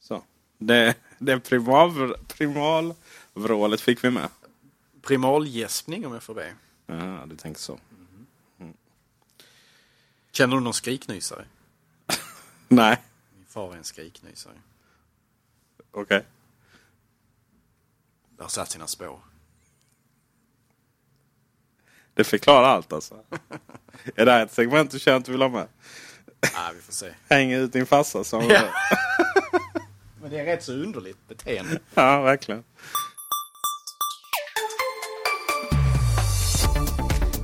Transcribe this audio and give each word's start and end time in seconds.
Så. 0.00 0.22
Det, 0.58 0.94
det 1.18 1.40
primal, 1.40 2.14
primalvrålet 2.28 3.80
fick 3.80 4.04
vi 4.04 4.10
med. 4.10 4.28
Primalgäspning 5.02 6.06
om 6.06 6.12
jag 6.12 6.22
får 6.22 6.34
be. 6.34 6.54
Ja, 6.86 7.24
du 7.26 7.36
tänker 7.36 7.60
så. 7.60 7.78
Känner 10.32 10.56
du 10.56 10.62
någon 10.62 10.74
skriknysare? 10.74 11.44
Nej, 12.68 13.02
Min 13.36 13.46
far 13.46 13.72
är 13.72 13.76
en 13.76 13.84
skriknysare. 13.84 14.54
okej. 15.90 16.24
Det 18.36 18.42
har 18.42 18.48
satt 18.50 18.70
sina 18.70 18.86
spår. 18.86 19.20
Det 22.14 22.24
förklarar 22.24 22.68
allt 22.68 22.92
alltså. 22.92 23.20
är 24.16 24.26
det 24.26 24.32
här 24.32 24.44
ett 24.44 24.52
segment 24.52 24.90
du 24.90 24.98
känner 24.98 25.18
att 25.18 25.24
du 25.24 25.32
vill 25.32 25.42
ha 25.42 25.48
med? 25.48 25.68
Ah, 26.40 26.70
vi 26.76 26.80
får 26.82 26.92
se. 26.92 27.06
Hänger 27.28 27.58
ut 27.58 27.72
din 27.72 27.86
farsa 27.86 28.24
som... 28.24 28.44
Ja. 28.48 28.54
Ja. 28.54 28.62
Men 30.22 30.30
det 30.30 30.38
är 30.40 30.44
rätt 30.44 30.62
så 30.64 30.72
underligt 30.72 31.28
beteende. 31.28 31.78
ja, 31.94 32.20
verkligen. 32.22 32.62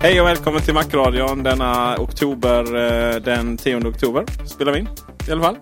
Hej 0.00 0.20
och 0.20 0.26
välkommen 0.26 0.62
till 0.62 0.74
Macradion 0.74 1.42
denna 1.42 1.96
oktober. 1.98 2.74
eh, 3.14 3.20
Den 3.20 3.56
10 3.56 3.76
oktober 3.88 4.24
spelar 4.46 4.72
vi 4.72 4.78
in 4.78 4.88
i 5.28 5.32
alla 5.32 5.42
fall. 5.42 5.56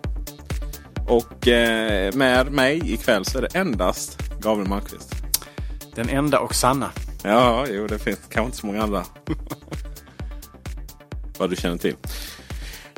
Och 1.08 1.48
eh, 1.48 2.14
med 2.14 2.52
mig 2.52 2.92
ikväll 2.94 3.24
så 3.24 3.38
är 3.38 3.42
det 3.42 3.54
endast 3.58 4.18
Gabriel 4.40 4.68
Malmqvist. 4.68 5.14
Den 5.94 6.08
enda 6.08 6.40
och 6.40 6.54
sanna. 6.54 6.90
Ja, 7.24 7.66
jo 7.68 7.86
det 7.86 7.98
finns 7.98 8.18
kanske 8.18 8.42
inte 8.46 8.56
så 8.56 8.66
många 8.66 8.82
andra. 8.82 9.04
Vad 11.38 11.50
du 11.50 11.56
känner 11.56 11.78
till. 11.78 11.96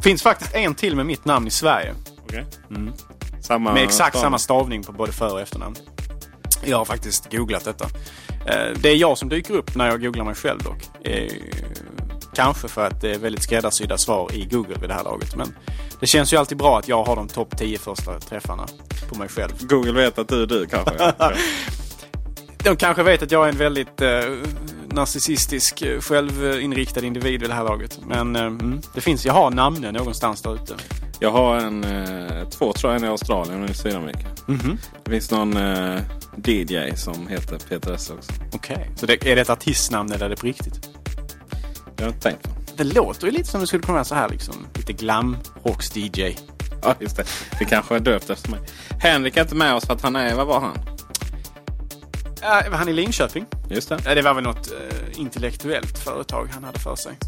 Finns 0.02 0.22
faktiskt 0.22 0.54
en 0.54 0.74
till 0.74 0.96
med 0.96 1.06
mitt 1.06 1.24
namn 1.24 1.46
i 1.46 1.50
Sverige. 1.50 1.94
Okej. 2.24 2.44
Samma 3.40 3.72
Med 3.74 3.82
exakt 3.84 4.16
stavning. 4.16 4.22
samma 4.26 4.38
stavning 4.38 4.82
på 4.82 4.92
både 4.92 5.12
för 5.12 5.32
och 5.32 5.40
efternamn. 5.40 5.76
Jag 6.64 6.78
har 6.78 6.84
faktiskt 6.84 7.32
googlat 7.32 7.64
detta. 7.64 7.84
Eh, 8.46 8.76
Det 8.80 8.88
är 8.88 8.96
jag 8.96 9.18
som 9.18 9.28
dyker 9.28 9.54
upp 9.54 9.74
när 9.76 9.86
jag 9.88 10.00
googlar 10.02 10.24
mig 10.24 10.34
själv 10.34 10.58
dock. 10.62 11.06
Eh, 11.06 11.32
Kanske 12.34 12.68
för 12.68 12.86
att 12.86 13.00
det 13.00 13.14
är 13.14 13.18
väldigt 13.18 13.42
skräddarsydda 13.42 13.98
svar 13.98 14.30
i 14.32 14.44
Google 14.44 14.76
vid 14.80 14.88
det 14.90 14.94
här 14.94 15.04
laget. 15.04 15.36
Men 15.36 15.54
det 16.00 16.06
känns 16.06 16.32
ju 16.32 16.36
alltid 16.36 16.58
bra 16.58 16.78
att 16.78 16.88
jag 16.88 17.04
har 17.04 17.16
de 17.16 17.28
topp 17.28 17.58
10 17.58 17.78
första 17.78 18.20
träffarna 18.20 18.66
på 19.08 19.18
mig 19.18 19.28
själv. 19.28 19.52
Google 19.60 19.92
vet 19.92 20.18
att 20.18 20.28
du 20.28 20.42
är 20.42 20.46
du 20.46 20.66
kanske. 20.66 21.12
De 22.64 22.76
kanske 22.76 23.02
vet 23.02 23.22
att 23.22 23.30
jag 23.30 23.44
är 23.44 23.48
en 23.48 23.56
väldigt 23.58 24.00
eh, 24.00 24.08
narcissistisk, 24.92 25.82
eh, 25.82 26.00
självinriktad 26.00 27.04
individ 27.04 27.40
vid 27.40 27.50
det 27.50 27.54
här 27.54 27.64
laget. 27.64 27.98
Men 28.06 28.36
eh, 28.36 28.42
mm, 28.42 28.80
det 28.94 29.00
finns, 29.00 29.26
jag 29.26 29.32
har 29.32 29.50
namnen 29.50 29.94
någonstans 29.94 30.42
där 30.42 30.54
ute. 30.54 30.74
Jag 31.20 31.30
har 31.30 31.56
en, 31.56 31.84
eh, 31.84 32.48
två 32.48 32.72
tror 32.72 32.92
jag, 32.92 33.00
en 33.00 33.06
i 33.06 33.10
Australien 33.10 33.58
och 33.58 33.64
en 33.64 33.70
i 33.70 33.74
Sydamerika. 33.74 34.26
Mhm. 34.46 34.78
Det 35.04 35.10
finns 35.10 35.30
någon 35.30 35.56
eh, 35.56 36.00
DJ 36.44 36.96
som 36.96 37.28
heter 37.28 37.58
Peter 37.68 37.94
S 37.94 38.10
också. 38.10 38.32
Okej. 38.52 38.90
Så 38.96 39.06
det, 39.06 39.26
är 39.26 39.36
det 39.36 39.42
ett 39.42 39.50
artistnamn 39.50 40.12
eller 40.12 40.24
är 40.24 40.30
det 40.30 40.36
på 40.36 40.46
riktigt? 40.46 40.88
Jag 41.96 42.04
har 42.04 42.08
inte 42.08 42.22
tänkt 42.22 42.42
på. 42.42 42.50
Det 42.76 42.84
låter 42.84 43.26
ju 43.26 43.32
lite 43.32 43.48
som 43.48 43.60
det 43.60 43.66
skulle 43.66 43.82
kunna 43.82 43.94
vara 43.94 44.04
så 44.04 44.14
här 44.14 44.28
liksom. 44.28 44.54
Lite 44.74 44.92
glam 44.92 45.36
rocks 45.62 45.96
DJ. 45.96 46.36
Ja, 46.82 46.94
just 47.00 47.16
det. 47.16 47.24
Det 47.58 47.64
kanske 47.64 47.96
är 47.96 48.00
döpt 48.00 48.30
efter 48.30 48.50
mig. 48.50 48.60
Henrik 49.00 49.36
är 49.36 49.42
inte 49.42 49.54
med 49.54 49.74
oss 49.74 49.86
för 49.86 49.92
att 49.94 50.02
han 50.02 50.16
är, 50.16 50.34
vad 50.34 50.46
var 50.46 50.60
han? 50.60 50.78
Var 52.42 52.76
han 52.76 52.88
i 52.88 52.92
Linköping? 52.92 53.46
Just 53.70 53.88
det. 53.88 53.98
Ja, 54.04 54.14
det 54.14 54.22
var 54.22 54.34
väl 54.34 54.44
något 54.44 54.72
eh, 54.72 55.20
intellektuellt 55.20 55.98
företag 55.98 56.48
han 56.52 56.64
hade 56.64 56.78
för 56.78 56.96
sig. 56.96 57.18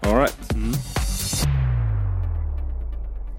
All 0.00 0.16
right. 0.16 0.36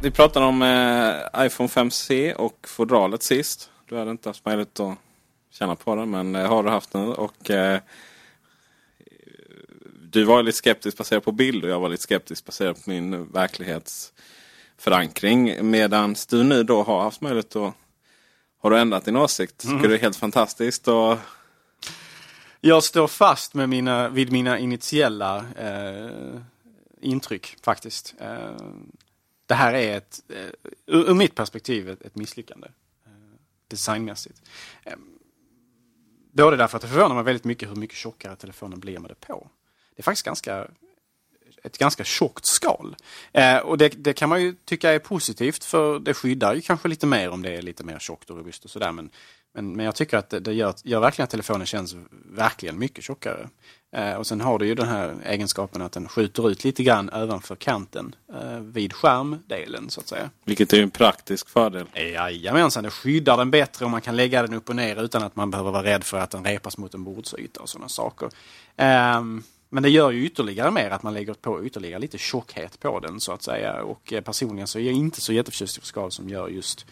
Vi 0.01 0.11
pratade 0.11 0.45
om 0.45 0.61
eh, 0.61 1.15
iPhone 1.45 1.69
5C 1.69 2.33
och 2.33 2.67
fodralet 2.67 3.23
sist. 3.23 3.69
Du 3.89 3.97
hade 3.97 4.11
inte 4.11 4.29
haft 4.29 4.45
möjlighet 4.45 4.79
att 4.79 4.97
känna 5.51 5.75
på 5.75 5.95
det, 5.95 6.05
men 6.05 6.35
eh, 6.35 6.47
har 6.47 6.63
du 6.63 6.69
haft 6.69 6.93
nu. 6.93 7.07
Och, 7.07 7.51
du 10.11 10.23
var 10.23 10.43
lite 10.43 10.57
skeptisk 10.57 10.97
baserat 10.97 11.25
på 11.25 11.31
bild 11.31 11.63
och 11.63 11.69
jag 11.69 11.79
var 11.79 11.89
lite 11.89 12.03
skeptisk 12.03 12.45
baserat 12.45 12.83
på 12.83 12.89
min 12.89 13.31
verklighetsförankring. 13.31 15.69
Medan 15.69 16.15
du 16.29 16.43
nu 16.43 16.63
då 16.63 16.83
har 16.83 17.01
haft 17.01 17.21
möjlighet 17.21 17.55
att 17.55 17.73
har 18.59 18.69
du 18.69 18.77
ändrat 18.79 19.05
din 19.05 19.15
åsikt? 19.15 19.57
Tycker 19.57 19.87
det 19.87 19.95
är 19.95 19.99
helt 19.99 20.15
fantastiskt? 20.15 20.87
Och, 20.87 21.17
Jag 22.61 22.83
står 22.83 23.07
fast 23.07 23.53
med 23.53 23.69
mina, 23.69 24.09
vid 24.09 24.31
mina 24.31 24.59
initiella 24.59 25.45
eh, 25.57 26.41
intryck 27.01 27.57
faktiskt. 27.61 28.15
Eh, 28.19 28.55
det 29.45 29.53
här 29.53 29.73
är 29.73 29.97
ett, 29.97 30.19
eh, 30.29 30.69
ur, 30.85 31.09
ur 31.09 31.13
mitt 31.13 31.35
perspektiv, 31.35 31.89
ett, 31.89 32.01
ett 32.01 32.15
misslyckande. 32.15 32.67
Eh, 33.05 33.11
designmässigt. 33.67 34.41
Eh, 34.83 34.93
både 36.31 36.57
därför 36.57 36.77
att 36.77 36.81
det 36.81 36.87
förvånar 36.87 37.15
mig 37.15 37.23
väldigt 37.23 37.43
mycket 37.43 37.69
hur 37.69 37.75
mycket 37.75 37.97
tjockare 37.97 38.35
telefonen 38.35 38.79
blir 38.79 38.99
med 38.99 39.11
det 39.11 39.27
på. 39.27 39.49
Det 39.95 40.01
är 40.01 40.03
faktiskt 40.03 40.25
ganska 40.25 40.67
ett 41.63 41.77
ganska 41.77 42.03
tjockt 42.03 42.45
skal. 42.45 42.95
Eh, 43.31 43.57
och 43.57 43.77
det, 43.77 43.89
det 43.89 44.13
kan 44.13 44.29
man 44.29 44.41
ju 44.41 44.55
tycka 44.65 44.91
är 44.91 44.99
positivt 44.99 45.63
för 45.63 45.99
det 45.99 46.13
skyddar 46.13 46.55
ju 46.55 46.61
kanske 46.61 46.87
lite 46.87 47.05
mer 47.05 47.29
om 47.29 47.41
det 47.41 47.55
är 47.55 47.61
lite 47.61 47.83
mer 47.83 47.99
tjockt 47.99 48.29
och 48.29 48.37
robust 48.37 48.65
och 48.65 48.71
sådär. 48.71 48.91
Men, 48.91 49.09
men, 49.53 49.75
men 49.75 49.85
jag 49.85 49.95
tycker 49.95 50.17
att 50.17 50.29
det, 50.29 50.39
det 50.39 50.53
gör, 50.53 50.73
gör 50.83 50.99
verkligen 50.99 51.23
att 51.23 51.29
telefonen 51.29 51.67
känns 51.67 51.95
verkligen 52.31 52.79
mycket 52.79 53.03
tjockare. 53.03 53.49
Eh, 53.95 54.13
och 54.13 54.27
sen 54.27 54.41
har 54.41 54.59
det 54.59 54.65
ju 54.65 54.75
den 54.75 54.87
här 54.87 55.15
egenskapen 55.25 55.81
att 55.81 55.91
den 55.91 56.07
skjuter 56.07 56.49
ut 56.49 56.63
lite 56.63 56.83
grann 56.83 57.09
ovanför 57.13 57.55
kanten 57.55 58.15
eh, 58.33 58.59
vid 58.59 58.93
skärmdelen 58.93 59.89
så 59.89 60.01
att 60.01 60.07
säga. 60.07 60.29
vilket 60.45 60.73
är 60.73 60.83
en 60.83 60.89
praktisk 60.89 61.49
fördel. 61.49 61.85
Jajamensan, 61.93 62.83
det 62.83 62.89
skyddar 62.89 63.37
den 63.37 63.51
bättre 63.51 63.85
och 63.85 63.91
man 63.91 64.01
kan 64.01 64.15
lägga 64.15 64.41
den 64.41 64.53
upp 64.53 64.69
och 64.69 64.75
ner 64.75 65.03
utan 65.03 65.23
att 65.23 65.35
man 65.35 65.51
behöver 65.51 65.71
vara 65.71 65.83
rädd 65.83 66.03
för 66.03 66.17
att 66.17 66.31
den 66.31 66.45
repas 66.45 66.77
mot 66.77 66.93
en 66.93 67.03
bordsyta 67.03 67.61
och 67.61 67.69
sådana 67.69 67.89
saker. 67.89 68.29
Men 69.69 69.83
det 69.83 69.89
gör 69.89 70.11
ju 70.11 70.25
ytterligare 70.25 70.71
mer 70.71 70.89
att 70.89 71.03
man 71.03 71.13
lägger 71.13 71.33
på 71.33 71.65
ytterligare 71.65 71.99
lite 71.99 72.17
tjockhet 72.17 72.79
på 72.79 72.99
den 72.99 73.19
så 73.19 73.31
att 73.31 73.43
säga. 73.43 73.83
Och 73.83 74.13
eh, 74.13 74.21
personligen 74.21 74.67
så 74.67 74.79
är 74.79 74.83
jag 74.83 74.93
inte 74.93 75.21
så 75.21 75.33
jätteförtjust 75.33 75.77
i 75.77 75.81
skal 75.81 76.11
som 76.11 76.29
gör 76.29 76.47
just 76.47 76.85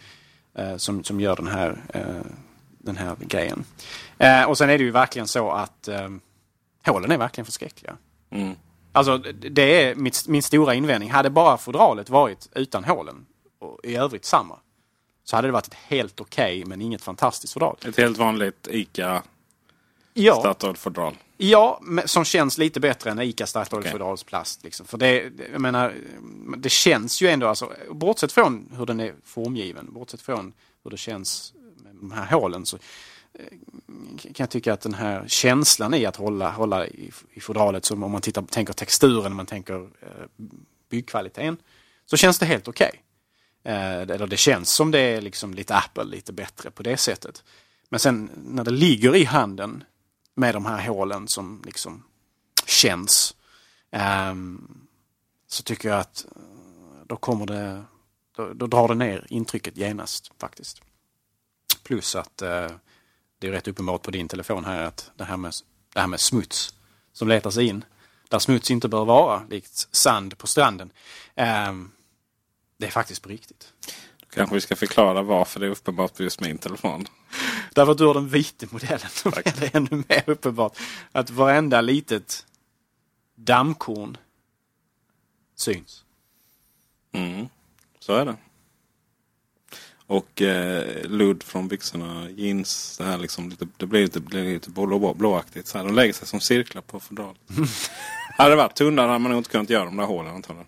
eh, 0.54 0.76
som, 0.76 1.04
som 1.04 1.20
gör 1.20 1.36
den 1.36 1.46
här, 1.46 1.84
eh, 1.94 2.32
den 2.78 2.96
här 2.96 3.16
grejen. 3.20 3.64
Och 4.48 4.58
sen 4.58 4.70
är 4.70 4.78
det 4.78 4.84
ju 4.84 4.90
verkligen 4.90 5.28
så 5.28 5.50
att 5.50 5.88
eh, 5.88 6.08
hålen 6.86 7.10
är 7.12 7.18
verkligen 7.18 7.44
förskräckliga. 7.44 7.96
Mm. 8.30 8.54
Alltså 8.92 9.18
det 9.18 9.84
är 9.84 9.94
mitt, 9.94 10.28
min 10.28 10.42
stora 10.42 10.74
invändning. 10.74 11.10
Hade 11.10 11.30
bara 11.30 11.56
fodralet 11.56 12.10
varit 12.10 12.48
utan 12.54 12.84
hålen 12.84 13.26
och 13.58 13.80
i 13.84 13.96
övrigt 13.96 14.24
samma. 14.24 14.58
Så 15.24 15.36
hade 15.36 15.48
det 15.48 15.52
varit 15.52 15.66
ett 15.66 15.74
helt 15.74 16.20
okej 16.20 16.64
men 16.64 16.82
inget 16.82 17.02
fantastiskt 17.02 17.52
fodral. 17.52 17.76
Ett 17.88 17.96
helt 17.96 18.18
vanligt 18.18 18.68
ICA 18.70 19.22
Ja, 20.18 20.40
Statoil-fodral. 20.40 21.16
ja 21.36 21.80
som 22.04 22.24
känns 22.24 22.58
lite 22.58 22.80
bättre 22.80 23.10
än 23.10 23.20
ICA 23.20 23.46
Statoil 23.46 23.84
fodrals 23.84 24.24
plast. 24.24 24.64
Liksom. 24.64 24.86
För 24.86 24.98
det, 24.98 25.32
jag 25.52 25.60
menar, 25.60 25.94
det 26.56 26.68
känns 26.68 27.22
ju 27.22 27.28
ändå, 27.28 27.48
alltså, 27.48 27.72
bortsett 27.90 28.32
från 28.32 28.72
hur 28.76 28.86
den 28.86 29.00
är 29.00 29.14
formgiven, 29.24 29.92
bortsett 29.92 30.20
från 30.20 30.52
hur 30.84 30.90
det 30.90 30.96
känns 30.96 31.52
med 31.82 31.94
de 31.94 32.10
här 32.10 32.26
hålen 32.26 32.66
så 32.66 32.76
eh, 33.34 33.44
kan 34.16 34.34
jag 34.36 34.50
tycka 34.50 34.72
att 34.72 34.80
den 34.80 34.94
här 34.94 35.24
känslan 35.28 35.94
i 35.94 36.06
att 36.06 36.16
hålla, 36.16 36.50
hålla 36.50 36.86
i, 36.86 37.10
i 37.32 37.40
fodralet, 37.40 37.84
som 37.84 38.02
om 38.02 38.10
man 38.10 38.20
tittar, 38.20 38.42
tänker 38.42 38.72
texturen, 38.72 39.26
om 39.32 39.36
man 39.36 39.46
tänker 39.46 39.74
eh, 39.74 40.08
byggkvaliteten, 40.90 41.56
så 42.06 42.16
känns 42.16 42.38
det 42.38 42.46
helt 42.46 42.68
okej. 42.68 43.02
Eh, 43.64 44.00
eller 44.00 44.26
det 44.26 44.36
känns 44.36 44.70
som 44.70 44.90
det 44.90 44.98
är 44.98 45.20
liksom 45.20 45.54
lite 45.54 45.74
Apple, 45.74 46.04
lite 46.04 46.32
bättre 46.32 46.70
på 46.70 46.82
det 46.82 46.96
sättet. 46.96 47.44
Men 47.88 48.00
sen 48.00 48.30
när 48.34 48.64
det 48.64 48.70
ligger 48.70 49.16
i 49.16 49.24
handen 49.24 49.84
med 50.36 50.54
de 50.54 50.66
här 50.66 50.88
hålen 50.88 51.28
som 51.28 51.62
liksom 51.64 52.04
känns, 52.66 53.36
Um, 53.90 54.86
så 55.46 55.62
tycker 55.62 55.88
jag 55.88 56.00
att 56.00 56.26
eh, 56.36 56.42
då 57.06 57.16
kommer 57.16 57.46
det, 57.46 57.84
då, 58.36 58.52
då 58.52 58.66
drar 58.66 58.88
det 58.88 58.94
ner 58.94 59.26
intrycket 59.30 59.76
genast 59.76 60.32
faktiskt. 60.40 60.82
Plus 61.82 62.14
att 62.14 62.42
uh, 62.42 62.70
det 63.38 63.48
är 63.48 63.50
rätt 63.50 63.68
uppenbart 63.68 64.02
på 64.02 64.10
din 64.10 64.28
telefon 64.28 64.64
här 64.64 64.82
att 64.82 65.10
det 65.16 65.24
här 65.24 65.36
med, 65.36 65.52
det 65.92 66.00
här 66.00 66.06
med 66.06 66.20
smuts 66.20 66.74
som 67.12 67.28
letar 67.28 67.50
sig 67.50 67.66
in, 67.66 67.84
där 68.28 68.38
smuts 68.38 68.70
inte 68.70 68.88
bör 68.88 69.04
vara, 69.04 69.42
likt 69.50 69.88
sand 69.96 70.38
på 70.38 70.46
stranden. 70.46 70.92
Um, 71.68 71.92
det 72.78 72.86
är 72.86 72.90
faktiskt 72.90 73.22
på 73.22 73.28
riktigt. 73.28 73.72
Kanske 74.36 74.54
vi 74.54 74.60
ska 74.60 74.76
förklara 74.76 75.22
varför 75.22 75.60
det 75.60 75.66
är 75.66 75.70
uppenbart 75.70 76.16
på 76.16 76.22
just 76.22 76.40
min 76.40 76.58
telefon. 76.58 77.06
Därför 77.74 77.92
att 77.92 77.98
du 77.98 78.06
har 78.06 78.14
den 78.14 78.28
vita 78.28 78.66
modellen 78.70 79.08
så 79.10 79.28
är 79.28 79.60
det 79.60 79.74
ännu 79.74 80.04
mer 80.08 80.22
uppenbart 80.26 80.78
att 81.12 81.30
varenda 81.30 81.80
litet 81.80 82.46
dammkorn 83.34 84.16
syns. 85.54 86.04
Mm. 87.12 87.48
Så 87.98 88.14
är 88.14 88.24
det. 88.24 88.36
Och 90.06 90.42
eh, 90.42 91.04
ludd 91.04 91.42
från 91.42 91.68
byxorna, 91.68 92.30
jeans, 92.30 92.98
det, 92.98 93.04
här 93.04 93.18
liksom 93.18 93.48
lite, 93.48 93.68
det 93.76 93.86
blir 93.86 94.02
lite, 94.02 94.20
blir 94.20 94.44
lite 94.44 94.70
blå, 94.70 95.14
blåaktigt. 95.14 95.68
Så 95.68 95.78
här. 95.78 95.84
De 95.84 95.94
lägger 95.94 96.12
sig 96.12 96.28
som 96.28 96.40
cirklar 96.40 96.82
på 96.82 97.00
fodralet. 97.00 97.40
hade 98.38 98.50
det 98.50 98.56
varit 98.56 98.76
tunnare 98.76 99.06
hade 99.06 99.18
man 99.18 99.30
nog 99.30 99.40
inte 99.40 99.50
kunnat 99.50 99.70
göra 99.70 99.84
de 99.84 99.96
där 99.96 100.04
hålen 100.04 100.34
antagligen. 100.34 100.66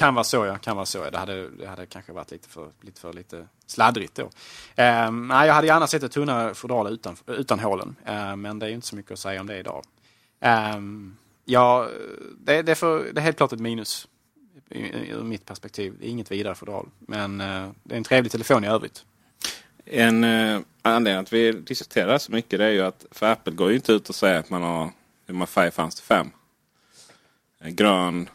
Kan 0.00 0.14
vara 0.14 0.24
så 0.24 0.46
ja, 0.46 0.58
kan 0.58 0.76
vara 0.76 0.86
så. 0.86 0.98
ja. 0.98 1.10
Det 1.10 1.18
hade, 1.18 1.50
det 1.50 1.66
hade 1.66 1.86
kanske 1.86 2.12
varit 2.12 2.30
lite 2.30 2.48
för 2.48 2.70
lite, 2.80 3.00
för 3.00 3.12
lite 3.12 3.46
sladdrigt 3.66 4.14
då. 4.14 4.30
Ehm, 4.76 5.28
nej, 5.28 5.46
jag 5.46 5.54
hade 5.54 5.66
gärna 5.66 5.86
sett 5.86 6.02
ett 6.02 6.12
tunnare 6.12 6.54
fodral 6.54 6.92
utan, 6.92 7.16
utan 7.26 7.58
hålen. 7.60 7.96
Ehm, 8.04 8.40
men 8.40 8.58
det 8.58 8.66
är 8.66 8.68
ju 8.68 8.74
inte 8.74 8.86
så 8.86 8.96
mycket 8.96 9.12
att 9.12 9.18
säga 9.18 9.40
om 9.40 9.46
det 9.46 9.58
idag. 9.58 9.84
Ehm, 10.40 11.16
ja, 11.44 11.88
det, 12.38 12.62
det, 12.62 12.72
är 12.72 12.76
för, 12.76 13.12
det 13.12 13.20
är 13.20 13.22
helt 13.22 13.36
klart 13.36 13.52
ett 13.52 13.60
minus 13.60 14.08
ur 14.70 15.22
mitt 15.22 15.46
perspektiv. 15.46 15.96
Det 16.00 16.06
är 16.06 16.10
inget 16.10 16.30
vidare 16.30 16.54
fodral. 16.54 16.88
Men 16.98 17.40
eh, 17.40 17.68
det 17.82 17.94
är 17.94 17.98
en 17.98 18.04
trevlig 18.04 18.32
telefon 18.32 18.64
i 18.64 18.68
övrigt. 18.68 19.04
En 19.84 20.24
eh, 20.24 20.60
anledning 20.82 21.22
att 21.22 21.32
vi 21.32 21.52
diskuterar 21.52 22.18
så 22.18 22.32
mycket 22.32 22.58
det 22.58 22.64
är 22.64 22.70
ju 22.70 22.82
att 22.82 23.06
för 23.10 23.26
Apple 23.26 23.52
går 23.52 23.70
ju 23.70 23.76
inte 23.76 23.92
ut 23.92 24.08
och 24.08 24.14
säger 24.14 24.38
att 24.38 24.50
man 24.50 24.62
har 24.62 24.90
hur 25.26 25.34
många 25.34 25.46
färger 25.46 25.70
fanns 25.70 25.94
det? 25.94 26.02
Fem. 26.02 26.30
Grön, 27.64 28.28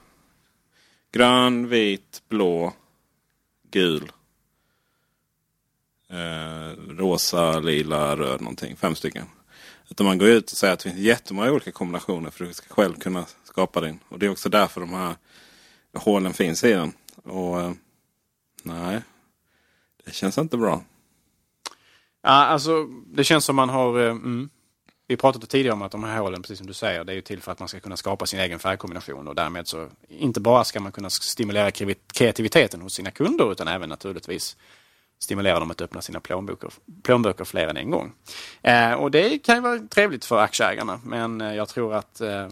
grön, 1.15 1.67
vit, 1.69 2.21
blå, 2.29 2.73
gul. 3.71 4.11
Eh, 6.09 6.79
rosa, 6.89 7.59
lila, 7.59 8.17
röd 8.17 8.41
någonting. 8.41 8.75
Fem 8.75 8.95
stycken. 8.95 9.25
Utan 9.89 10.05
man 10.05 10.17
går 10.17 10.27
ut 10.27 10.51
och 10.51 10.57
säger 10.57 10.73
att 10.73 10.79
det 10.79 10.89
finns 10.89 11.01
jättemånga 11.01 11.51
olika 11.51 11.71
kombinationer 11.71 12.29
för 12.29 12.43
att 12.43 12.49
du 12.49 12.53
ska 12.53 12.73
själv 12.73 12.93
kunna 12.95 13.25
skapa 13.43 13.81
din. 13.81 13.99
Och 14.09 14.19
det 14.19 14.25
är 14.25 14.29
också 14.29 14.49
därför 14.49 14.81
de 14.81 14.93
här 14.93 15.15
hålen 15.93 16.33
finns 16.33 16.63
i 16.63 16.71
den. 16.71 16.93
Och 17.23 17.61
eh, 17.61 17.71
nej, 18.63 19.01
det 20.05 20.13
känns 20.13 20.37
inte 20.37 20.57
bra. 20.57 20.83
Ja, 22.21 22.29
alltså 22.29 22.83
det 23.07 23.23
känns 23.23 23.45
som 23.45 23.55
man 23.55 23.69
har... 23.69 23.99
eh, 23.99 24.11
Mm, 24.11 24.49
vi 25.07 25.17
pratade 25.17 25.47
tidigare 25.47 25.73
om 25.73 25.81
att 25.81 25.91
de 25.91 26.03
här 26.03 26.19
hålen, 26.19 26.41
precis 26.41 26.57
som 26.57 26.67
du 26.67 26.73
säger, 26.73 27.03
det 27.03 27.11
är 27.11 27.15
ju 27.15 27.21
till 27.21 27.41
för 27.41 27.51
att 27.51 27.59
man 27.59 27.67
ska 27.67 27.79
kunna 27.79 27.97
skapa 27.97 28.25
sin 28.25 28.39
egen 28.39 28.59
färgkombination 28.59 29.27
och 29.27 29.35
därmed 29.35 29.67
så 29.67 29.87
inte 30.07 30.39
bara 30.39 30.63
ska 30.63 30.79
man 30.79 30.91
kunna 30.91 31.09
stimulera 31.09 31.71
kreativiteten 32.13 32.81
hos 32.81 32.93
sina 32.93 33.11
kunder 33.11 33.51
utan 33.51 33.67
även 33.67 33.89
naturligtvis 33.89 34.57
stimulera 35.19 35.59
dem 35.59 35.71
att 35.71 35.81
öppna 35.81 36.01
sina 36.01 36.19
plånböcker, 36.19 36.69
plånböcker 37.03 37.45
fler 37.45 37.67
än 37.67 37.77
en 37.77 37.91
gång. 37.91 38.13
Eh, 38.61 38.93
och 38.93 39.11
det 39.11 39.37
kan 39.37 39.55
ju 39.55 39.61
vara 39.61 39.79
trevligt 39.79 40.25
för 40.25 40.37
aktieägarna 40.37 40.99
men 41.03 41.41
eh, 41.41 41.55
jag 41.55 41.69
tror 41.69 41.93
att 41.93 42.21
eh, 42.21 42.49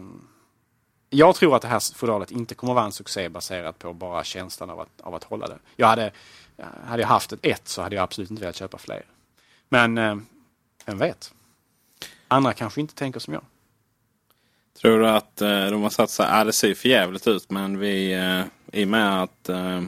jag 1.09 1.35
tror 1.35 1.55
att 1.55 1.61
det 1.61 1.67
här 1.67 1.95
fodralet 1.95 2.31
inte 2.31 2.55
kommer 2.55 2.73
vara 2.73 2.85
en 2.85 2.91
succé 2.91 3.29
baserat 3.29 3.79
på 3.79 3.93
bara 3.93 4.23
känslan 4.23 4.69
av 4.69 4.79
att, 4.79 5.01
av 5.01 5.15
att 5.15 5.23
hålla 5.23 5.47
det. 5.47 5.59
Jag 5.75 5.87
hade, 5.87 6.11
eh, 6.57 6.65
hade 6.85 7.01
jag 7.01 7.09
haft 7.09 7.33
ett 7.33 7.45
ett 7.45 7.67
så 7.67 7.81
hade 7.81 7.95
jag 7.95 8.03
absolut 8.03 8.31
inte 8.31 8.41
velat 8.41 8.55
köpa 8.55 8.77
fler. 8.77 9.05
Men 9.69 9.97
eh, 9.97 10.15
vem 10.85 10.97
vet? 10.97 11.33
Andra 12.33 12.53
kanske 12.53 12.81
inte 12.81 12.95
tänker 12.95 13.19
som 13.19 13.33
jag. 13.33 13.43
Tror 14.81 14.99
du 14.99 15.07
att 15.07 15.41
eh, 15.41 15.65
de 15.65 15.83
har 15.83 15.89
satt 15.89 16.09
sig, 16.09 16.25
ja 16.29 16.43
det 16.43 16.53
ser 16.53 16.73
för 16.73 16.89
jävligt 16.89 17.27
ut 17.27 17.51
men 17.51 17.79
vi 17.79 18.13
eh, 18.13 18.43
i 18.81 18.83
och 18.85 18.87
med 18.87 19.23
att 19.23 19.49
eh, 19.49 19.81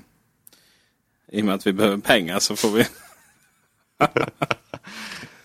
i 1.32 1.42
och 1.42 1.46
med 1.46 1.56
att 1.56 1.68
vi 1.68 1.74
behöver 1.74 1.98
pengar 1.98 2.40
så 2.40 2.56
får 2.56 2.70
vi 2.70 2.86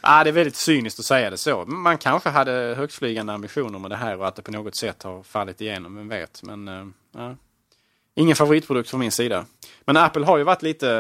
Ah, 0.00 0.24
det 0.24 0.30
är 0.30 0.32
väldigt 0.32 0.56
cyniskt 0.56 0.98
att 0.98 1.04
säga 1.04 1.30
det 1.30 1.36
så. 1.36 1.64
Man 1.64 1.98
kanske 1.98 2.28
hade 2.28 2.74
högtflygande 2.76 3.32
ambitioner 3.32 3.78
med 3.78 3.90
det 3.90 3.96
här 3.96 4.18
och 4.18 4.28
att 4.28 4.36
det 4.36 4.42
på 4.42 4.50
något 4.50 4.74
sätt 4.74 5.02
har 5.02 5.22
fallit 5.22 5.60
igenom, 5.60 5.96
vem 5.96 6.08
vet. 6.08 6.42
Men 6.42 6.68
eh, 6.68 6.86
ja. 7.12 7.36
Ingen 8.14 8.36
favoritprodukt 8.36 8.90
från 8.90 9.00
min 9.00 9.12
sida. 9.12 9.46
Men 9.80 9.96
Apple 9.96 10.24
har 10.24 10.38
ju 10.38 10.44
varit 10.44 10.62
lite 10.62 10.90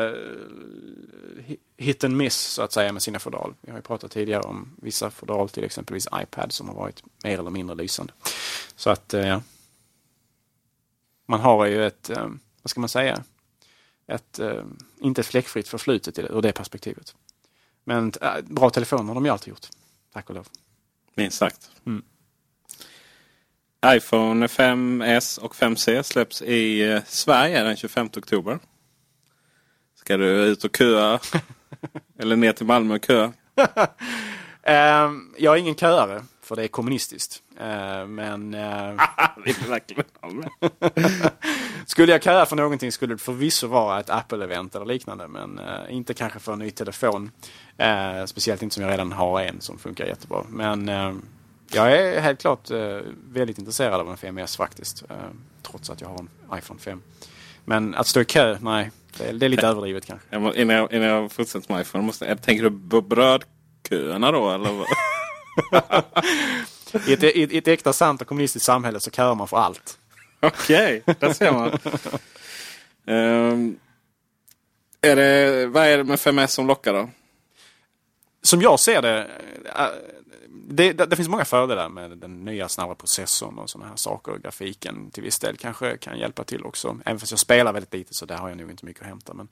eh, 1.46 1.56
hit 1.76 2.04
and 2.04 2.16
miss 2.16 2.36
så 2.36 2.62
att 2.62 2.72
säga 2.72 2.92
med 2.92 3.02
sina 3.02 3.18
fodral. 3.18 3.54
Vi 3.60 3.70
har 3.70 3.78
ju 3.78 3.82
pratat 3.82 4.10
tidigare 4.10 4.42
om 4.42 4.76
vissa 4.82 5.10
fodral, 5.10 5.48
till 5.48 5.64
exempelvis 5.64 6.08
iPad, 6.22 6.52
som 6.52 6.68
har 6.68 6.74
varit 6.74 7.02
mer 7.24 7.38
eller 7.38 7.50
mindre 7.50 7.76
lysande. 7.76 8.12
Så 8.76 8.90
att, 8.90 9.14
eh, 9.14 9.26
ja. 9.26 9.42
Man 11.26 11.40
har 11.40 11.66
ju 11.66 11.86
ett, 11.86 12.10
eh, 12.10 12.28
vad 12.62 12.70
ska 12.70 12.80
man 12.80 12.88
säga, 12.88 13.24
ett, 14.06 14.40
inte 15.00 15.20
ett 15.20 15.26
fläckfritt 15.26 15.68
förflutet 15.68 16.18
ur 16.18 16.42
det 16.42 16.52
perspektivet. 16.52 17.14
Men 17.84 18.12
bra 18.42 18.70
telefoner 18.70 19.04
har 19.04 19.14
de 19.14 19.24
ju 19.24 19.30
alltid 19.30 19.48
gjort. 19.48 19.66
Tack 20.12 20.28
och 20.28 20.34
lov. 20.34 20.48
minst 21.14 21.38
sagt. 21.38 21.70
Mm. 21.86 22.02
iPhone 23.86 24.46
5S 24.46 25.38
och 25.38 25.54
5C 25.54 26.02
släpps 26.02 26.42
i 26.42 26.90
eh, 26.92 27.02
Sverige 27.06 27.62
den 27.62 27.76
25 27.76 28.06
oktober. 28.16 28.58
Ska 29.94 30.16
du 30.16 30.26
ut 30.26 30.64
och 30.64 30.76
köa? 30.76 31.20
Eller 32.18 32.36
ner 32.36 32.52
till 32.52 32.66
Malmö 32.66 32.94
och 32.94 33.04
köa? 33.04 33.32
Ehm, 34.62 35.34
jag 35.38 35.54
är 35.54 35.58
ingen 35.58 35.74
köare, 35.74 36.24
för 36.42 36.56
det 36.56 36.64
är 36.64 36.68
kommunistiskt. 36.68 37.42
Ehm, 37.60 38.14
men 38.14 38.54
eh, 38.54 38.94
med? 40.34 40.48
skulle 41.86 42.12
jag 42.12 42.22
köa 42.22 42.46
för 42.46 42.56
någonting 42.56 42.92
skulle 42.92 43.14
det 43.14 43.18
förvisso 43.18 43.66
vara 43.66 44.00
ett 44.00 44.10
Apple-event 44.10 44.76
eller 44.76 44.86
liknande. 44.86 45.28
Men 45.28 45.58
eh, 45.58 45.94
inte 45.94 46.14
kanske 46.14 46.38
för 46.38 46.52
en 46.52 46.58
ny 46.58 46.70
telefon. 46.70 47.30
Speciellt 48.26 48.62
inte 48.62 48.74
som 48.74 48.82
jag 48.82 48.92
redan 48.92 49.12
har 49.12 49.40
en 49.40 49.60
som 49.60 49.78
funkar 49.78 50.04
jättebra. 50.04 50.44
Men 50.48 50.88
jag 51.72 51.92
är 51.92 52.20
helt 52.20 52.40
klart 52.40 52.70
eh, 52.70 52.98
väldigt 53.28 53.58
intresserad 53.58 54.00
av 54.00 54.10
en 54.10 54.16
5S 54.16 54.56
faktiskt. 54.56 55.02
Eh, 55.10 55.16
trots 55.62 55.90
att 55.90 56.00
jag 56.00 56.08
har 56.08 56.18
en 56.18 56.58
iPhone 56.58 56.80
5. 56.80 57.02
Men 57.64 57.94
att 57.94 58.06
stå 58.06 58.20
i 58.20 58.24
kö, 58.24 58.58
nej. 58.60 58.90
Det 59.18 59.28
är, 59.28 59.32
det 59.32 59.46
är 59.46 59.48
lite 59.48 59.66
överdrivet 59.66 60.06
kanske. 60.06 60.26
Jag 60.30 60.42
må, 60.42 60.54
innan, 60.54 60.76
jag, 60.76 60.92
innan 60.92 61.08
jag 61.08 61.32
fortsätter 61.32 61.72
med 61.72 61.82
iPhone, 61.82 62.04
måste, 62.04 62.24
jag, 62.24 62.42
tänker 62.42 62.64
du 62.64 62.88
på 62.88 63.00
brödköerna 63.00 64.32
då? 64.32 64.50
Eller? 64.50 64.70
I 67.08 67.12
ett, 67.12 67.22
i, 67.22 67.58
ett, 67.58 67.68
äkta 67.68 67.92
sant 67.92 68.20
och 68.20 68.26
kommunistiskt 68.26 68.66
samhälle 68.66 69.00
så 69.00 69.10
köar 69.10 69.34
man 69.34 69.48
för 69.48 69.56
allt. 69.56 69.98
Okej, 70.40 71.02
där 71.18 71.32
ser 71.32 71.52
man. 71.52 71.78
Ehm, 73.06 73.78
är 75.00 75.16
det, 75.16 75.66
vad 75.66 75.86
är 75.86 75.98
det 75.98 76.04
med 76.04 76.18
5S 76.18 76.46
som 76.46 76.66
lockar 76.66 76.92
då? 76.92 77.10
Som 78.42 78.62
jag 78.62 78.80
ser 78.80 79.02
det, 79.02 79.30
det, 80.70 80.92
det, 80.92 81.06
det 81.06 81.16
finns 81.16 81.28
många 81.28 81.44
fördelar 81.44 81.88
med 81.88 82.18
den 82.18 82.44
nya 82.44 82.68
snabba 82.68 82.94
processorn 82.94 83.58
och 83.58 83.70
sådana 83.70 83.88
här 83.88 83.96
saker. 83.96 84.38
Grafiken 84.38 85.10
till 85.10 85.22
viss 85.22 85.38
del 85.38 85.56
kanske 85.56 85.96
kan 85.96 86.18
hjälpa 86.18 86.44
till 86.44 86.64
också. 86.64 86.98
Även 87.04 87.20
fast 87.20 87.32
jag 87.32 87.38
spelar 87.38 87.72
väldigt 87.72 87.94
lite 87.94 88.14
så 88.14 88.26
där 88.26 88.36
har 88.36 88.48
jag 88.48 88.58
nog 88.58 88.70
inte 88.70 88.84
mycket 88.84 89.02
att 89.02 89.08
hämta. 89.08 89.34
Men, 89.34 89.48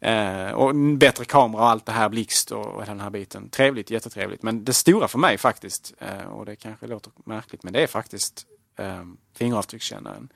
eh, 0.00 0.52
och 0.52 0.70
en 0.70 0.98
bättre 0.98 1.24
kamera 1.24 1.62
och 1.62 1.68
allt 1.68 1.86
det 1.86 1.92
här, 1.92 2.08
blixt 2.08 2.52
och, 2.52 2.66
och 2.66 2.86
den 2.86 3.00
här 3.00 3.10
biten. 3.10 3.48
Trevligt, 3.50 3.90
jättetrevligt. 3.90 4.42
Men 4.42 4.64
det 4.64 4.72
stora 4.72 5.08
för 5.08 5.18
mig 5.18 5.38
faktiskt, 5.38 5.94
eh, 5.98 6.26
och 6.26 6.46
det 6.46 6.56
kanske 6.56 6.86
låter 6.86 7.12
märkligt, 7.24 7.62
men 7.62 7.72
det 7.72 7.82
är 7.82 7.86
faktiskt 7.86 8.46
eh, 8.78 9.04
fingeravtryckskännaren. 9.36 10.32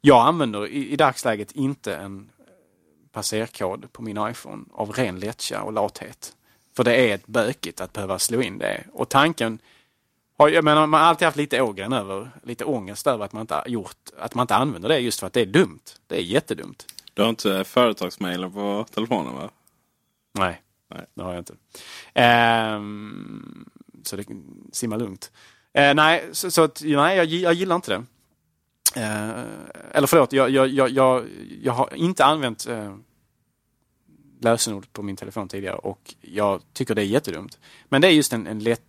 Jag 0.00 0.26
använder 0.26 0.66
i, 0.66 0.92
i 0.92 0.96
dagsläget 0.96 1.52
inte 1.52 1.96
en 1.96 2.30
eh, 2.38 2.44
passerkod 3.12 3.92
på 3.92 4.02
min 4.02 4.28
iPhone 4.30 4.64
av 4.72 4.90
ren 4.90 5.20
lättja 5.20 5.62
och 5.62 5.72
lathet. 5.72 6.34
För 6.78 6.84
det 6.84 7.10
är 7.10 7.14
ett 7.14 7.26
bökigt 7.26 7.80
att 7.80 7.92
behöva 7.92 8.18
slå 8.18 8.42
in 8.42 8.58
det. 8.58 8.84
Och 8.92 9.08
tanken 9.08 9.58
har, 10.36 10.48
jag 10.48 10.64
menar, 10.64 10.86
man 10.86 11.00
har 11.00 11.08
alltid 11.08 11.26
haft 11.26 11.36
lite 11.36 11.60
ågren 11.62 11.92
över, 11.92 12.30
lite 12.42 12.64
ångest 12.64 13.06
över 13.06 13.24
att 13.24 13.32
man 13.32 13.40
inte 13.40 13.62
gjort, 13.66 13.96
att 14.18 14.34
man 14.34 14.42
inte 14.42 14.54
använder 14.54 14.88
det 14.88 14.98
just 14.98 15.20
för 15.20 15.26
att 15.26 15.32
det 15.32 15.40
är 15.40 15.46
dumt. 15.46 15.80
Det 16.06 16.16
är 16.16 16.20
jättedumt. 16.20 16.86
Du 17.14 17.22
har 17.22 17.28
inte 17.28 17.64
företagsmailen 17.64 18.52
på 18.52 18.86
telefonen 18.94 19.34
va? 19.34 19.50
Nej, 20.38 20.62
Nej. 20.90 21.06
det 21.14 21.22
har 21.22 21.30
jag 21.30 21.40
inte. 21.40 21.54
Ehm, 22.14 23.68
så 24.02 24.16
det 24.16 24.24
simmar 24.72 24.98
lugnt. 24.98 25.32
Ehm, 25.72 25.96
nej, 25.96 26.28
så, 26.32 26.50
så 26.50 26.62
att, 26.62 26.82
nej, 26.84 27.16
jag, 27.16 27.26
jag 27.26 27.54
gillar 27.54 27.76
inte 27.76 27.90
det. 27.90 28.04
Ehm, 29.00 29.44
eller 29.92 30.06
förlåt, 30.06 30.32
jag, 30.32 30.50
jag, 30.50 30.68
jag, 30.68 30.90
jag, 30.90 31.28
jag 31.62 31.72
har 31.72 31.94
inte 31.94 32.24
använt 32.24 32.66
eh, 32.66 32.94
lösenord 34.40 34.92
på 34.92 35.02
min 35.02 35.16
telefon 35.16 35.48
tidigare 35.48 35.76
och 35.76 36.14
jag 36.20 36.62
tycker 36.72 36.94
det 36.94 37.02
är 37.02 37.06
jättedumt. 37.06 37.58
Men 37.88 38.00
det 38.00 38.08
är 38.08 38.12
just 38.12 38.32
en, 38.32 38.46
en, 38.46 38.58
lätt, 38.58 38.82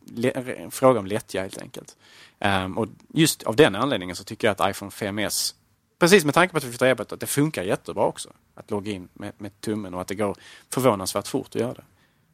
en 0.58 0.72
fråga 0.72 1.00
om 1.00 1.06
lättja 1.06 1.42
helt 1.42 1.62
enkelt. 1.62 1.98
Um, 2.40 2.78
och 2.78 2.88
just 3.14 3.44
av 3.44 3.56
den 3.56 3.76
anledningen 3.76 4.16
så 4.16 4.24
tycker 4.24 4.48
jag 4.48 4.62
att 4.62 4.70
iPhone 4.72 4.92
5S, 4.92 5.54
precis 6.00 6.26
med 6.26 6.34
tanke 6.34 6.52
på 6.52 6.58
att 6.58 6.64
vi 6.64 6.70
flyttar 6.70 6.88
e-böter, 6.88 7.14
att 7.14 7.20
det 7.20 7.28
funkar 7.28 7.64
jättebra 7.64 8.06
också. 8.06 8.30
Att 8.56 8.72
logga 8.72 8.92
in 8.92 9.10
med, 9.14 9.34
med 9.38 9.62
tummen 9.62 9.94
och 9.94 10.02
att 10.02 10.08
det 10.08 10.16
går 10.16 10.36
förvånansvärt 10.70 11.28
fort 11.28 11.56
att 11.56 11.62
göra 11.62 11.74
det. 11.74 11.84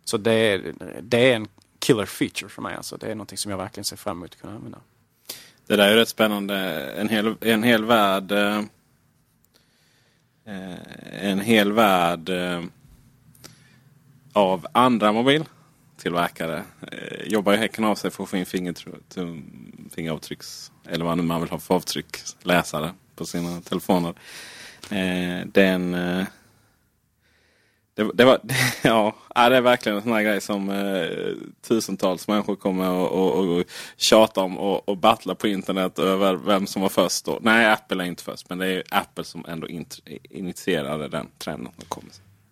Så 0.05 0.17
det 0.17 0.33
är, 0.33 0.73
det 1.01 1.31
är 1.31 1.35
en 1.35 1.47
killer 1.79 2.05
feature 2.05 2.49
för 2.49 2.61
mig. 2.61 2.75
Alltså. 2.75 2.97
Det 2.97 3.07
är 3.07 3.15
någonting 3.15 3.37
som 3.37 3.51
jag 3.51 3.57
verkligen 3.57 3.85
ser 3.85 3.95
fram 3.95 4.17
emot 4.17 4.31
att 4.33 4.41
kunna 4.41 4.53
använda. 4.53 4.79
Det 5.67 5.75
där 5.75 5.89
är 5.89 5.95
rätt 5.95 6.09
spännande. 6.09 6.55
En 6.91 7.09
hel, 7.09 7.35
en 7.41 7.63
hel 7.63 7.85
värld 7.85 8.31
eh, 8.31 8.57
eh 10.45 10.75
en 11.11 11.39
hel 11.39 11.71
värld 11.71 12.29
eh, 12.29 12.63
av 14.35 14.67
andra 14.71 15.11
mobiltillverkare 15.11 16.63
eh, 16.91 17.27
jobbar 17.27 17.51
ju 17.51 17.57
häcken 17.57 17.83
av 17.83 17.95
sig 17.95 18.11
för 18.11 18.23
att 18.23 18.29
få 18.29 18.37
in 18.37 18.45
fingeravtrycks 19.91 20.71
eller 20.85 21.05
vad 21.05 21.17
man 21.17 21.41
vill 21.41 21.49
ha 21.49 21.59
för 21.59 21.75
avtryck 21.75 22.17
läsare 22.43 22.93
på 23.15 23.25
sina 23.25 23.61
telefoner. 23.61 24.13
Eh, 24.89 25.47
den 25.47 25.93
eh, 25.93 26.25
det, 27.95 28.11
det, 28.13 28.25
var, 28.25 28.39
ja, 28.83 29.15
det 29.35 29.55
är 29.55 29.61
verkligen 29.61 29.95
en 29.95 30.03
sån 30.03 30.11
här 30.11 30.23
grej 30.23 30.41
som 30.41 30.69
eh, 30.69 31.07
tusentals 31.67 32.27
människor 32.27 32.55
kommer 32.55 32.89
och, 32.89 33.11
och, 33.11 33.57
och 33.57 33.63
tjata 33.97 34.41
om 34.41 34.57
och, 34.57 34.89
och 34.89 34.97
battla 34.97 35.35
på 35.35 35.47
internet 35.47 35.99
över 35.99 36.35
vem 36.35 36.67
som 36.67 36.81
var 36.81 36.89
först. 36.89 37.25
Då. 37.25 37.39
Nej, 37.41 37.65
Apple 37.65 38.03
är 38.03 38.07
inte 38.07 38.23
först, 38.23 38.49
men 38.49 38.57
det 38.57 38.67
är 38.67 38.83
Apple 38.91 39.23
som 39.23 39.45
ändå 39.47 39.67
initierade 40.29 41.07
den 41.07 41.27
trenden. 41.37 41.73
Som 41.77 41.85
kom. 41.87 42.03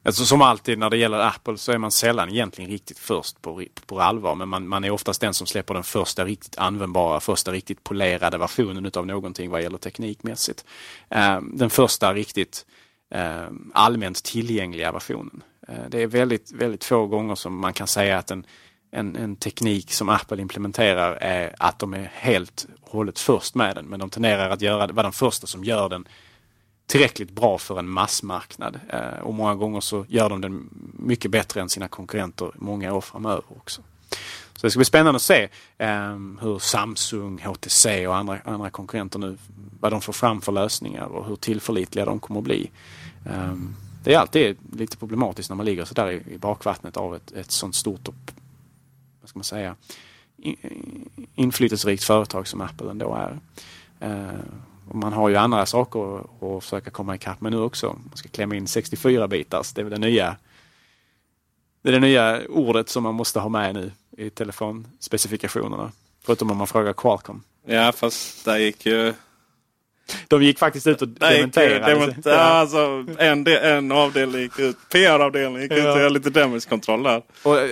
Alltså, 0.06 0.26
som 0.26 0.42
alltid 0.42 0.80
när 0.80 0.90
det 0.90 0.98
gäller 0.98 1.20
Apple 1.20 1.58
så 1.58 1.72
är 1.72 1.78
man 1.78 1.92
sällan 1.92 2.30
egentligen 2.30 2.72
riktigt 2.72 3.00
först 3.00 3.42
på, 3.42 3.64
på 3.86 4.02
allvar. 4.02 4.36
Men 4.36 4.50
man, 4.50 4.68
man 4.68 4.84
är 4.84 4.90
oftast 4.90 5.22
den 5.22 5.34
som 5.34 5.48
släpper 5.48 5.74
den 5.74 5.84
första 5.84 6.26
riktigt 6.26 6.58
användbara, 6.58 7.20
första 7.20 7.52
riktigt 7.52 7.84
polerade 7.84 8.38
versionen 8.38 8.86
utav 8.86 9.08
någonting 9.08 9.50
vad 9.50 9.62
gäller 9.62 9.78
teknikmässigt. 9.78 10.66
Eh, 11.10 11.42
den 11.42 11.70
första 11.70 12.14
riktigt 12.14 12.66
eh, 13.14 13.48
allmänt 13.74 14.24
tillgängliga 14.24 14.92
versionen. 14.92 15.44
Eh, 15.68 15.86
det 15.90 16.02
är 16.02 16.08
väldigt, 16.08 16.52
väldigt 16.52 16.84
få 16.84 17.08
gånger 17.08 17.36
som 17.36 17.60
man 17.60 17.74
kan 17.74 17.88
säga 17.88 18.18
att 18.18 18.32
en, 18.32 18.46
en, 18.92 19.16
en, 19.16 19.36
teknik 19.36 19.94
som 19.94 20.10
Apple 20.10 20.42
implementerar 20.42 21.16
är 21.16 21.56
att 21.60 21.80
de 21.80 21.94
är 21.94 22.12
helt 22.16 22.68
och 22.82 22.92
hållet 22.92 23.20
först 23.20 23.56
med 23.56 23.76
den. 23.76 23.86
Men 23.86 24.00
de 24.00 24.10
tenderar 24.10 24.50
att 24.50 24.62
göra, 24.62 24.88
vara 24.88 25.04
den 25.04 25.12
första 25.12 25.48
som 25.48 25.64
gör 25.64 25.90
den 25.90 26.08
tillräckligt 26.94 27.32
bra 27.32 27.58
för 27.58 27.80
en 27.80 27.90
massmarknad. 27.90 28.80
Eh, 28.90 29.20
och 29.24 29.34
många 29.34 29.56
gånger 29.56 29.80
så 29.80 30.06
gör 30.08 30.30
de 30.30 30.42
den 30.42 30.70
mycket 30.94 31.32
bättre 31.32 31.62
än 31.62 31.70
sina 31.70 31.88
konkurrenter 31.88 32.52
många 32.56 32.94
år 32.94 33.02
framöver 33.02 33.44
också. 33.50 33.82
Så 34.54 34.68
det 34.68 34.72
ska 34.72 34.78
bli 34.78 34.86
spännande 34.86 35.16
att 35.16 35.22
se 35.22 35.50
eh, 35.78 36.18
hur 36.42 36.60
Samsung, 36.60 37.42
HTC 37.46 38.08
och 38.08 38.16
andra, 38.16 38.40
andra 38.46 38.70
konkurrenter 38.70 39.20
nu, 39.20 39.38
vad 39.80 39.92
de 39.92 40.02
får 40.02 40.14
fram 40.14 40.42
för 40.42 40.52
lösningar 40.52 41.06
och 41.06 41.26
hur 41.26 41.36
tillförlitliga 41.36 42.06
de 42.06 42.20
kommer 42.20 42.40
att 42.40 42.44
bli. 42.44 42.72
Eh, 43.26 43.54
det 44.04 44.14
är 44.14 44.20
alltid 44.20 44.58
lite 44.74 44.98
problematiskt 44.98 45.50
när 45.50 45.56
man 45.56 45.66
ligger 45.66 45.86
sådär 45.86 46.12
i, 46.12 46.34
i 46.34 46.38
bakvattnet 46.38 46.98
av 46.98 47.16
ett, 47.16 47.32
ett 47.32 47.52
sånt 47.52 47.76
stort 47.76 48.08
och, 48.08 48.16
vad 49.22 49.30
ska 49.30 49.40
man 49.40 49.44
säga, 49.44 49.76
inflytelserikt 51.36 52.04
företag 52.04 52.48
som 52.48 52.62
Apple 52.62 52.92
ändå 52.92 53.16
är. 53.16 53.40
Ehm, 54.00 54.64
man 54.94 55.14
har 55.14 55.30
ju 55.30 55.36
andra 55.36 55.66
saker 55.66 56.20
att, 56.20 56.44
att 56.44 56.64
försöka 56.64 56.92
komma 56.92 57.16
ikapp 57.16 57.42
med 57.42 57.52
nu 57.52 57.60
också. 57.60 57.88
Man 57.88 58.18
ska 58.18 58.30
klämma 58.30 58.56
in 58.56 58.68
64 58.68 59.28
bitars. 59.28 59.74
Det 59.74 59.82
är 59.82 59.84
väl 59.84 60.02
det 60.02 60.08
nya 60.08 60.36
det 61.82 61.90
är 61.90 61.94
det 61.94 62.00
nya 62.00 62.42
ordet 62.50 62.90
som 62.90 63.04
man 63.04 63.16
måste 63.16 63.40
ha 63.40 63.50
med 63.50 63.76
nu 63.76 63.92
i 64.18 64.30
telefonspecifikationerna. 64.30 65.92
Förutom 66.22 66.52
om 66.52 66.58
man 66.58 66.68
frågar 66.68 66.94
Qualcomm. 66.94 67.44
Ja 67.66 67.92
fast 67.92 68.46
där 68.46 68.58
gick 68.58 68.86
ju 68.86 69.14
de 70.28 70.44
gick 70.44 70.60
faktiskt 70.60 70.88
ut 70.88 71.02
och 71.02 71.08
dementerade. 71.08 71.94
Demont 71.94 72.26
ja, 72.26 72.34
alltså, 72.34 73.06
en, 73.18 73.48
en 73.48 73.92
avdelning 73.92 74.42
gick 74.42 74.60
ut. 74.60 74.78
PR-avdelningen 74.92 75.62
gick 75.62 75.72
ut 75.72 75.86
och 75.86 76.02
gjorde 76.02 76.10
lite 76.10 76.30
damage 76.30 76.70
control 76.70 77.04
där. 77.04 77.22
Och, 77.44 77.60
eh, 77.60 77.70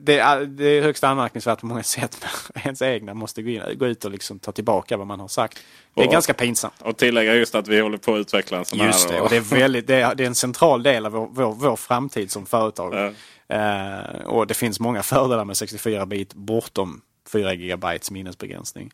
det, 0.00 0.18
är, 0.18 0.40
det 0.40 0.64
är 0.64 0.82
högst 0.82 1.04
anmärkningsvärt 1.04 1.60
på 1.60 1.66
många 1.66 1.82
sätt. 1.82 2.24
ens 2.64 2.82
egna 2.82 3.14
måste 3.14 3.42
gå, 3.42 3.50
in, 3.50 3.62
gå 3.74 3.86
ut 3.86 4.04
och 4.04 4.10
liksom 4.10 4.38
ta 4.38 4.52
tillbaka 4.52 4.96
vad 4.96 5.06
man 5.06 5.20
har 5.20 5.28
sagt. 5.28 5.58
Det 5.94 6.00
är 6.00 6.06
och, 6.06 6.12
ganska 6.12 6.34
pinsamt. 6.34 6.82
Och 6.82 6.96
tillägga 6.96 7.34
just 7.34 7.54
att 7.54 7.68
vi 7.68 7.80
håller 7.80 7.98
på 7.98 8.14
att 8.14 8.20
utveckla 8.20 8.58
en 8.58 8.64
sån 8.64 8.78
just 8.78 9.10
här. 9.10 9.16
Det, 9.16 9.22
och 9.22 9.30
det 9.30 9.36
är, 9.36 9.40
väldigt, 9.40 9.86
det, 9.86 9.94
är, 9.94 10.14
det 10.14 10.22
är 10.22 10.26
en 10.26 10.34
central 10.34 10.82
del 10.82 11.06
av 11.06 11.12
vår, 11.12 11.28
vår, 11.32 11.54
vår 11.54 11.76
framtid 11.76 12.30
som 12.30 12.46
företag. 12.46 12.94
Ja. 12.94 13.12
Uh, 13.52 14.26
och 14.26 14.46
det 14.46 14.54
finns 14.54 14.80
många 14.80 15.02
fördelar 15.02 15.44
med 15.44 15.56
64 15.56 16.06
bit 16.06 16.34
bortom 16.34 17.00
4 17.32 17.54
GB 17.54 17.86
minnesbegränsning. 18.10 18.90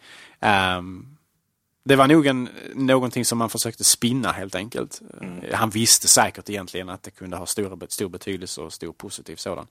Um, 0.78 1.16
det 1.84 1.96
var 1.96 2.08
nog 2.08 2.26
en, 2.26 2.48
någonting 2.74 3.24
som 3.24 3.38
man 3.38 3.50
försökte 3.50 3.84
spinna 3.84 4.32
helt 4.32 4.54
enkelt. 4.54 5.00
Mm. 5.20 5.44
Han 5.52 5.70
visste 5.70 6.08
säkert 6.08 6.50
egentligen 6.50 6.88
att 6.88 7.02
det 7.02 7.10
kunde 7.10 7.36
ha 7.36 7.46
stor, 7.46 7.86
stor 7.88 8.08
betydelse 8.08 8.60
och 8.60 8.72
stor 8.72 8.92
positiv 8.92 9.36
sådan. 9.36 9.66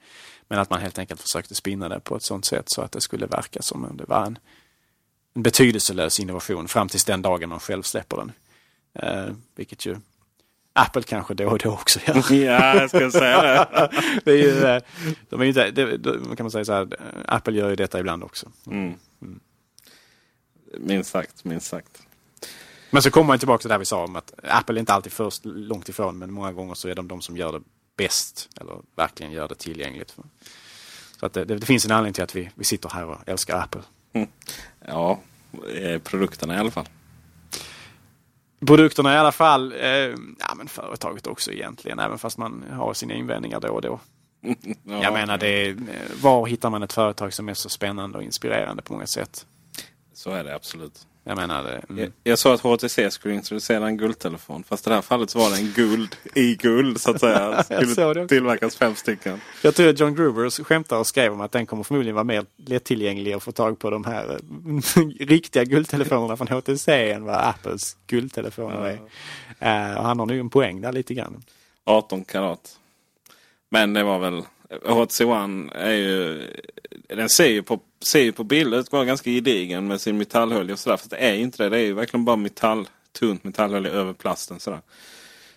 Men 0.47 0.59
att 0.59 0.69
man 0.69 0.81
helt 0.81 0.99
enkelt 0.99 1.21
försökte 1.21 1.55
spinna 1.55 1.89
det 1.89 1.99
på 1.99 2.15
ett 2.15 2.23
sånt 2.23 2.45
sätt 2.45 2.65
så 2.69 2.81
att 2.81 2.91
det 2.91 3.01
skulle 3.01 3.25
verka 3.25 3.61
som 3.61 3.85
om 3.85 3.97
det 3.97 4.05
var 4.05 4.25
en, 4.25 4.37
en 5.35 5.43
betydelselös 5.43 6.19
innovation 6.19 6.67
fram 6.67 6.89
tills 6.89 7.05
den 7.05 7.21
dagen 7.21 7.49
man 7.49 7.59
själv 7.59 7.83
släpper 7.83 8.17
den. 8.17 8.31
Eh, 8.93 9.33
vilket 9.55 9.85
ju 9.85 9.97
Apple 10.73 11.03
kanske 11.03 11.33
då 11.33 11.47
och 11.47 11.59
då 11.59 11.69
också 11.69 11.99
gör. 12.07 12.33
ja, 12.45 12.75
jag 12.75 12.89
ska 12.89 13.11
säga 13.11 13.41
det. 13.41 13.89
det 14.25 14.31
är 14.31 14.37
ju, 14.37 14.65
eh, 14.65 14.81
de 15.29 15.41
är 15.41 15.45
inte, 15.45 15.71
det, 15.71 15.97
kan 16.37 16.43
man 16.43 16.51
säga 16.51 16.65
så 16.65 16.73
här, 16.73 16.87
Apple 17.25 17.53
gör 17.53 17.69
ju 17.69 17.75
detta 17.75 17.99
ibland 17.99 18.23
också. 18.23 18.47
Mm. 18.67 18.93
Minst 20.77 21.11
sagt, 21.11 21.43
minst 21.43 21.67
sagt. 21.67 22.03
Men 22.89 23.01
så 23.01 23.11
kommer 23.11 23.27
man 23.27 23.39
tillbaka 23.39 23.61
till 23.61 23.69
det 23.69 23.77
vi 23.77 23.85
sa 23.85 24.03
om 24.03 24.15
att 24.15 24.33
Apple 24.43 24.75
är 24.75 24.79
inte 24.79 24.93
alltid 24.93 25.11
först 25.11 25.45
långt 25.45 25.89
ifrån 25.89 26.17
men 26.17 26.33
många 26.33 26.51
gånger 26.51 26.73
så 26.73 26.89
är 26.89 26.95
de 26.95 27.07
de 27.07 27.21
som 27.21 27.37
gör 27.37 27.51
det 27.51 27.61
bäst 27.97 28.49
eller 28.61 28.75
verkligen 28.95 29.31
gör 29.31 29.47
det 29.47 29.55
tillgängligt. 29.55 30.15
Så 31.19 31.25
att 31.25 31.33
det, 31.33 31.45
det, 31.45 31.65
finns 31.65 31.85
en 31.85 31.91
anledning 31.91 32.13
till 32.13 32.23
att 32.23 32.35
vi, 32.35 32.49
vi 32.55 32.63
sitter 32.63 32.89
här 32.89 33.05
och 33.05 33.17
älskar 33.25 33.59
Apple. 33.59 33.81
Mm. 34.13 34.27
Ja, 34.87 35.19
eh, 35.75 35.99
produkterna 35.99 36.55
i 36.55 36.57
alla 36.57 36.71
fall. 36.71 36.89
Produkterna 38.65 39.13
i 39.13 39.17
alla 39.17 39.31
fall, 39.31 39.71
eh, 39.71 39.87
ja 40.39 40.55
men 40.57 40.67
företaget 40.67 41.27
också 41.27 41.51
egentligen, 41.51 41.99
även 41.99 42.19
fast 42.19 42.37
man 42.37 42.63
har 42.71 42.93
sina 42.93 43.13
invändningar 43.13 43.59
då 43.59 43.67
och 43.67 43.81
då. 43.81 43.99
ja, 44.83 45.03
Jag 45.03 45.13
menar, 45.13 45.37
det 45.37 45.67
är, 45.67 45.77
var 46.21 46.45
hittar 46.45 46.69
man 46.69 46.83
ett 46.83 46.93
företag 46.93 47.33
som 47.33 47.49
är 47.49 47.53
så 47.53 47.69
spännande 47.69 48.17
och 48.17 48.23
inspirerande 48.23 48.81
på 48.81 48.93
många 48.93 49.07
sätt? 49.07 49.45
Så 50.13 50.31
är 50.31 50.43
det 50.43 50.55
absolut. 50.55 51.07
Jag 51.25 51.37
menar 51.37 51.63
det. 51.63 51.81
Mm. 51.89 51.99
Jag, 52.03 52.11
jag 52.23 52.39
sa 52.39 52.53
att 52.53 52.61
HTC 52.61 53.11
skulle 53.11 53.33
introducera 53.33 53.87
en 53.87 53.97
guldtelefon. 53.97 54.63
Fast 54.63 54.87
i 54.87 54.89
det 54.89 54.95
här 54.95 55.01
fallet 55.01 55.29
så 55.29 55.39
var 55.39 55.49
det 55.49 55.55
en 55.55 55.71
guld 55.75 56.15
i 56.35 56.55
guld 56.55 57.01
så 57.01 57.11
att 57.11 57.19
säga. 57.19 57.63
skulle 57.63 58.27
tillverkas 58.27 58.75
fem 58.75 58.95
stycken. 58.95 59.41
Jag 59.61 59.75
tror 59.75 59.89
att 59.89 59.99
John 59.99 60.15
Gruber 60.15 60.63
skämtar 60.63 60.97
och 60.97 61.07
skrev 61.07 61.33
om 61.33 61.41
att 61.41 61.51
den 61.51 61.65
kommer 61.65 61.83
förmodligen 61.83 62.15
vara 62.15 62.23
mer 62.23 62.45
lättillgänglig 62.55 63.33
att 63.33 63.43
få 63.43 63.51
tag 63.51 63.79
på 63.79 63.89
de 63.89 64.05
här 64.05 64.39
riktiga 65.25 65.63
guldtelefonerna 65.63 66.37
från 66.37 66.47
HTC 66.47 67.11
än 67.11 67.23
vad 67.23 67.35
Apples 67.35 67.97
guldtelefoner 68.07 68.85
är. 68.85 68.93
Uh, 68.93 69.97
och 69.97 70.03
han 70.03 70.19
har 70.19 70.25
nog 70.25 70.37
en 70.37 70.49
poäng 70.49 70.81
där 70.81 70.91
lite 70.91 71.13
grann. 71.13 71.43
18 71.83 72.25
karat. 72.25 72.79
Men 73.69 73.93
det 73.93 74.03
var 74.03 74.19
väl 74.19 74.43
HTC 74.85 75.25
One 75.25 75.71
är 75.73 75.93
ju... 75.93 76.47
Den 77.07 77.29
ser 77.29 77.49
ju 77.49 77.63
på, 77.63 77.79
ser 78.05 78.21
ju 78.21 78.31
på 78.31 78.43
bilder 78.43 78.79
ut 78.79 78.91
vara 78.91 79.05
ganska 79.05 79.29
gedigen 79.29 79.87
med 79.87 80.01
sin 80.01 80.17
metallhölje 80.17 80.73
och 80.73 80.79
sådär. 80.79 80.97
Fast 80.97 81.09
det 81.09 81.17
är 81.17 81.33
ju 81.33 81.41
inte 81.41 81.63
det. 81.63 81.69
Det 81.69 81.77
är 81.77 81.81
ju 81.81 81.93
verkligen 81.93 82.25
bara 82.25 82.35
metall, 82.35 82.87
tunt 83.11 83.43
metallhölje 83.43 83.91
över 83.91 84.13
plasten 84.13 84.59
sådär. 84.59 84.81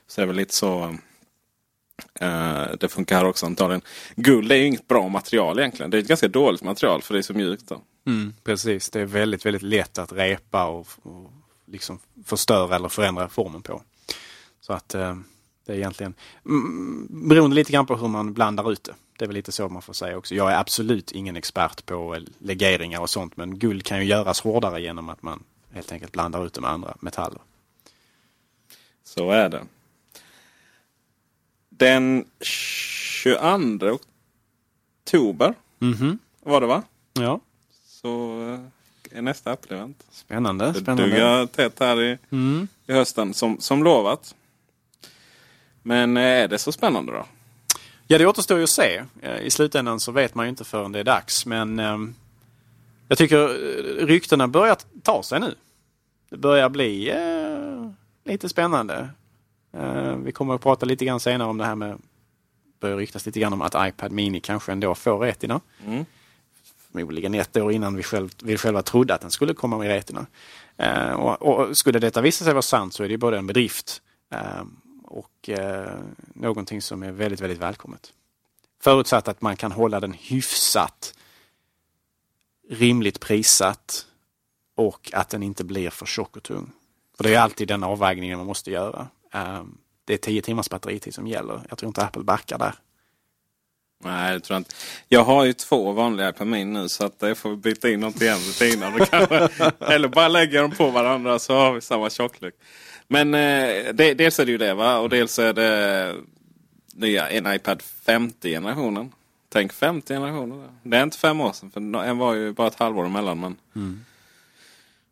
Så 0.07 0.21
det 0.21 0.25
är 0.25 0.27
väl 0.27 0.37
lite 0.37 0.55
så... 0.55 0.97
Uh, 2.23 2.77
det 2.81 2.89
funkar 2.89 3.17
här 3.17 3.25
också 3.25 3.47
antagligen. 3.47 3.83
Guld 4.17 4.53
är 4.53 4.57
ju 4.57 4.67
inget 4.67 4.89
bra 4.89 5.09
material 5.09 5.59
egentligen. 5.59 5.91
Det 5.91 5.97
är 5.97 5.99
ett 6.03 6.09
ganska 6.09 6.29
dåligt 6.29 6.63
material 6.63 7.03
för 7.03 7.15
det 7.15 7.21
är 7.21 7.23
så 7.23 7.35
mjukt. 7.35 7.69
Då. 7.69 7.83
Mm, 8.07 8.35
precis, 8.45 8.91
det 8.91 9.01
är 9.01 9.05
väldigt, 9.05 9.47
väldigt 9.47 9.63
lätt 9.63 9.99
att 9.99 10.13
repa 10.13 10.67
och, 10.67 10.89
och 11.03 11.33
liksom 11.67 11.99
förstöra 12.25 12.77
eller 12.77 12.89
förändra 12.89 13.29
formen 13.29 13.63
på. 13.63 13.83
Så 14.61 14.73
att 14.73 14.95
uh, 14.95 15.17
det 15.67 15.73
är 15.73 15.77
egentligen 15.77 16.15
mm, 16.45 17.07
beroende 17.29 17.57
lite 17.57 17.73
grann 17.73 17.87
på 17.87 17.97
hur 17.97 18.09
man 18.09 18.33
blandar 18.33 18.73
ut 18.73 18.85
det. 18.85 18.95
Det 19.19 19.25
är 19.25 19.27
väl 19.27 19.35
lite 19.35 19.53
så 19.53 19.69
man 19.69 19.83
får 19.83 19.93
säga 19.93 20.17
också. 20.19 20.35
Jag 20.35 20.53
är 20.53 20.59
absolut 20.59 21.13
ingen 21.13 21.37
expert 21.37 21.87
på 21.87 22.19
legeringar 22.39 23.01
och 23.01 23.11
sånt 23.11 23.37
men 23.37 23.59
guld 23.59 23.85
kan 23.85 23.99
ju 23.99 24.05
göras 24.05 24.41
hårdare 24.41 24.81
genom 24.81 25.09
att 25.09 25.23
man 25.23 25.43
helt 25.73 25.93
enkelt 25.93 26.13
blandar 26.13 26.47
ut 26.47 26.55
det 26.55 26.61
med 26.61 26.71
andra 26.71 26.97
metaller. 27.01 27.41
Så 29.05 29.31
är 29.31 29.49
det. 29.49 29.63
Den 31.69 32.25
22 32.41 33.99
oktober 35.03 35.55
mm 35.81 35.95
-hmm. 35.95 36.19
var 36.41 36.61
det 36.61 36.67
va? 36.67 36.83
Ja. 37.13 37.41
Så 37.87 38.41
eh, 39.13 39.19
är 39.19 39.23
nästa 39.23 39.53
Apple-event. 39.53 39.95
Spännande. 40.11 40.67
Det 40.67 40.81
spännande. 40.81 41.11
duggar 41.11 41.47
tätt 41.47 41.81
här 41.81 42.03
i, 42.03 42.19
mm. 42.31 42.69
i 42.87 42.93
hösten 42.93 43.35
som, 43.35 43.61
som 43.61 43.85
lovat. 43.85 44.35
Men 45.87 46.17
eh, 46.17 46.23
är 46.23 46.49
det 46.49 46.59
så 46.59 46.73
spännande 46.73 47.13
då? 47.13 47.25
Ja, 48.07 48.19
det 48.19 48.27
återstår 48.27 48.59
ju 48.59 48.65
att 48.65 48.71
se. 48.71 49.05
Eh, 49.23 49.41
I 49.41 49.51
slutändan 49.51 50.01
så 50.01 50.13
vet 50.13 50.35
man 50.35 50.47
ju 50.47 50.51
inte 50.51 50.65
förrän 50.65 50.93
det 50.93 51.01
är 51.01 51.05
dags. 51.05 51.47
Men 51.47 51.79
eh, 51.79 51.99
jag 53.09 53.19
tycker 53.19 53.49
ryktena 54.07 54.49
börjar 54.49 54.77
ta 55.03 55.23
sig 55.23 55.41
nu. 55.41 55.55
Det 56.31 56.37
börjar 56.37 56.69
bli 56.69 57.11
eh, 57.11 57.91
lite 58.33 58.49
spännande. 58.49 59.09
Eh, 59.73 60.17
vi 60.17 60.33
kommer 60.33 60.55
att 60.55 60.63
prata 60.63 60.87
lite 60.87 61.05
grann 61.05 61.21
senare 61.21 61.49
om 61.49 61.59
det 61.59 61.65
här 61.65 61.75
med 61.75 61.99
börjar 62.81 62.97
ryktas 62.97 63.27
lite 63.27 63.41
grann 63.41 63.53
om 63.53 63.63
att 63.63 63.89
iPad 63.89 64.13
Mini 64.13 64.41
kanske 64.41 64.73
ändå 64.73 64.95
får 64.95 65.19
Retina. 65.19 65.61
Mm. 65.87 66.05
Förmodligen 66.93 67.35
ett 67.35 67.57
år 67.57 67.73
innan 67.73 67.97
vi, 67.97 68.03
själv, 68.03 68.31
vi 68.43 68.57
själva 68.57 68.83
trodde 68.83 69.15
att 69.15 69.21
den 69.21 69.31
skulle 69.31 69.55
komma 69.55 69.79
med 69.79 69.89
Retina. 69.89 70.27
Eh, 70.77 71.13
och, 71.13 71.43
och, 71.43 71.77
skulle 71.77 71.99
detta 71.99 72.21
visa 72.21 72.45
sig 72.45 72.53
vara 72.53 72.63
sant 72.63 72.95
så 72.95 73.05
är 73.05 73.09
det 73.09 73.19
både 73.19 73.39
en 73.39 73.47
bedrift 73.47 74.03
eh, 74.33 74.63
och 75.07 75.49
eh, 75.49 75.99
någonting 76.35 76.83
som 76.83 77.03
är 77.03 77.13
väldigt, 77.13 77.41
väldigt 77.41 77.59
välkommet. 77.59 78.13
Förutsatt 78.81 79.29
att 79.29 79.43
man 79.43 79.57
kan 79.57 79.73
hålla 79.73 80.01
den 80.01 80.13
hyfsat 80.13 81.15
rimligt 82.69 83.21
prissatt 83.21 84.07
och 84.75 85.11
att 85.13 85.29
den 85.29 85.43
inte 85.43 85.65
blir 85.65 85.91
för 85.91 86.07
tjock 86.07 86.37
och 86.37 86.43
tung. 86.43 86.73
För 87.17 87.25
det 87.25 87.35
är 87.35 87.41
alltid 87.41 87.69
den 87.69 87.85
avvägningen 87.85 88.39
man 88.39 88.47
måste 88.47 88.71
göra. 88.71 89.09
Um, 89.33 89.79
det 90.05 90.15
är 90.15 90.19
10 90.19 90.43
timmars 90.43 90.71
batteritid 90.71 91.15
som 91.15 91.27
gäller. 91.27 91.61
Jag 91.69 91.79
tror 91.79 91.89
inte 91.89 92.03
Apple 92.03 92.23
backar 92.23 92.59
där. 92.59 92.75
Nej, 94.05 94.33
det 94.33 94.41
tror 94.41 94.55
jag 94.55 94.61
inte. 94.61 94.75
Jag 95.09 95.25
har 95.25 95.45
ju 95.45 95.53
två 95.53 95.93
vanliga 95.93 96.33
på 96.33 96.45
min 96.45 96.73
nu 96.73 96.89
så 96.89 97.07
att 97.07 97.17
jag 97.19 97.39
får 97.39 97.57
byta 97.57 97.91
in 97.91 98.01
något 98.01 98.23
igen 98.23 98.39
innan. 98.63 98.93
Eller 99.81 100.09
bara 100.09 100.29
lägga 100.29 100.63
dem 100.63 100.71
på 100.71 100.91
varandra 100.91 101.39
så 101.39 101.55
har 101.55 101.73
vi 101.73 101.81
samma 101.81 102.11
tjocklek. 102.11 102.55
Men 103.09 103.35
eh, 103.35 103.95
det, 103.95 104.15
dels 104.15 104.41
är 104.41 104.47
det 104.47 104.53
ju 104.53 104.59
det 104.59 104.75
va 104.75 104.99
och 104.99 105.09
dels 105.09 105.39
är 105.39 105.53
det 105.53 106.15
nya 106.95 107.29
en 107.29 107.55
iPad 107.55 107.83
50 107.83 108.51
generationen. 108.51 109.13
Tänk 109.49 109.73
50 109.73 110.15
generationer. 110.15 110.69
Det 110.83 110.97
är 110.97 111.03
inte 111.03 111.19
fem 111.19 111.41
år 111.41 111.53
sedan 111.53 111.71
för 111.71 112.05
en 112.05 112.19
var 112.19 112.35
ju 112.35 112.53
bara 112.53 112.67
ett 112.67 112.79
halvår 112.79 113.07
emellan. 113.07 113.41
Men... 113.41 113.57
Mm. 113.77 114.05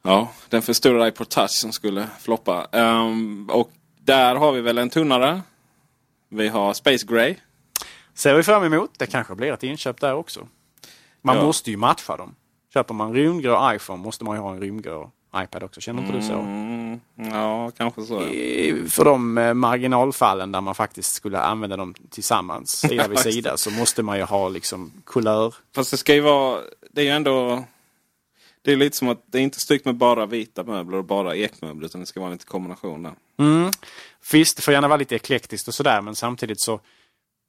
Ja, 0.02 0.32
den 0.48 0.62
förstorade 0.62 1.08
iPod 1.08 1.28
Touch 1.28 1.50
som 1.50 1.72
skulle 1.72 2.06
floppa. 2.20 2.68
Um, 2.72 3.50
och 3.50 3.70
där 4.00 4.34
har 4.34 4.52
vi 4.52 4.60
väl 4.60 4.78
en 4.78 4.90
tunnare. 4.90 5.42
Vi 6.28 6.48
har 6.48 6.74
Space 6.74 7.06
Gray. 7.06 7.36
Ser 8.14 8.34
vi 8.34 8.42
fram 8.42 8.64
emot. 8.64 8.90
Det 8.98 9.06
kanske 9.06 9.34
blir 9.34 9.52
ett 9.52 9.62
inköp 9.62 10.00
där 10.00 10.14
också. 10.14 10.48
Man 11.22 11.36
ja. 11.36 11.42
måste 11.42 11.70
ju 11.70 11.76
matcha 11.76 12.16
dem. 12.16 12.34
Köper 12.74 12.94
man 12.94 13.12
rymdgrå 13.12 13.74
iPhone 13.74 14.02
måste 14.02 14.24
man 14.24 14.36
ju 14.36 14.42
ha 14.42 14.52
en 14.52 14.60
rymdgrå 14.60 15.10
iPad 15.36 15.62
också. 15.62 15.80
Känner 15.80 16.02
inte 16.02 16.16
du 16.16 16.22
så? 16.22 16.32
Mm, 16.32 17.00
ja, 17.16 17.70
kanske 17.70 18.02
så. 18.02 18.22
I, 18.22 18.88
för 18.88 19.04
de 19.04 19.38
eh, 19.38 19.54
marginalfallen 19.54 20.52
där 20.52 20.60
man 20.60 20.74
faktiskt 20.74 21.14
skulle 21.14 21.40
använda 21.40 21.76
dem 21.76 21.94
tillsammans, 22.10 22.70
sida 22.88 23.08
vid 23.08 23.18
sida, 23.18 23.56
så 23.56 23.70
måste 23.70 24.02
man 24.02 24.18
ju 24.18 24.24
ha 24.24 24.48
liksom 24.48 24.92
kulör. 25.06 25.54
Fast 25.74 25.90
det 25.90 25.96
ska 25.96 26.14
ju 26.14 26.20
vara... 26.20 26.60
Det 26.90 27.00
är 27.00 27.04
ju 27.04 27.10
ändå... 27.10 27.64
Det 28.62 28.72
är 28.72 28.76
lite 28.76 28.96
som 28.96 29.08
att 29.08 29.22
det 29.26 29.38
är 29.38 29.42
inte 29.42 29.60
styggt 29.60 29.84
med 29.84 29.94
bara 29.94 30.26
vita 30.26 30.64
möbler 30.64 30.98
och 30.98 31.04
bara 31.04 31.36
ekmöbler. 31.36 31.86
Utan 31.86 32.00
det 32.00 32.06
ska 32.06 32.20
vara 32.20 32.30
lite 32.30 32.44
kombination 32.44 33.02
där. 33.02 33.12
Mm. 33.38 33.70
Visst, 34.32 34.56
det 34.56 34.62
får 34.62 34.74
gärna 34.74 34.88
vara 34.88 34.98
lite 34.98 35.14
eklektiskt 35.14 35.68
och 35.68 35.74
sådär. 35.74 36.00
Men 36.00 36.14
samtidigt 36.14 36.60
så 36.60 36.80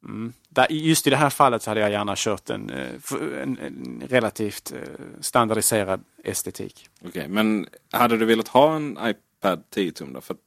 Mm. 0.06 0.34
Just 0.70 1.08
i 1.08 1.10
det 1.10 1.16
här 1.16 1.30
fallet 1.30 1.62
så 1.62 1.70
hade 1.70 1.82
jag 1.82 1.92
gärna 1.92 2.14
kört 2.18 2.50
en, 2.50 2.70
eh, 2.70 2.94
en, 3.42 3.58
en 3.58 4.04
relativt 4.10 4.72
eh, 4.72 4.80
standardiserad 5.20 6.04
estetik. 6.24 6.90
Okej, 7.00 7.10
okay, 7.10 7.28
men 7.28 7.68
hade 7.92 8.18
du 8.18 8.26
velat 8.26 8.48
ha 8.48 8.76
en 8.76 8.98
iPad 9.02 9.64
10 9.70 9.92
tum 9.92 10.14
då? 10.14 10.22
För 10.22 10.38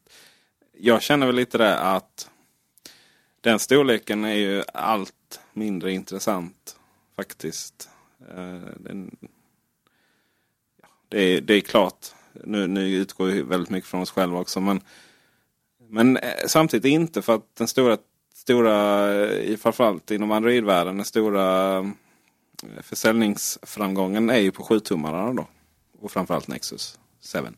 jag 0.78 1.02
känner 1.02 1.26
väl 1.26 1.36
lite 1.36 1.58
det 1.58 1.78
att 1.78 2.30
den 3.40 3.58
storleken 3.58 4.24
är 4.24 4.34
ju 4.34 4.62
allt 4.74 5.40
mindre 5.52 5.92
intressant 5.92 6.76
faktiskt. 7.16 7.88
Eh, 8.30 8.74
den, 8.76 9.16
det, 11.08 11.20
är, 11.20 11.40
det 11.40 11.54
är 11.54 11.60
klart, 11.60 12.06
nu, 12.44 12.66
nu 12.66 12.94
utgår 12.94 13.26
vi 13.26 13.42
väldigt 13.42 13.70
mycket 13.70 13.90
från 13.90 14.02
oss 14.02 14.10
själva 14.10 14.38
också. 14.38 14.60
Men, 14.60 14.80
men 15.88 16.18
samtidigt 16.46 16.92
inte 16.92 17.22
för 17.22 17.34
att 17.34 17.56
den 17.56 17.68
stora 17.68 17.98
stora, 18.48 19.14
i 19.32 19.56
framförallt 19.56 20.10
inom 20.10 20.30
Android-världen, 20.30 20.96
den 20.96 21.04
stora 21.04 21.78
eh, 21.78 22.82
försäljningsframgången 22.82 24.30
är 24.30 24.38
ju 24.38 24.52
på 24.52 24.62
7-tummarna 24.62 25.36
då. 25.36 25.46
Och 26.00 26.10
framförallt 26.10 26.48
Nexus 26.48 26.98
7. 27.32 27.38
Uh, 27.38 27.48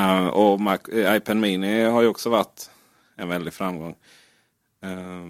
eh, 0.00 0.26
och 0.26 0.60
Mac, 0.60 0.78
iPad 0.92 1.36
Mini 1.36 1.84
har 1.84 2.02
ju 2.02 2.08
också 2.08 2.30
varit 2.30 2.70
en 3.16 3.28
väldig 3.28 3.52
framgång. 3.52 3.94
Uh, 4.84 5.28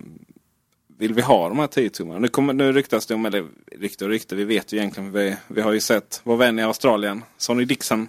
vill 0.98 1.14
vi 1.14 1.22
ha 1.22 1.48
de 1.48 1.58
här 1.58 1.66
10-tummarna? 1.66 2.18
Nu, 2.18 2.28
kommer, 2.28 2.52
nu 2.52 2.72
ryktas 2.72 3.06
det 3.06 3.14
om, 3.14 3.26
eller 3.26 3.46
rykte 3.72 4.04
och 4.04 4.10
rykte, 4.10 4.34
vi 4.34 4.44
vet 4.44 4.72
ju 4.72 4.78
egentligen. 4.78 5.12
Vi, 5.12 5.36
vi 5.48 5.60
har 5.60 5.72
ju 5.72 5.80
sett 5.80 6.20
vår 6.24 6.36
vän 6.36 6.58
i 6.58 6.62
Australien, 6.62 7.24
Sonny 7.36 7.64
Dixon. 7.64 8.08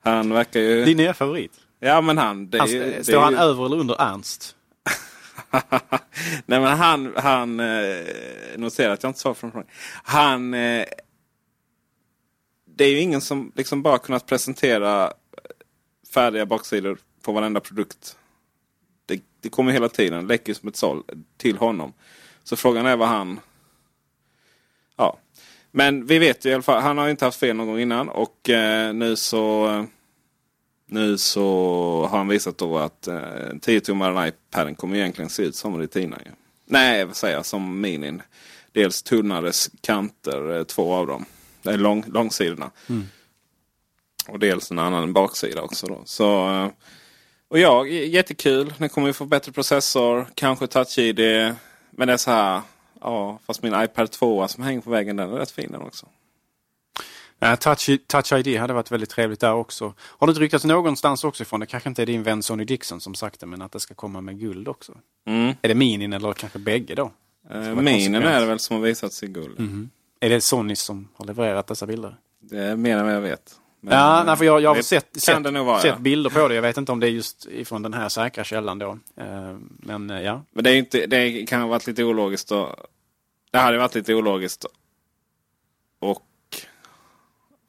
Han 0.00 0.32
verkar 0.32 0.60
ju... 0.60 0.84
Din 0.84 0.96
nya 0.96 1.14
favorit? 1.14 1.52
Ja 1.80 2.00
men 2.00 2.18
han... 2.18 2.50
Det, 2.50 2.58
han 2.58 2.68
det, 2.68 3.04
står 3.04 3.12
det, 3.12 3.20
han 3.20 3.34
över 3.34 3.66
eller 3.66 3.76
under 3.76 4.00
Ernst? 4.00 4.56
Nej 6.46 6.60
men 6.60 6.78
han, 6.78 7.12
han 7.16 7.60
eh, 7.60 8.06
noterar 8.56 8.92
att 8.92 9.02
jag 9.02 9.10
inte 9.10 9.20
sa 9.20 9.34
från 9.34 9.52
frågan. 9.52 9.68
Han... 10.02 10.54
Eh, 10.54 10.84
det 12.74 12.84
är 12.84 12.90
ju 12.90 13.00
ingen 13.00 13.20
som 13.20 13.52
liksom 13.54 13.82
bara 13.82 13.98
kunnat 13.98 14.26
presentera 14.26 15.12
färdiga 16.14 16.46
baksidor 16.46 16.98
på 17.22 17.32
varenda 17.32 17.60
produkt. 17.60 18.16
Det, 19.06 19.22
det 19.40 19.48
kommer 19.48 19.72
hela 19.72 19.88
tiden, 19.88 20.26
läcker 20.26 20.54
som 20.54 20.68
ett 20.68 20.76
såll 20.76 21.02
till 21.36 21.56
honom. 21.56 21.92
Så 22.44 22.56
frågan 22.56 22.86
är 22.86 22.96
vad 22.96 23.08
han... 23.08 23.40
Ja. 24.96 25.18
Men 25.70 26.06
vi 26.06 26.18
vet 26.18 26.44
ju 26.44 26.50
i 26.50 26.54
alla 26.54 26.62
fall, 26.62 26.82
han 26.82 26.98
har 26.98 27.04
ju 27.04 27.10
inte 27.10 27.24
haft 27.24 27.38
fel 27.40 27.56
någon 27.56 27.66
gång 27.66 27.78
innan 27.78 28.08
och 28.08 28.50
eh, 28.50 28.94
nu 28.94 29.16
så... 29.16 29.68
Eh, 29.68 29.84
nu 30.92 31.18
så 31.18 32.06
har 32.10 32.18
han 32.18 32.28
visat 32.28 32.58
då 32.58 32.78
att 32.78 33.06
eh, 33.06 33.14
10-tummaren 33.14 34.28
iPaden 34.28 34.74
kommer 34.74 34.96
egentligen 34.96 35.30
se 35.30 35.42
ut 35.42 35.56
som 35.56 35.78
Retina. 35.78 36.18
Ja. 36.24 36.30
Nej, 36.66 37.04
vad 37.04 37.16
säger 37.16 37.36
jag, 37.36 37.46
som 37.46 37.80
Minin. 37.80 38.22
Dels 38.72 39.02
tunnare 39.02 39.52
kanter, 39.80 40.56
eh, 40.56 40.64
två 40.64 40.94
av 40.94 41.06
dem. 41.06 41.24
Det 41.62 41.70
är 41.70 41.78
lång, 41.78 42.04
långsidorna. 42.06 42.70
Mm. 42.88 43.06
Och 44.28 44.38
dels 44.38 44.70
en 44.70 44.78
annan 44.78 45.12
baksida 45.12 45.62
också. 45.62 45.86
Då. 45.86 46.02
Så, 46.04 46.50
eh, 46.50 46.68
och 47.48 47.58
ja, 47.58 47.86
jättekul. 47.86 48.74
Den 48.78 48.88
kommer 48.88 49.06
ju 49.06 49.12
få 49.12 49.24
bättre 49.24 49.52
processor, 49.52 50.26
kanske 50.34 50.66
touch-id. 50.66 51.54
Men 51.90 52.08
det 52.08 52.12
är 52.12 52.16
så 52.16 52.30
här, 52.30 52.60
ja, 53.00 53.38
fast 53.46 53.62
min 53.62 53.82
iPad 53.82 54.10
2 54.10 54.48
som 54.48 54.62
hänger 54.62 54.80
på 54.80 54.90
väggen 54.90 55.16
den 55.16 55.32
är 55.32 55.36
rätt 55.36 55.50
fin 55.50 55.72
den 55.72 55.82
också. 55.82 56.06
Touch, 57.60 57.90
Touch 58.06 58.32
ID 58.32 58.58
hade 58.58 58.72
varit 58.72 58.90
väldigt 58.90 59.10
trevligt 59.10 59.40
där 59.40 59.54
också. 59.54 59.94
Har 60.00 60.26
det 60.26 60.32
ryktats 60.32 60.64
någonstans 60.64 61.24
också 61.24 61.42
ifrån, 61.42 61.60
det 61.60 61.66
kanske 61.66 61.88
inte 61.88 62.02
är 62.02 62.06
din 62.06 62.22
vän 62.22 62.42
Sonny 62.42 62.64
Dixon 62.64 63.00
som 63.00 63.14
sagt 63.14 63.40
det, 63.40 63.46
men 63.46 63.62
att 63.62 63.72
det 63.72 63.80
ska 63.80 63.94
komma 63.94 64.20
med 64.20 64.40
guld 64.40 64.68
också? 64.68 64.92
Mm. 65.26 65.54
Är 65.62 65.68
det 65.68 65.74
minin 65.74 66.12
eller 66.12 66.32
kanske 66.32 66.58
bägge 66.58 66.94
då? 66.94 67.10
Eh, 67.50 67.74
minin 67.74 68.14
är 68.14 68.40
det 68.40 68.46
väl 68.46 68.58
som 68.58 68.76
har 68.76 68.82
visats 68.82 69.22
i 69.22 69.26
guld. 69.26 69.58
Mm. 69.58 69.90
Är 70.20 70.28
det 70.28 70.40
Sony 70.40 70.76
som 70.76 71.08
har 71.14 71.26
levererat 71.26 71.66
dessa 71.66 71.86
bilder? 71.86 72.16
Det 72.40 72.58
är 72.58 72.76
mer 72.76 72.96
än 72.96 73.04
vad 73.04 73.14
jag 73.14 73.20
vet. 73.20 73.58
Men, 73.80 73.98
ja, 73.98 74.22
nej, 74.26 74.36
för 74.36 74.44
jag, 74.44 74.60
jag 74.60 74.74
har 74.74 74.82
sett, 74.82 75.22
sett, 75.22 75.42
vara, 75.42 75.80
sett 75.80 75.90
ja. 75.90 75.98
bilder 75.98 76.30
på 76.30 76.48
det. 76.48 76.54
Jag 76.54 76.62
vet 76.62 76.76
inte 76.76 76.92
om 76.92 77.00
det 77.00 77.06
är 77.06 77.10
just 77.10 77.46
ifrån 77.46 77.82
den 77.82 77.94
här 77.94 78.08
säkra 78.08 78.44
källan 78.44 78.78
då. 78.78 78.90
Uh, 79.20 79.58
men 79.60 80.08
ja. 80.08 80.42
Men 80.50 80.64
det, 80.64 80.70
är 80.70 80.76
inte, 80.76 81.06
det 81.06 81.46
kan 81.46 81.60
ha 81.60 81.68
varit 81.68 81.86
lite 81.86 82.04
ologiskt. 82.04 82.52
Och, 82.52 82.68
det 83.50 83.58
hade 83.58 83.78
varit 83.78 83.94
lite 83.94 84.14
ologiskt. 84.14 84.66
Och 85.98 86.22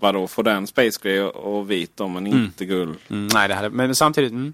vadå, 0.03 0.27
få 0.27 0.41
den 0.41 0.67
Space 0.67 0.99
Gray 1.03 1.19
och, 1.21 1.71
vit 1.71 1.91
då 1.97 2.07
men 2.07 2.27
mm. 2.27 2.43
inte 2.43 2.65
guld? 2.65 2.97
Mm, 3.09 3.27
nej, 3.33 3.47
det 3.47 3.53
hade, 3.55 3.69
men 3.69 3.95
samtidigt. 3.95 4.31
Mm. 4.31 4.53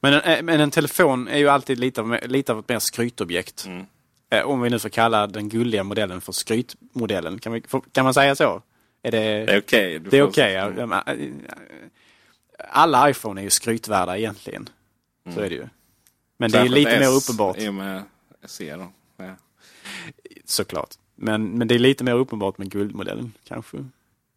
Men 0.00 0.12
en, 0.14 0.20
eh, 0.20 0.42
men 0.42 0.60
en 0.60 0.70
telefon 0.70 1.28
är 1.28 1.38
ju 1.38 1.48
alltid 1.48 1.78
lite 1.78 2.00
av, 2.00 2.18
lite 2.26 2.52
av 2.52 2.58
ett 2.58 2.68
mer 2.68 2.78
skrytobjekt. 2.78 3.66
Mm. 3.66 3.86
Eh, 4.30 4.42
Om 4.42 4.60
vi 4.60 4.70
nu 4.70 4.78
får 4.78 4.88
kalla 4.88 5.26
den 5.26 5.48
gulliga 5.48 5.84
modellen 5.84 6.20
för 6.20 6.32
skrytmodellen. 6.32 7.38
Kan, 7.38 7.52
vi, 7.52 7.62
får- 7.68 7.82
kan 7.92 8.04
man 8.04 8.14
säga 8.14 8.34
så? 8.34 8.62
Är 9.02 9.10
det, 9.10 9.18
Det 9.18 9.52
är 9.52 9.58
okej. 9.60 9.98
Det 9.98 10.18
är 10.18 10.22
får- 10.22 10.28
okej. 10.30 10.52
ja. 10.52 10.72
Ja, 10.78 11.12
eh, 11.12 11.28
Alla 12.70 13.10
iPhone 13.10 13.40
är 13.40 13.42
ju 13.44 13.50
skrytvärda 13.50 14.18
egentligen. 14.18 14.68
Så 15.34 15.40
är 15.40 15.48
det 15.48 15.54
ju. 15.54 15.68
Men 16.38 16.50
det 16.50 16.58
är 16.58 16.60
Mm. 16.60 16.72
Särskilt 16.72 16.88
lite 16.88 17.00
mer 17.00 17.16
S 17.16 17.24
uppenbart 17.28 17.58
I 17.58 17.68
och 17.68 17.74
med 17.74 18.02
SE 18.46 18.76
då. 18.76 18.86
Ja. 19.16 19.36
såklart. 20.44 20.90
Men, 21.14 21.50
men 21.58 21.68
det 21.68 21.74
är 21.74 21.78
lite 21.78 22.04
mer 22.04 22.12
uppenbart 22.14 22.58
med 22.58 22.70
guldmodellen 22.70 23.32
kanske. 23.44 23.76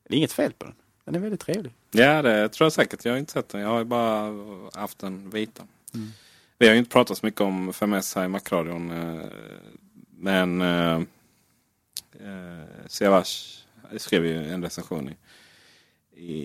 Det 0.10 0.15
är 0.15 0.17
inget 0.17 0.34
fel 0.34 0.54
på 0.54 0.65
den. 0.65 0.76
Den 1.06 1.15
är 1.15 1.19
väldigt 1.19 1.39
trevlig. 1.41 1.74
ja, 1.91 2.22
det 2.22 2.50
tror 2.50 2.65
jag 2.65 2.74
säkert. 2.74 3.06
Jag 3.06 3.13
har 3.13 3.17
inte 3.17 3.32
sett 3.32 3.50
den. 3.50 3.62
Jag 3.62 3.67
har 3.69 3.80
ju 3.80 3.86
bara 3.86 4.34
haft 4.74 5.00
den 5.00 5.30
vita. 5.30 5.63
Mm. 5.93 6.10
Vi 6.58 6.67
har 6.67 6.74
ju 6.74 6.80
inte 6.80 6.91
pratat 6.91 7.17
så 7.17 7.26
mycket 7.26 7.41
om 7.41 7.72
5S 7.72 8.15
här 8.15 8.26
i 8.26 8.28
Macradion. 8.28 8.91
eh, 8.91 9.26
Men 10.17 10.62
eh, 10.62 10.93
eh, 12.19 12.63
Siavash 12.88 13.63
skrev 13.98 14.26
ju 14.26 14.54
en 14.54 14.63
recension 14.63 15.10
i, 15.10 15.15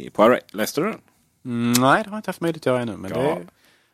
i, 0.05 0.11
på 0.11 0.22
Array. 0.22 0.40
Läste 0.50 0.81
du 0.81 0.87
den? 0.87 1.00
Mm, 1.44 1.72
nej, 1.72 2.03
det 2.03 2.09
har 2.11 2.16
jag 2.16 2.18
inte 2.18 2.29
haft 2.29 2.40
möjlighet 2.40 2.62
att 2.62 2.66
göra 2.66 2.83
ännu. 2.83 2.96
Men 2.96 3.11
Ja. 3.14 3.18
det 3.20 3.29
är 3.29 3.46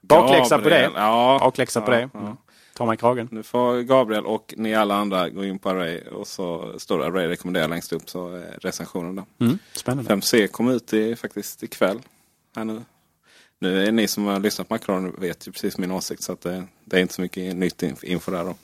bakläxa 0.02 0.58
på 0.58 0.68
det. 0.68 0.90
Ja, 0.94 1.38
Bakläxa 1.40 1.80
på 1.80 1.92
ja, 1.92 1.96
det. 1.96 2.10
ja. 2.12 2.36
Ta 2.72 2.86
mig 2.86 2.96
kragen. 2.96 3.28
Nu 3.30 3.42
får 3.42 3.80
Gabriel 3.80 4.26
och 4.26 4.54
ni 4.56 4.74
alla 4.74 4.94
andra 4.94 5.28
gå 5.28 5.44
in 5.44 5.58
på 5.58 5.70
Array 5.70 6.00
och 6.00 6.26
så 6.26 6.78
står 6.78 6.98
det 6.98 7.06
Array 7.06 7.28
rekommenderar 7.28 7.68
längst 7.68 7.92
upp 7.92 8.10
så 8.10 8.42
recensionen 8.60 9.16
då. 9.16 9.44
Mm. 9.44 9.58
Spännande. 9.72 10.14
5C 10.14 10.46
kom 10.46 10.68
ut 10.68 10.92
i, 10.92 11.16
faktiskt 11.16 11.62
ikväll. 11.62 12.00
Här 12.56 12.64
nu. 12.64 12.82
nu 13.58 13.84
är 13.84 13.92
ni 13.92 14.08
som 14.08 14.26
har 14.26 14.40
lyssnat 14.40 14.68
på 14.68 14.74
Macron 14.74 15.14
vet 15.18 15.48
ju 15.48 15.52
precis 15.52 15.78
min 15.78 15.90
åsikt 15.90 16.22
så 16.22 16.32
att 16.32 16.40
det, 16.40 16.66
det 16.84 16.96
är 16.96 17.00
inte 17.00 17.14
så 17.14 17.22
mycket 17.22 17.56
nytt 17.56 17.82
inf- 17.82 18.04
info 18.04 18.32
där 18.32 18.44
då. 18.44 18.54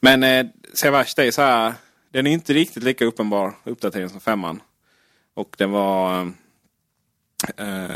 Men 0.00 0.22
eh, 0.22 0.46
Sevash, 0.74 1.12
det 1.16 1.24
är 1.24 1.30
så 1.30 1.42
här. 1.42 1.74
Den 2.10 2.26
är 2.26 2.30
inte 2.30 2.52
riktigt 2.52 2.82
lika 2.82 3.04
uppenbar 3.04 3.54
uppdatering 3.64 4.08
som 4.08 4.20
femman. 4.20 4.62
Och 5.34 5.54
den 5.58 5.70
var... 5.70 6.32
Eh, 7.56 7.86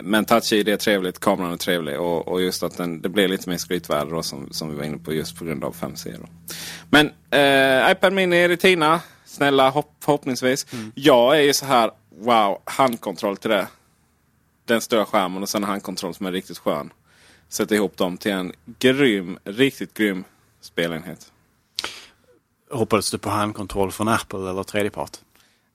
men 0.00 0.24
Touch 0.24 0.52
ID 0.52 0.68
är 0.68 0.76
trevligt, 0.76 1.20
kameran 1.20 1.52
är 1.52 1.56
trevlig 1.56 2.00
och, 2.00 2.28
och 2.28 2.42
just 2.42 2.62
att 2.62 2.76
den, 2.76 3.02
det 3.02 3.08
blev 3.08 3.30
lite 3.30 3.50
mer 3.50 3.56
skrytvärde 3.56 4.10
då 4.10 4.22
som, 4.22 4.48
som 4.50 4.70
vi 4.70 4.76
var 4.76 4.84
inne 4.84 4.98
på 4.98 5.12
just 5.12 5.38
på 5.38 5.44
grund 5.44 5.64
av 5.64 5.74
5C. 5.74 6.16
Då. 6.20 6.28
Men 6.90 7.10
eh, 7.30 7.90
iPad 7.90 8.12
Mini 8.12 8.48
Retina, 8.48 9.00
snälla 9.24 9.70
hopp, 9.70 9.96
förhoppningsvis. 10.00 10.66
Jag 10.94 11.38
är 11.38 11.42
ju 11.42 11.54
så 11.54 11.66
här, 11.66 11.90
wow, 12.18 12.62
handkontroll 12.64 13.36
till 13.36 13.50
det. 13.50 13.68
Den 14.64 14.80
stora 14.80 15.04
skärmen 15.04 15.42
och 15.42 15.48
sen 15.48 15.64
handkontroll 15.64 16.14
som 16.14 16.26
är 16.26 16.32
riktigt 16.32 16.58
skön. 16.58 16.92
Sätta 17.48 17.74
ihop 17.74 17.96
dem 17.96 18.16
till 18.16 18.32
en 18.32 18.52
grym, 18.78 19.38
riktigt 19.44 19.94
grym 19.94 20.24
spelenhet. 20.60 21.32
Hoppades 22.70 23.10
du 23.10 23.18
på 23.18 23.30
handkontroll 23.30 23.92
från 23.92 24.08
Apple 24.08 24.50
eller 24.50 24.62
tredjepart? 24.62 25.18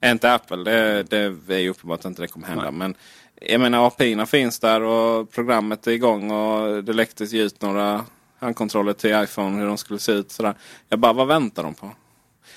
Inte 0.06 0.34
Apple, 0.34 0.58
det, 0.58 1.04
det 1.04 1.56
är 1.56 1.60
ju 1.60 1.70
uppenbart 1.70 2.00
att 2.00 2.06
inte 2.06 2.22
det 2.22 2.28
kommer 2.28 2.48
hända. 2.48 2.72
Men 2.72 2.96
jag 3.42 3.62
menar 3.62 3.88
API 3.88 4.26
finns 4.26 4.60
där 4.60 4.82
och 4.82 5.32
programmet 5.32 5.88
är 5.88 5.92
igång 5.92 6.32
och 6.32 6.84
det 6.84 6.94
läcktes 6.94 7.34
ut 7.34 7.62
några 7.62 8.06
handkontroller 8.40 8.94
till 8.94 9.24
iPhone 9.24 9.60
hur 9.60 9.68
de 9.68 9.78
skulle 9.78 10.00
se 10.00 10.12
ut. 10.12 10.32
Sådär. 10.32 10.54
Jag 10.90 11.00
bara, 11.00 11.14
vad 11.14 11.28
väntar 11.28 11.64
de 11.64 11.74
på? 11.74 11.92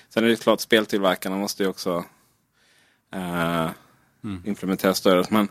Sen 0.09 0.25
är 0.25 0.29
det 0.29 0.42
klart 0.42 0.61
speltillverkarna 0.61 1.37
måste 1.37 1.62
ju 1.62 1.68
också 1.68 2.05
eh, 3.14 3.71
implementera 4.45 4.95
stödet. 4.95 5.31
Men 5.31 5.49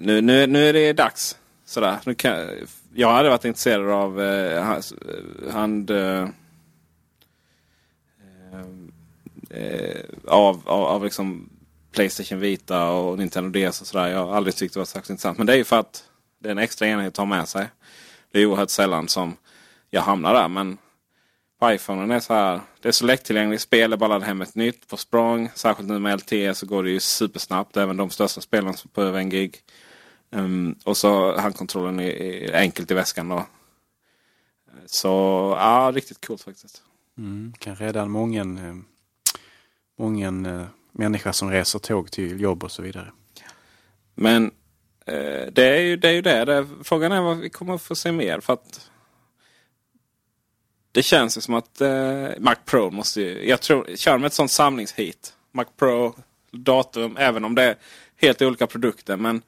nu, 0.00 0.20
nu, 0.20 0.46
nu 0.46 0.68
är 0.68 0.72
det 0.72 0.92
dags. 0.92 1.38
Sådär. 1.64 1.98
Nu 2.06 2.14
kan, 2.14 2.48
jag 2.94 3.12
hade 3.12 3.28
varit 3.28 3.44
intresserad 3.44 3.90
av 3.90 4.22
eh, 4.22 4.80
hand... 5.52 5.90
Eh, 5.90 6.28
eh, 9.50 10.00
av, 10.26 10.62
av, 10.64 10.84
av 10.84 11.04
liksom 11.04 11.50
Playstation 11.94 12.40
Vita 12.40 12.90
och 12.90 13.18
Nintendo 13.18 13.68
DS 13.68 13.80
och 13.80 13.86
sådär. 13.86 14.08
Jag 14.08 14.26
har 14.26 14.36
aldrig 14.36 14.56
tyckt 14.56 14.74
det 14.74 14.80
var 14.80 14.84
särskilt 14.84 15.10
intressant. 15.10 15.38
Men 15.38 15.46
det 15.46 15.52
är 15.52 15.56
ju 15.56 15.64
för 15.64 15.78
att 15.78 16.04
det 16.38 16.48
är 16.48 16.52
en 16.52 16.58
extra 16.58 16.88
enhet 16.88 17.08
att 17.08 17.16
ha 17.16 17.24
med 17.24 17.48
sig. 17.48 17.68
Det 18.32 18.40
är 18.40 18.46
oerhört 18.46 18.70
sällan 18.70 19.08
som 19.08 19.36
jag 19.90 20.02
hamnar 20.02 20.34
där. 20.34 20.48
Men 20.48 20.78
på 21.60 21.72
iPhonen 21.72 22.10
är 22.10 22.20
så 22.20 22.34
här. 22.34 22.60
Det 22.80 22.88
är 22.88 22.92
så 22.92 23.06
lättillgängligt. 23.06 23.62
Spel 23.62 23.92
är 23.92 23.96
bara 23.96 24.08
ladda 24.08 24.26
hem 24.26 24.40
ett 24.40 24.54
nytt 24.54 24.88
på 24.88 24.96
språng. 24.96 25.50
Särskilt 25.54 25.88
nu 25.88 25.98
med 25.98 26.18
LTE 26.18 26.54
så 26.54 26.66
går 26.66 26.84
det 26.84 26.90
ju 26.90 27.00
supersnabbt. 27.00 27.76
Även 27.76 27.96
de 27.96 28.10
största 28.10 28.40
spelen 28.40 28.74
som 28.74 28.90
på 28.90 29.02
över 29.02 29.18
en 29.18 29.30
gig. 29.30 29.58
Um, 30.30 30.78
och 30.84 30.96
så 30.96 31.40
handkontrollen 31.40 32.00
är, 32.00 32.10
är 32.10 32.60
enkelt 32.60 32.90
i 32.90 32.94
väskan 32.94 33.28
då. 33.28 33.46
Så 34.86 35.08
ja, 35.60 35.92
riktigt 35.94 36.26
coolt 36.26 36.42
faktiskt. 36.42 36.82
Mm. 37.18 37.52
Kan 37.58 37.76
rädda 37.76 38.02
en 38.02 38.10
mången, 38.10 38.58
eh, 38.58 38.74
mången 39.98 40.46
eh, 40.46 40.66
människa 40.94 41.32
som 41.32 41.50
reser 41.50 41.78
tåg 41.78 42.10
till 42.10 42.40
jobb 42.40 42.64
och 42.64 42.72
så 42.72 42.82
vidare. 42.82 43.12
Men 44.14 44.44
eh, 45.06 45.46
det 45.52 45.64
är 45.64 45.80
ju 45.80 45.96
det. 45.96 46.08
Är 46.08 46.12
ju 46.12 46.22
det. 46.22 46.44
det. 46.44 46.68
Frågan 46.82 47.12
är 47.12 47.20
vad 47.20 47.36
vi 47.36 47.50
kommer 47.50 47.74
att 47.74 47.82
få 47.82 47.94
se 47.94 48.12
mer. 48.12 48.40
För 48.40 48.52
att 48.52 48.90
det 50.92 51.02
känns 51.02 51.36
ju 51.36 51.40
som 51.40 51.54
att 51.54 51.80
eh, 51.80 52.28
Mac 52.38 52.56
Pro 52.64 52.90
måste 52.90 53.20
ju... 53.20 53.48
Jag 53.48 53.60
tror, 53.60 53.96
kör 53.96 54.18
med 54.18 54.26
ett 54.26 54.32
sånt 54.32 54.50
samlingshit. 54.50 55.34
Mac 55.52 55.64
Pro, 55.76 56.14
datum, 56.50 57.16
även 57.16 57.44
om 57.44 57.54
det 57.54 57.62
är 57.62 57.76
helt 58.16 58.42
olika 58.42 58.66
produkter. 58.66 59.16
Men 59.16 59.42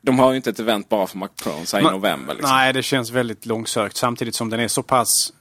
de 0.00 0.18
har 0.18 0.30
ju 0.30 0.36
inte 0.36 0.50
ett 0.50 0.60
event 0.60 0.88
bara 0.88 1.06
för 1.06 1.18
Mac 1.18 1.28
Pro 1.28 1.78
i 1.78 1.82
november. 1.82 2.34
Liksom. 2.34 2.50
Nej, 2.50 2.72
det 2.72 2.82
känns 2.82 3.10
väldigt 3.10 3.46
långsökt 3.46 3.96
samtidigt 3.96 4.34
som 4.34 4.50
den 4.50 4.60
är 4.60 4.68
så 4.68 4.82
pass 4.82 5.32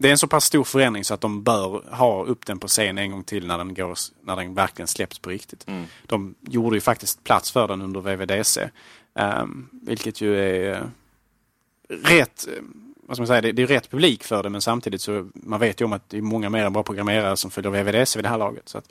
det 0.00 0.08
är 0.08 0.12
en 0.12 0.18
så 0.18 0.26
pass 0.26 0.44
stor 0.44 0.64
förändring 0.64 1.04
så 1.04 1.14
att 1.14 1.20
de 1.20 1.42
bör 1.42 1.94
ha 1.94 2.24
upp 2.24 2.46
den 2.46 2.58
på 2.58 2.68
scen 2.68 2.98
en 2.98 3.10
gång 3.10 3.24
till 3.24 3.46
när 3.46 3.58
den, 3.58 3.74
går, 3.74 3.98
när 4.22 4.36
den 4.36 4.54
verkligen 4.54 4.86
släpps 4.86 5.18
på 5.18 5.30
riktigt. 5.30 5.68
Mm. 5.68 5.84
De 6.06 6.34
gjorde 6.40 6.76
ju 6.76 6.80
faktiskt 6.80 7.24
plats 7.24 7.50
för 7.50 7.68
den 7.68 7.82
under 7.82 8.00
VVDC. 8.00 8.70
ehm, 9.14 9.68
vilket 9.72 10.20
ju 10.20 10.38
är 10.38 10.72
eh, 10.72 10.86
rätt, 11.88 12.48
eh, 12.48 12.62
vad 13.06 13.16
ska 13.16 13.22
man 13.22 13.26
säga, 13.26 13.40
det, 13.40 13.52
det 13.52 13.62
är 13.62 13.66
rätt 13.66 13.90
publik 13.90 14.24
för 14.24 14.42
det 14.42 14.50
men 14.50 14.62
samtidigt 14.62 15.02
så 15.02 15.30
man 15.34 15.60
vet 15.60 15.80
ju 15.80 15.84
om 15.84 15.92
att 15.92 16.10
det 16.10 16.18
är 16.18 16.22
många 16.22 16.50
mer 16.50 16.64
än 16.64 16.72
bara 16.72 16.84
programmerare 16.84 17.36
som 17.36 17.50
följer 17.50 17.70
VVDC 17.70 18.18
vid 18.18 18.24
det 18.24 18.28
här 18.28 18.38
laget. 18.38 18.68
Så 18.68 18.78
att 18.78 18.88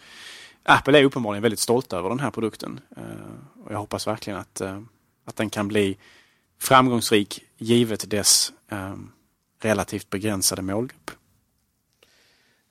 Apple 0.63 0.99
är 0.99 1.03
uppenbarligen 1.03 1.43
väldigt 1.43 1.59
stolta 1.59 1.97
över 1.97 2.09
den 2.09 2.19
här 2.19 2.31
produkten. 2.31 2.79
Eh, 2.97 3.63
och 3.65 3.71
jag 3.71 3.77
hoppas 3.77 4.07
verkligen 4.07 4.39
att, 4.39 4.61
eh, 4.61 4.81
att 5.25 5.35
den 5.35 5.49
kan 5.49 5.67
bli 5.67 5.97
framgångsrik 6.59 7.43
givet 7.57 8.09
dess 8.09 8.53
eh, 8.71 8.95
relativt 9.59 10.09
begränsade 10.09 10.61
målgrupp. 10.61 11.11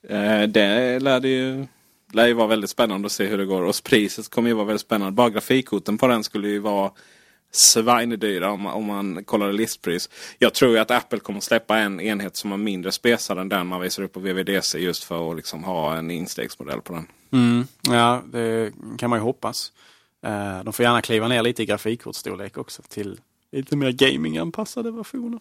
Eh, 0.09 0.43
det 0.43 0.99
lär, 0.99 1.21
det 1.21 1.29
ju, 1.29 1.67
lär 2.13 2.27
ju 2.27 2.33
vara 2.33 2.47
väldigt 2.47 2.71
spännande 2.71 3.07
att 3.07 3.13
se 3.13 3.27
hur 3.27 3.39
det 3.39 3.47
går. 3.47 3.63
Och 3.63 3.75
priset 3.85 4.29
kommer 4.29 4.49
ju 4.49 4.55
vara 4.55 4.67
väldigt 4.67 4.81
spännande. 4.81 5.13
Bara 5.13 5.31
grafikkorten 5.31 5.99
på 5.99 6.07
den 6.07 6.25
skulle 6.25 6.49
ju 6.49 6.59
vara 6.59 6.91
svindyra 7.51 8.51
om 8.51 8.67
om 8.67 8.85
man 8.85 9.25
kollar 9.25 9.53
listpris. 9.53 10.11
Jag 10.39 10.55
tror 10.55 10.73
ju 10.73 10.79
att 10.79 10.91
Apple 10.91 11.19
kommer 11.19 11.41
släppa 11.41 11.79
en 11.79 12.01
enhet 12.01 12.37
som 12.37 12.53
är 12.53 12.57
mindre 12.57 12.93
spesad 12.93 13.39
än 13.39 13.49
den 13.49 13.67
man 13.67 13.81
visar 13.81 14.03
upp 14.03 14.13
på 14.13 14.21
VVDC 14.21 14.79
just 14.79 15.05
för 15.05 15.31
att 15.31 15.37
liksom 15.37 15.65
ha 15.65 15.97
en 15.97 16.11
instegsmodell 16.11 16.81
på 16.81 16.93
den. 16.93 17.07
Ja, 17.83 18.23
det 18.27 18.73
kan 18.99 19.11
man 19.11 19.19
ju 19.19 19.23
hoppas. 19.23 19.73
Eh, 20.23 20.65
de 20.65 20.73
får 20.73 20.83
gärna 20.85 21.03
kliva 21.03 21.29
ner 21.29 21.43
lite 21.43 21.63
i 21.63 21.67
grafikkortsstorlek 21.67 22.59
också 22.59 22.83
till 22.89 23.21
lite 23.53 23.77
mer 23.77 23.93
gaminganpassade 23.93 24.91
versioner. 24.91 25.41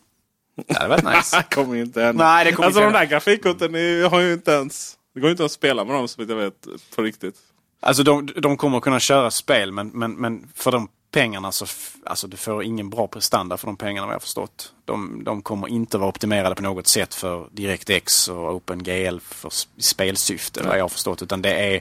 Det 0.68 0.78
hade 0.78 0.90
varit 0.90 1.18
nice. 1.18 1.44
Kommer 1.50 1.76
inte 1.76 2.02
hända. 2.02 2.24
Nej, 2.24 2.46
det 2.46 2.52
kommer 2.52 2.66
alltså 2.66 2.82
inte 2.82 2.94
de 2.94 3.00
där 3.00 3.06
grafikkorten 3.06 3.76
är, 3.76 4.10
har 4.10 4.20
ju 4.20 4.34
inte 4.34 4.52
ens... 4.52 4.98
Det 5.14 5.20
går 5.20 5.28
ju 5.28 5.32
inte 5.32 5.46
att 5.46 5.52
spela 5.52 5.86
med 5.86 5.96
dem 5.96 6.08
så 6.08 6.22
vitt 6.22 6.30
jag 6.30 6.36
vet 6.36 6.68
på 6.96 7.02
riktigt. 7.02 7.36
Alltså 7.80 8.04
de, 8.04 8.30
de 8.38 8.58
kommer 8.58 8.78
att 8.78 8.84
kunna 8.84 9.00
köra 9.00 9.32
spel 9.32 9.72
men, 9.72 9.88
men, 9.88 10.12
men 10.12 10.48
för 10.56 10.72
de 10.72 10.88
pengarna 11.12 11.52
så 11.52 11.66
alltså 12.06 12.28
du 12.28 12.38
får 12.38 12.64
ingen 12.64 12.90
bra 12.90 13.08
prestanda 13.08 13.58
för 13.58 13.68
de 13.68 13.78
pengarna 13.78 14.08
vad 14.08 14.16
jag 14.16 14.22
förstått. 14.22 14.74
De, 14.86 15.24
de 15.24 15.42
kommer 15.42 15.68
inte 15.68 15.98
vara 15.98 16.10
optimerade 16.10 16.56
på 16.56 16.62
något 16.62 16.88
sätt 16.88 17.14
för 17.14 17.48
DirectX 17.52 18.28
och 18.28 18.56
OpenGL 18.56 19.20
för 19.20 19.52
spelsyfte 19.78 20.64
vad 20.64 20.78
jag 20.78 20.84
har 20.84 20.90
förstått. 20.90 21.22
Utan 21.22 21.42
det 21.42 21.54
är 21.54 21.76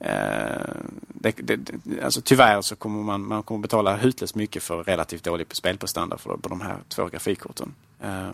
eh, 0.00 0.72
det, 1.08 1.34
det, 1.36 1.56
det, 1.56 2.02
alltså 2.04 2.20
tyvärr 2.20 2.62
så 2.62 2.76
kommer 2.76 3.02
man, 3.02 3.26
man 3.26 3.42
kommer 3.42 3.60
betala 3.60 3.96
hutlöst 3.96 4.34
mycket 4.34 4.62
för 4.62 4.84
relativt 4.84 5.24
dålig 5.24 5.46
spelprestanda 5.50 6.18
för, 6.18 6.36
på 6.36 6.48
de 6.48 6.60
här 6.60 6.78
två 6.88 7.06
grafikkorten. 7.06 7.74
Eh, 8.00 8.32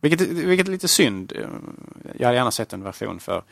vilket, 0.00 0.20
vilket 0.20 0.68
är 0.68 0.72
lite 0.72 0.88
synd. 0.88 1.32
Eh, 1.36 1.48
jag 2.18 2.26
hade 2.26 2.38
gärna 2.38 2.50
sett 2.50 2.72
en 2.72 2.82
version 2.82 3.20
för 3.20 3.42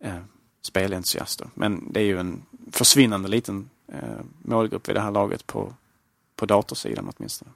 eh, 0.00 0.18
spelentusiaster. 0.62 1.48
Men 1.54 1.92
det 1.92 2.00
är 2.00 2.04
ju 2.04 2.18
en 2.18 2.42
försvinnande 2.72 3.28
liten 3.28 3.70
eh, 3.92 4.24
målgrupp 4.42 4.88
vid 4.88 4.96
det 4.96 5.00
här 5.00 5.10
laget 5.10 5.46
på, 5.46 5.74
på 6.36 6.46
datorsidan 6.46 7.12
åtminstone. 7.16 7.50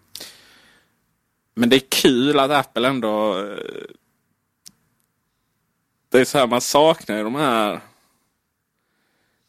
Men 1.54 1.68
det 1.68 1.76
är 1.76 1.88
kul 1.88 2.38
att 2.38 2.50
Apple 2.50 2.88
ändå... 2.88 3.38
Eh, 3.38 3.56
det 6.08 6.20
är 6.20 6.24
så 6.24 6.38
här, 6.38 6.46
man 6.46 6.60
saknar 6.60 7.16
ju 7.16 7.22
de 7.24 7.34
här... 7.34 7.80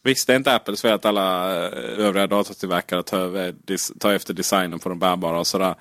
Visst, 0.04 0.28
det 0.28 0.34
är 0.34 0.38
inte 0.38 0.56
Apples 0.56 0.82
fel 0.82 0.94
att 0.94 1.06
alla 1.06 1.56
eh, 1.56 2.06
övriga 2.06 2.28
datortillverkare 2.28 3.04
tar, 3.04 3.20
över, 3.20 3.56
tar 4.00 4.14
efter 4.14 4.34
designen 4.34 4.80
på 4.80 4.90
de 4.90 5.00
bärbara 5.00 5.40
och 5.40 5.48
sådär. 5.48 5.76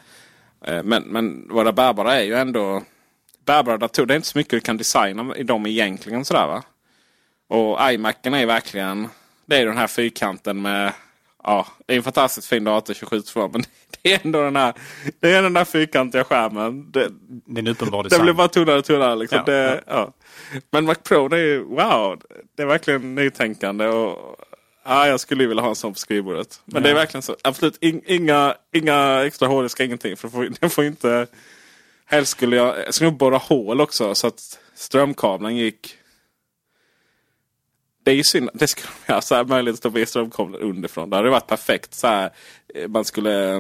Eh, 0.66 0.83
Men, 0.83 1.03
men 1.03 1.49
våra 1.49 1.73
bärbara 1.73 2.14
är 2.14 2.23
ju 2.25 2.35
ändå... 2.35 2.83
Bärbara 3.46 3.77
datorer, 3.79 4.07
det 4.07 4.14
är 4.14 4.16
inte 4.16 4.29
så 4.29 4.38
mycket 4.38 4.51
du 4.51 4.61
kan 4.61 4.77
designa 4.77 5.37
i 5.37 5.42
dem 5.42 5.66
egentligen. 5.66 6.25
Sådär, 6.25 6.46
va? 6.46 6.62
Och 7.49 7.92
iMacen 7.92 8.35
är 8.35 8.46
verkligen... 8.46 9.09
Det 9.46 9.57
är 9.57 9.66
den 9.66 9.77
här 9.77 9.87
fyrkanten 9.87 10.62
med... 10.62 10.92
Ja, 11.42 11.66
det 11.87 11.92
är 11.92 11.96
en 11.96 12.03
fantastiskt 12.03 12.49
fin 12.49 12.64
dator 12.64 12.94
27 12.94 13.20
men 13.53 13.62
det 14.03 14.12
är 14.12 14.20
ändå 14.25 14.42
den 14.42 14.57
här, 14.57 14.75
det 15.20 15.31
är 15.33 15.42
den 15.42 15.53
där 15.53 15.64
fyrkantiga 15.64 16.25
skärmen. 16.25 16.90
Det, 16.92 17.09
Det 17.46 17.59
är 17.59 17.59
en 17.59 17.68
uppenbar 17.68 18.03
design. 18.03 18.23
blir 18.23 18.33
bara 18.33 18.49
tunnare 18.49 18.79
och 18.79 18.85
tunnare. 18.85 19.16
Liksom. 19.16 19.38
Ja, 19.46 19.53
det, 19.53 19.85
ja. 19.87 20.12
Men 20.70 20.85
Mac 20.85 20.94
Pro 20.94 21.29
det 21.29 21.37
är 21.37 21.40
ju 21.44 21.62
wow. 21.64 22.20
Det 22.57 22.62
är 22.62 22.66
verkligen 22.66 23.14
nytänkande. 23.14 23.87
Och, 23.87 24.37
ja, 24.90 25.07
jag 25.07 25.20
skulle 25.20 25.42
ju 25.42 25.48
vilja 25.48 25.62
ha 25.62 25.68
en 25.68 25.76
sån 25.76 25.92
på 25.92 25.98
skrivbordet. 25.98 26.61
Men 26.64 26.83
det 26.83 26.90
är 26.90 26.94
verkligen 26.94 27.22
så. 27.22 27.37
Absolut 27.42 27.83
in, 27.83 28.03
inga, 28.07 28.55
inga 28.72 29.24
extra 29.24 29.48
hårddiskar, 29.48 29.85
ingenting. 29.85 30.16
För 30.16 30.29
det 30.29 30.33
får, 30.33 30.48
det 30.61 30.68
får 30.68 30.85
inte... 30.85 31.26
Helst 32.05 32.31
skulle 32.31 32.57
jag, 32.57 32.79
jag 32.79 32.94
skulle 32.94 33.11
borra 33.11 33.37
hål 33.37 33.81
också 33.81 34.14
så 34.14 34.26
att 34.26 34.59
strömkabeln 34.74 35.57
gick... 35.57 35.96
Det 38.05 38.11
är 38.11 38.14
ju 38.14 38.24
synd. 38.24 38.50
Det 38.55 38.68
skulle 38.68 38.88
de 39.07 39.12
ha 39.12 39.20
så 39.20 39.35
här 39.35 39.44
möjlighet 39.44 39.74
att 39.74 39.79
stoppa 39.79 39.98
i 39.98 40.07
strömkabeln 40.07 40.62
underifrån. 40.62 41.11
Det 41.11 41.16
hade 41.16 41.31
varit 41.31 41.46
perfekt. 41.46 41.94
Så 41.94 42.07
här, 42.07 42.31
eh, 42.74 42.88
man 42.88 43.05
skulle 43.05 43.57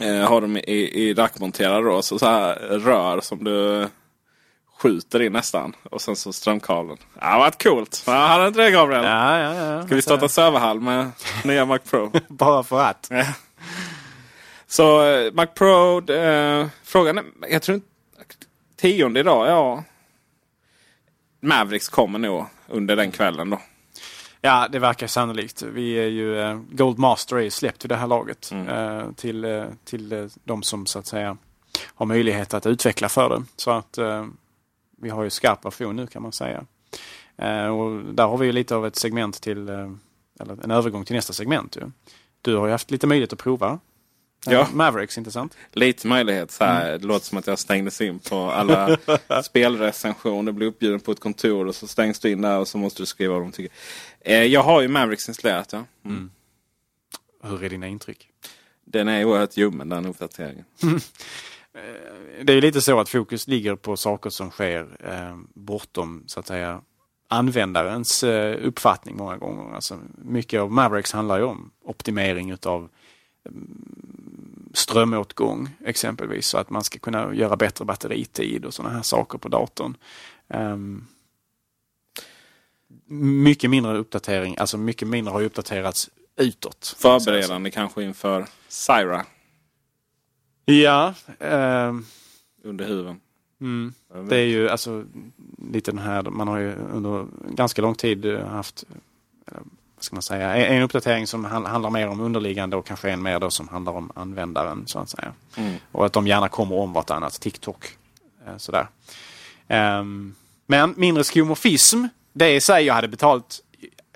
eh, 0.00 0.28
ha 0.28 0.40
dem 0.40 0.56
i, 0.56 0.90
i 1.02 1.14
rackmonterade 1.14 1.88
då. 1.88 2.02
Så, 2.02 2.18
så 2.18 2.26
här 2.26 2.54
rör 2.78 3.20
som 3.20 3.44
du 3.44 3.88
skjuter 4.78 5.22
in 5.22 5.32
nästan. 5.32 5.76
Och 5.90 6.00
sen 6.00 6.16
så 6.16 6.32
strömkabeln. 6.32 6.98
Ja, 7.20 7.38
varit 7.38 7.62
coolt. 7.62 8.02
Ja, 8.06 8.12
hade 8.12 8.48
inte 8.48 8.60
det 8.60 8.70
Gabriel? 8.70 9.04
Ja, 9.04 9.38
ja, 9.38 9.54
ja. 9.54 9.86
Ska 9.86 9.94
vi 9.94 10.02
starta 10.02 10.28
serverhall 10.28 10.80
med 10.80 11.10
nya 11.44 11.64
Mac 11.64 11.78
Pro? 11.78 12.12
Bara 12.28 12.62
för 12.62 12.80
att. 12.80 13.06
Ja. 13.10 13.24
Så 14.66 15.02
eh, 15.06 15.32
Mac 15.32 15.46
Pro, 15.46 16.10
eh, 16.10 16.66
frågan 16.82 17.18
är, 17.18 17.24
jag 17.50 17.62
tror 17.62 17.74
inte, 17.74 17.86
tionde 18.76 19.20
idag, 19.20 19.48
ja. 19.48 19.84
Mavericks 21.42 21.88
kommer 21.88 22.18
nog 22.18 22.46
under 22.68 22.96
den 22.96 23.10
kvällen 23.12 23.50
då. 23.50 23.60
Ja, 24.40 24.68
det 24.72 24.78
verkar 24.78 25.06
sannolikt. 25.06 25.62
Vi 25.62 25.92
är 25.92 26.06
ju, 26.06 26.40
eh, 26.40 26.60
Gold 26.70 26.98
Master 26.98 27.36
är 27.36 27.40
ju 27.40 27.50
släppt 27.50 27.84
vid 27.84 27.90
det 27.90 27.96
här 27.96 28.06
laget. 28.06 28.50
Mm. 28.52 28.68
Eh, 28.68 29.12
till 29.12 29.44
eh, 29.44 29.64
till 29.84 30.12
eh, 30.12 30.26
de 30.44 30.62
som 30.62 30.86
så 30.86 30.98
att 30.98 31.06
säga 31.06 31.36
har 31.94 32.06
möjlighet 32.06 32.54
att 32.54 32.66
utveckla 32.66 33.08
för 33.08 33.28
det. 33.28 33.44
Så 33.56 33.70
att 33.70 33.98
vi 34.96 35.08
har 35.08 35.24
ju 35.24 35.30
skarp 35.30 35.64
version 35.64 35.96
nu 35.96 36.06
kan 36.06 36.22
man 36.22 36.32
säga. 36.32 36.64
Eh, 37.38 37.66
och 37.66 38.14
där 38.14 38.26
har 38.26 38.38
vi 38.38 38.46
ju 38.46 38.52
lite 38.52 38.74
av 38.76 38.86
ett 38.86 38.96
segment 38.96 39.42
till, 39.42 39.68
eh, 39.68 39.90
eller 40.40 40.64
en 40.64 40.70
övergång 40.70 41.04
till 41.04 41.16
nästa 41.16 41.32
segment. 41.32 41.76
Ju. 41.76 41.90
Du 42.42 42.56
har 42.56 42.66
ju 42.66 42.72
haft 42.72 42.90
lite 42.90 43.06
möjlighet 43.06 43.32
att 43.32 43.38
prova. 43.38 43.68
eh, 44.46 44.52
Ja. 44.52 44.68
Mavericks, 44.72 45.18
inte 45.18 45.30
sant? 45.30 45.56
Lite 45.72 46.06
möjlighet 46.06 46.50
så 46.50 46.64
här. 46.64 46.98
Det 46.98 47.06
låter 47.06 47.26
som 47.26 47.38
att 47.38 47.46
jag 47.46 47.58
stängdes 47.58 48.00
in 48.00 48.18
på 48.18 48.36
alla 48.50 48.96
spelrecensioner. 49.44 50.52
Blir 50.52 50.66
uppbjuden 50.66 51.00
på 51.00 51.12
ett 51.12 51.20
kontor 51.20 51.66
och 51.66 51.74
så 51.74 51.86
stängs 51.86 52.18
du 52.20 52.30
in 52.30 52.40
där 52.42 52.58
och 52.58 52.68
så 52.68 52.78
måste 52.78 53.02
du 53.02 53.06
skriva 53.06 53.32
vad 53.34 53.42
de 53.42 53.52
tycker. 53.52 53.72
Eh, 54.20 54.42
jag 54.42 54.62
har 54.62 54.80
ju 54.82 54.88
Mavericks 54.88 55.28
installerat. 55.28 55.72
Ja. 55.72 55.84
Mm. 56.04 56.30
Hur 57.42 57.64
är 57.64 57.68
dina 57.70 57.88
intryck? 57.88 58.28
Den 58.84 59.08
är 59.08 59.24
oerhört 59.24 59.56
ljummen 59.56 59.88
den 59.88 60.06
uppdateringen. 60.06 60.64
Eh, 61.76 62.44
det 62.44 62.52
är 62.52 62.60
lite 62.60 62.80
så 62.80 63.00
att 63.00 63.08
fokus 63.08 63.48
ligger 63.48 63.76
på 63.76 63.96
saker 63.96 64.30
som 64.30 64.50
sker 64.50 64.96
eh, 65.00 65.36
bortom 65.54 66.24
så 66.26 66.40
att 66.40 66.46
säga 66.46 66.80
användarens 67.28 68.22
eh, 68.22 68.66
uppfattning 68.66 69.16
många 69.16 69.36
gånger. 69.36 69.74
Alltså, 69.74 69.98
mycket 70.18 70.60
av 70.60 70.72
Mavericks 70.72 71.12
handlar 71.12 71.38
ju 71.38 71.44
om 71.44 71.70
optimering 71.84 72.50
utav 72.50 72.88
mm, 73.48 74.70
strömåtgång 74.74 75.68
exempelvis 75.84 76.46
så 76.46 76.58
att 76.58 76.70
man 76.70 76.84
ska 76.84 76.98
kunna 76.98 77.34
göra 77.34 77.56
bättre 77.56 77.84
batteritid 77.84 78.64
och 78.64 78.74
sådana 78.74 78.94
här 78.94 79.02
saker 79.02 79.38
på 79.38 79.48
datorn. 79.48 79.96
Ehm, 80.48 81.06
mycket 83.08 83.70
mindre 83.70 83.96
uppdatering, 83.96 84.56
alltså 84.58 84.78
mycket 84.78 85.08
mindre 85.08 85.32
har 85.32 85.40
ju 85.40 85.46
uppdaterats 85.46 86.10
utåt. 86.36 86.96
Förberedande 86.98 87.70
kanske 87.70 88.02
inför 88.02 88.46
Syra 88.68 89.26
Ja, 90.68 91.14
ehm, 91.40 92.04
under 92.64 92.84
huven. 92.86 93.20
Mm. 93.60 93.94
Det 94.28 94.36
är 94.36 94.44
ju 94.46 94.68
alltså 94.68 95.04
lite 95.72 95.90
den 95.90 95.98
här, 95.98 96.22
man 96.22 96.48
har 96.48 96.58
ju 96.58 96.74
under 96.92 97.26
ganska 97.50 97.82
lång 97.82 97.94
tid 97.94 98.24
eh, 98.26 98.46
haft 98.46 98.84
eh, 99.46 99.58
vad 99.96 100.04
ska 100.04 100.16
man 100.16 100.22
säga, 100.22 100.56
en 100.56 100.82
uppdatering 100.82 101.26
som 101.26 101.44
han- 101.44 101.66
handlar 101.66 101.90
mer 101.90 102.08
om 102.08 102.20
underliggande 102.20 102.76
och 102.76 102.86
kanske 102.86 103.10
en 103.10 103.22
mer 103.22 103.40
då 103.40 103.50
som 103.50 103.68
handlar 103.68 103.92
om 103.92 104.12
användaren 104.14 104.82
så 104.86 104.98
att 104.98 105.10
säga. 105.10 105.32
Mm. 105.56 105.74
Och 105.92 106.06
att 106.06 106.12
de 106.12 106.26
gärna 106.26 106.48
kommer 106.48 106.76
om 106.76 106.92
vartannat, 106.92 107.40
TikTok. 107.40 107.86
eh, 108.46 108.56
Sådär. 108.56 108.86
Ehm, 109.68 110.34
men 110.66 110.94
mindre 110.96 111.24
skomorfism, 111.24 112.04
det 112.32 112.44
är 112.46 112.60
sig 112.60 112.84
jag 112.84 112.94
hade 112.94 113.08
betalt 113.08 113.60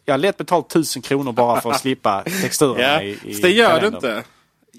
jag 0.04 0.14
hade 0.14 0.22
lätt 0.22 0.36
betalt 0.38 0.68
tusen 0.70 1.02
kronor 1.02 1.32
bara 1.32 1.60
för 1.60 1.70
att 1.70 1.80
slippa 1.80 2.22
texturerna 2.42 2.82
Ja, 2.82 3.02
i, 3.02 3.18
i 3.24 3.40
det 3.40 3.50
gör 3.50 3.66
kalendern. 3.68 3.90
du 3.90 3.96
inte. 4.08 4.24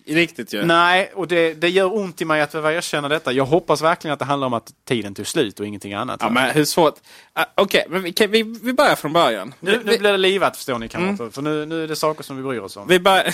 Riktigt 0.06 0.54
ju. 0.54 0.66
Nej, 0.66 1.12
och 1.16 1.28
det, 1.28 1.54
det 1.54 1.70
gör 1.70 1.96
ont 1.98 2.22
i 2.22 2.26
mig 2.26 2.42
att 2.42 2.52
behöva 2.52 2.74
erkänna 2.74 3.10
detta. 3.10 3.32
Jag 3.32 3.46
hoppas 3.46 3.82
verkligen 3.82 4.14
att 4.14 4.20
det 4.20 4.26
handlar 4.26 4.46
om 4.48 4.54
att 4.54 4.72
tiden 4.88 5.14
tog 5.16 5.28
slut 5.28 5.60
och 5.60 5.66
ingenting 5.66 5.94
annat. 5.94 6.18
Ja, 6.24 6.30
men 6.30 6.52
hur 6.52 6.66
svårt? 6.66 6.96
Ah, 7.34 7.46
Okej, 7.56 7.86
men 7.90 8.04
vi, 8.04 8.14
kan, 8.14 8.32
vi, 8.32 8.44
vi 8.64 8.74
börjar 8.74 8.96
från 8.96 9.14
början. 9.14 9.54
nu, 9.60 9.72
nu 9.72 9.78
vi, 9.78 9.84
Mm. 9.84 10.00
blir 10.00 10.12
det 10.12 10.18
livat 10.18 10.58
förstår 10.58 10.80
ni 10.80 10.88
kamrater. 10.88 11.30
För 11.30 11.42
nu, 11.42 11.66
nu 11.66 11.84
är 11.84 11.88
det 11.88 11.96
saker 11.96 12.24
som 12.24 12.38
vi 12.38 12.44
bryr 12.44 12.60
oss 12.60 12.78
om. 12.78 12.88
vi 12.88 13.00
börjar... 13.00 13.34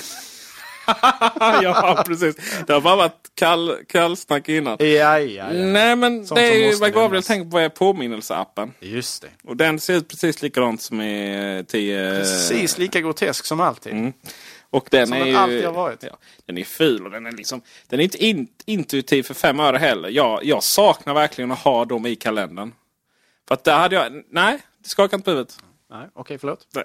ja, 1.62 2.04
precis. 2.08 2.36
Det 2.68 2.74
har 2.74 2.82
bara 2.82 2.96
varit 2.96 3.32
kall, 3.36 3.76
kallsnack 3.88 4.50
innan. 4.50 4.78
Ja, 4.80 4.86
ja, 4.86 5.20
ja. 5.20 5.46
Nej, 5.54 5.96
men 5.96 6.28
Sånt 6.28 6.40
det 6.40 6.48
är 6.48 6.72
ju 6.72 6.76
vad 6.76 6.94
Gabriel 6.94 7.24
tänker 7.24 7.52
på 7.52 7.60
är 7.60 7.70
påminnelseappen. 7.70 8.74
Just 8.80 9.22
det. 9.22 9.28
Och 9.44 9.58
den 9.58 9.80
ser 9.80 9.94
ut 9.94 10.08
precis 10.08 10.42
likadant 10.42 10.82
som 10.82 11.02
i 11.02 11.66
10... 11.68 12.20
Precis 12.20 12.78
lika 12.78 13.02
grotesk 13.02 13.46
som 13.46 13.60
alltid. 13.60 13.92
Mm. 13.94 14.14
Och 14.70 14.88
den 14.92 15.08
Som 15.08 15.18
är 15.18 15.20
den 15.20 15.28
ju, 15.28 15.36
alltid 15.36 15.66
har 15.66 15.74
varit. 15.74 16.04
Ja, 16.04 16.18
den 16.46 16.58
är 16.58 16.64
ful 16.64 17.06
och 17.06 17.12
den 17.12 17.26
är 17.26 17.32
liksom 17.32 17.62
Den 17.88 18.00
är 18.00 18.04
inte 18.04 18.26
in, 18.26 18.48
intuitiv 18.66 19.24
för 19.24 19.34
fem 19.34 19.60
öre 19.60 19.78
heller. 19.78 20.10
Jag, 20.10 20.46
jag 20.46 20.64
saknar 20.64 21.14
verkligen 21.14 21.52
att 21.52 21.60
ha 21.60 21.86
dem 21.86 22.06
i 22.06 22.16
kalendern. 22.16 22.74
För 23.48 23.54
att 23.54 23.64
där 23.64 23.78
hade 23.78 23.96
jag... 23.96 24.24
Nej, 24.30 24.60
det 24.84 24.90
skakar 24.90 25.18
inte 25.18 25.26
på 25.26 25.32
huvudet. 25.32 25.58
Nej, 25.90 26.08
okej, 26.14 26.38
förlåt. 26.38 26.68
Nej. 26.76 26.84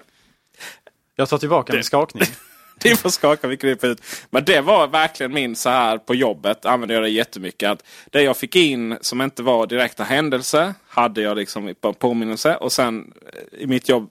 Jag 1.15 1.29
tar 1.29 1.37
tillbaka 1.37 1.73
min 1.73 1.83
skakning. 1.83 2.23
Det 2.79 2.95
får 2.95 3.09
skaka 3.09 3.47
vi 3.47 3.57
kryper 3.57 3.87
ut. 3.87 4.01
Men 4.29 4.45
det 4.45 4.61
var 4.61 4.87
verkligen 4.87 5.33
min 5.33 5.55
så 5.55 5.69
här 5.69 5.97
på 5.97 6.15
jobbet. 6.15 6.65
Använde 6.65 6.93
jag 6.93 7.03
det 7.03 7.09
jättemycket. 7.09 7.69
Att 7.69 7.85
det 8.05 8.21
jag 8.21 8.37
fick 8.37 8.55
in 8.55 8.97
som 9.01 9.21
inte 9.21 9.43
var 9.43 9.67
direkta 9.67 10.03
händelser. 10.03 10.73
Hade 10.87 11.21
jag 11.21 11.37
liksom 11.37 11.75
på 11.81 11.93
påminnelse. 11.93 12.55
Och 12.55 12.71
sen 12.71 13.13
eh, 13.33 13.61
i 13.61 13.67
mitt 13.67 13.89
jobb 13.89 14.09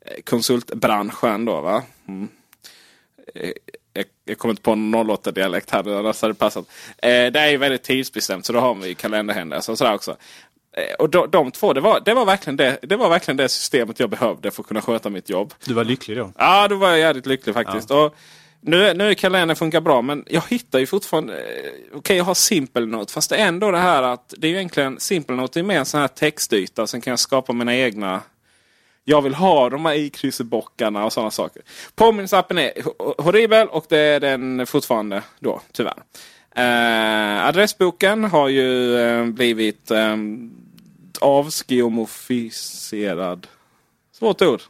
eh, 0.00 0.22
konsultbranschen 0.22 1.44
då 1.44 1.60
va. 1.60 1.82
Mm. 2.08 2.28
Eh, 3.40 3.50
Jag, 3.92 4.04
jag 4.24 4.38
kommer 4.38 4.52
inte 4.52 4.62
på 4.62 4.74
någon 4.74 5.10
08 5.10 5.30
dialekt 5.30 5.70
här. 5.70 5.98
Annars 5.98 6.22
hade 6.22 6.32
det 6.34 6.38
passat. 6.38 6.64
Eh, 6.98 7.08
det 7.08 7.40
är 7.40 7.48
ju 7.50 7.56
väldigt 7.56 7.82
tidsbestämt. 7.82 8.46
Så 8.46 8.52
då 8.52 8.60
har 8.60 8.74
vi 8.74 8.94
kalenderhändelser 8.94 9.72
och 9.72 9.78
sådär 9.78 9.94
också. 9.94 10.16
Eh, 10.76 10.94
Och 10.98 11.10
de, 11.10 11.30
de 11.30 11.50
två, 11.50 11.72
det 11.72 11.80
var, 11.80 12.00
det, 12.04 12.14
var 12.14 12.24
verkligen 12.24 12.56
det, 12.56 12.78
det 12.82 12.96
var 12.96 13.08
verkligen 13.10 13.36
det 13.36 13.48
systemet 13.48 14.00
jag 14.00 14.10
behövde 14.10 14.50
för 14.50 14.62
att 14.62 14.66
kunna 14.68 14.82
sköta 14.82 15.10
mitt 15.10 15.30
jobb. 15.30 15.54
Du 15.64 15.74
var 15.74 15.84
lycklig 15.84 16.16
då. 16.16 16.32
Ja, 16.38 16.68
då 16.68 16.76
var 16.76 16.88
jag 16.88 16.98
jävligt 16.98 17.26
lycklig 17.26 17.54
faktiskt. 17.54 17.90
Och 17.90 18.14
nu, 18.60 18.94
nu 18.94 19.08
är 19.10 19.14
kalendern 19.14 19.56
funkar 19.56 19.80
bra 19.80 20.02
men 20.02 20.24
jag 20.26 20.42
hittar 20.48 20.78
ju 20.78 20.86
fortfarande... 20.86 21.34
eh, 21.40 21.70
Okej, 21.94 22.16
jag 22.16 22.24
har 22.24 22.34
Simple 22.34 22.86
Note 22.86 23.12
fast 23.12 23.30
det 23.30 23.36
är 23.36 23.46
ändå 23.48 23.70
det 23.70 23.78
här 23.78 24.02
att 24.02 24.34
det 24.38 24.46
är 24.46 24.50
ju 24.50 24.56
egentligen 24.56 25.00
Simple 25.00 25.36
Note 25.36 25.58
är 25.60 25.62
mer 25.62 25.78
en 25.78 25.86
sån 25.86 26.00
här 26.00 26.08
textyta. 26.08 26.86
Sen 26.86 27.00
kan 27.00 27.10
jag 27.10 27.18
skapa 27.20 27.52
mina 27.52 27.76
egna... 27.76 28.20
Jag 29.08 29.22
vill 29.22 29.34
ha 29.34 29.70
de 29.70 29.84
här 29.86 29.94
ikryssebockarna 29.94 31.04
och 31.04 31.12
sådana 31.12 31.30
saker. 31.30 31.62
Påminnelseappen 31.94 32.58
är 32.58 32.72
ho- 32.72 33.22
horribel 33.22 33.68
och 33.68 33.86
det 33.88 33.98
är 33.98 34.20
den 34.20 34.66
fortfarande 34.66 35.22
då, 35.38 35.60
tyvärr. 35.72 36.02
Eh, 36.56 37.46
adressboken 37.46 38.24
har 38.24 38.48
ju 38.48 38.96
eh, 38.98 39.24
blivit 39.24 39.90
eh, 39.90 40.16
avskeomorfiserad. 41.20 43.46
Svårt 44.12 44.42
ord. 44.42 44.62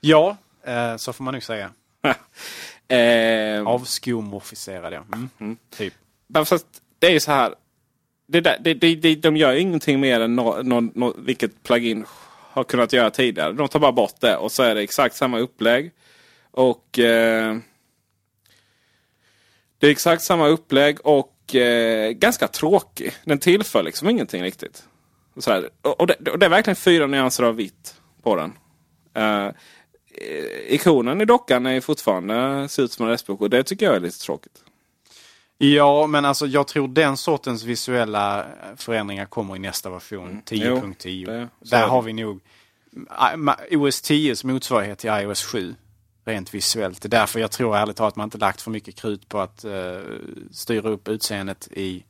Ja, 0.00 0.36
eh, 0.66 0.96
så 0.96 1.12
får 1.12 1.24
man 1.24 1.34
nog 1.34 1.42
säga. 1.42 1.70
eh, 2.88 3.66
Avskomorfiserad, 3.66 4.92
ja. 4.92 5.02
Mm. 5.40 5.56
Typ. 5.76 5.94
Men 6.26 6.46
fast 6.46 6.66
det 6.98 7.06
är 7.06 7.12
ju 7.12 7.20
så 7.20 7.32
här. 7.32 7.54
Det 8.26 8.40
där, 8.40 8.56
det, 8.60 8.74
det, 8.74 8.94
det, 8.94 9.14
de 9.14 9.36
gör 9.36 9.52
ingenting 9.52 10.00
mer 10.00 10.20
än 10.20 10.36
no, 10.36 10.62
no, 10.62 10.90
no, 10.94 11.14
vilket 11.18 11.62
plugin 11.62 12.04
har 12.54 12.64
kunnat 12.64 12.92
göra 12.92 13.10
tidigare. 13.10 13.52
De 13.52 13.68
tar 13.68 13.80
bara 13.80 13.92
bort 13.92 14.20
det 14.20 14.36
och 14.36 14.52
så 14.52 14.62
är 14.62 14.74
det 14.74 14.80
exakt 14.80 15.16
samma 15.16 15.38
upplägg. 15.38 15.92
Och 16.50 16.98
eh, 16.98 17.56
Det 19.78 19.86
är 19.86 19.90
exakt 19.90 20.22
samma 20.22 20.46
upplägg 20.48 20.98
och 21.06 21.54
eh, 21.54 22.10
ganska 22.10 22.48
tråkig. 22.48 23.12
Den 23.24 23.38
tillför 23.38 23.82
liksom 23.82 24.08
ingenting 24.08 24.42
riktigt. 24.42 24.84
Och, 25.34 25.44
så 25.44 25.50
här. 25.50 25.70
Och, 25.82 26.00
och, 26.00 26.06
det, 26.06 26.30
och 26.30 26.38
det 26.38 26.46
är 26.46 26.50
verkligen 26.50 26.76
fyra 26.76 27.06
nyanser 27.06 27.44
av 27.44 27.56
vitt 27.56 27.94
på 28.22 28.36
den. 28.36 28.52
Eh, 29.14 29.46
eh 29.46 29.52
ikonen 30.68 31.20
i 31.20 31.24
dockan 31.24 31.66
är 31.66 31.80
fortfarande 31.80 32.68
ser 32.68 32.82
ut 32.82 32.92
som 32.92 33.04
en 33.04 33.10
restbok 33.10 33.40
och 33.40 33.50
det 33.50 33.62
tycker 33.62 33.86
jag 33.86 33.96
är 33.96 34.00
lite 34.00 34.18
tråkigt. 34.18 34.64
Ja, 35.72 36.06
men 36.06 36.24
alltså 36.24 36.46
jag 36.46 36.66
tror 36.68 36.88
den 36.88 37.16
sortens 37.16 37.62
visuella 37.62 38.46
förändringar 38.76 39.26
kommer 39.26 39.56
i 39.56 39.58
nästa 39.58 39.90
version, 39.90 40.42
10.10. 40.46 41.26
det- 41.26 41.48
så 41.62 41.76
Där 41.76 41.86
har 41.86 42.02
vi 42.02 42.12
nog 42.12 42.40
ma- 43.36 43.76
OS 43.76 44.02
10s 44.02 44.44
motsvarighet 44.46 44.98
till 44.98 45.10
iOS 45.10 45.42
7. 45.44 45.74
Rent 46.26 46.54
visuellt. 46.54 47.02
Det 47.02 47.06
är 47.06 47.10
därför 47.10 47.40
jag 47.40 47.50
tror 47.50 47.76
ärligt 47.76 47.96
talat 47.96 48.12
att 48.12 48.16
man 48.16 48.24
inte 48.26 48.38
lagt 48.38 48.60
för 48.62 48.70
mycket 48.70 48.96
krut 48.96 49.28
på 49.28 49.40
att 49.40 49.64
eh, 49.64 49.98
styra 50.50 50.88
upp 50.88 51.08
utseendet 51.08 51.68
i 51.72 52.04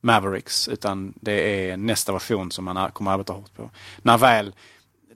Mavericks. 0.00 0.68
Utan 0.68 1.14
det 1.20 1.70
är 1.70 1.76
nästa 1.76 2.12
version 2.12 2.50
som 2.50 2.64
man 2.64 2.90
kommer 2.92 3.10
arbeta 3.10 3.32
hårt 3.32 3.54
på. 3.54 3.70
När 4.02 4.18
väl 4.18 4.54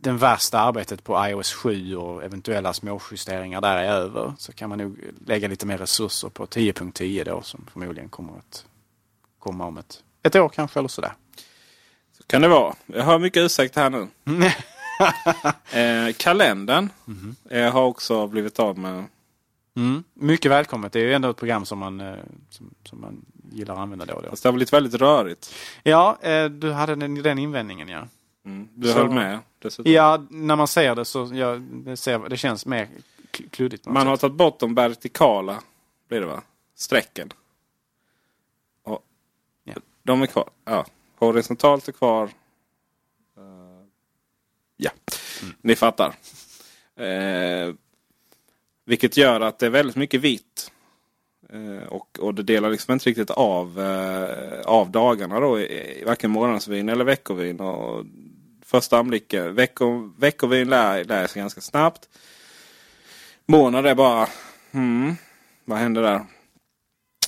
den 0.02 0.18
värsta 0.18 0.60
arbetet 0.60 1.04
på 1.04 1.26
iOS 1.26 1.52
7 1.52 1.96
och 1.96 2.24
eventuella 2.24 2.72
småjusteringar 2.72 3.60
där 3.60 3.76
är 3.76 3.92
över 3.92 4.34
så 4.38 4.52
kan 4.52 4.68
man 4.68 4.78
nog 4.78 4.98
lägga 5.26 5.48
lite 5.48 5.66
mer 5.66 5.78
resurser 5.78 6.28
på 6.28 6.46
10.10 6.46 7.24
då 7.24 7.42
som 7.42 7.66
förmodligen 7.72 8.08
kommer 8.08 8.38
att 8.38 8.64
komma 9.38 9.66
om 9.66 9.78
ett, 9.78 10.02
ett 10.22 10.36
år 10.36 10.48
kanske 10.48 10.78
eller 10.78 10.88
sådär. 10.88 11.12
Så 12.18 12.24
kan 12.26 12.42
det 12.42 12.48
vara. 12.48 12.74
Jag 12.86 13.04
har 13.04 13.18
mycket 13.18 13.40
ursäkt 13.40 13.76
här 13.76 13.90
nu. 13.90 14.08
eh, 15.80 16.14
kalendern 16.16 16.88
eh, 17.50 17.72
har 17.72 17.82
också 17.82 18.26
blivit 18.26 18.58
av 18.58 18.78
med. 18.78 19.04
Mm. 19.76 20.04
Mycket 20.14 20.50
välkommet. 20.50 20.92
Det 20.92 21.00
är 21.00 21.04
ju 21.04 21.14
ändå 21.14 21.30
ett 21.30 21.36
program 21.36 21.66
som 21.66 21.78
man, 21.78 22.00
eh, 22.00 22.14
som, 22.50 22.74
som 22.84 23.00
man 23.00 23.24
gillar 23.52 23.74
att 23.74 23.80
använda 23.80 24.04
då 24.04 24.14
och 24.14 24.22
då. 24.22 24.30
Fast 24.30 24.42
det 24.42 24.48
har 24.48 24.52
blivit 24.52 24.72
väldigt 24.72 24.94
rörigt. 24.94 25.54
Ja, 25.82 26.18
eh, 26.22 26.44
du 26.44 26.72
hade 26.72 26.94
den, 26.94 27.14
den 27.14 27.38
invändningen 27.38 27.88
ja. 27.88 28.08
Mm. 28.44 28.68
Du 28.74 28.88
Så- 28.88 28.94
höll 28.98 29.10
med 29.10 29.38
dessutom. 29.58 29.92
Ja, 29.92 30.26
när 30.30 30.56
man 30.56 30.68
ser 30.68 30.94
det 30.94 31.04
så 31.04 31.30
ja, 31.32 31.54
det, 31.72 31.96
ser, 31.96 32.18
det 32.28 32.36
känns 32.36 32.66
mer 32.66 32.88
kl- 33.32 33.48
kluddigt. 33.50 33.86
Man 33.86 34.06
har 34.06 34.16
tagit 34.16 34.36
bort 34.36 34.58
de 34.60 34.74
vertikala 34.74 35.62
blir 36.08 36.20
det 36.20 36.26
va? 36.26 36.42
strecken. 36.74 37.32
Och 38.82 39.04
Ja. 39.64 39.74
De 40.02 40.22
är 40.22 40.26
kvar. 40.26 40.50
Ja. 40.64 40.86
Horisontalt 41.18 41.88
är 41.88 41.92
kvar. 41.92 42.24
Eh, 43.36 43.84
ja, 44.76 44.90
Mm. 45.42 45.54
ni 45.60 45.76
fattar. 45.76 46.14
Eh, 46.96 47.74
vilket 48.84 49.16
gör 49.16 49.40
att 49.40 49.58
det 49.58 49.66
är 49.66 49.70
väldigt 49.70 49.96
mycket 49.96 50.20
vitt. 50.20 50.72
Eh, 51.52 51.86
och, 51.88 52.18
och 52.20 52.34
det 52.34 52.42
delar 52.42 52.70
liksom 52.70 52.92
inte 52.92 53.08
riktigt 53.08 53.30
av, 53.30 53.80
eh, 53.80 54.60
av 54.60 54.90
dagarna 54.90 55.40
då. 55.40 55.60
i 55.60 56.02
Varken 56.06 56.30
morgonsvin 56.30 56.88
eller 56.88 57.04
veckovin. 57.04 57.60
Och 57.60 58.04
första 58.72 58.98
anblicken. 58.98 59.46
Eh, 59.46 59.52
Vecko, 59.52 60.12
veckovin 60.18 60.68
lär, 60.68 61.04
lär 61.04 61.26
sig 61.26 61.40
ganska 61.40 61.60
snabbt. 61.60 62.08
Månad 63.46 63.86
är 63.86 63.94
bara 63.94 64.28
Hmm, 64.72 65.16
vad 65.64 65.78
händer 65.78 66.02
där? 66.02 66.24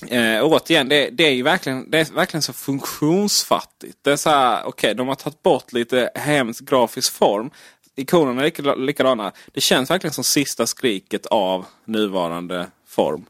Eh, 0.07 0.43
återigen, 0.43 0.89
det, 0.89 1.09
det 1.09 1.23
är 1.23 1.31
ju 1.31 1.43
verkligen, 1.43 1.91
det 1.91 1.99
är 1.99 2.13
verkligen 2.13 2.41
så 2.41 2.53
funktionsfattigt. 2.53 3.97
Det 4.01 4.11
är 4.11 4.15
så 4.15 4.29
här, 4.29 4.65
okej, 4.65 4.95
de 4.95 5.07
har 5.07 5.15
tagit 5.15 5.43
bort 5.43 5.73
lite 5.73 6.11
hemsk 6.15 6.65
grafisk 6.65 7.13
form. 7.13 7.51
Ikonerna 7.95 8.45
är 8.45 8.75
likadana. 8.75 9.31
Det 9.53 9.61
känns 9.61 9.89
verkligen 9.91 10.13
som 10.13 10.23
sista 10.23 10.67
skriket 10.67 11.25
av 11.25 11.65
nuvarande 11.85 12.67
form. 12.87 13.25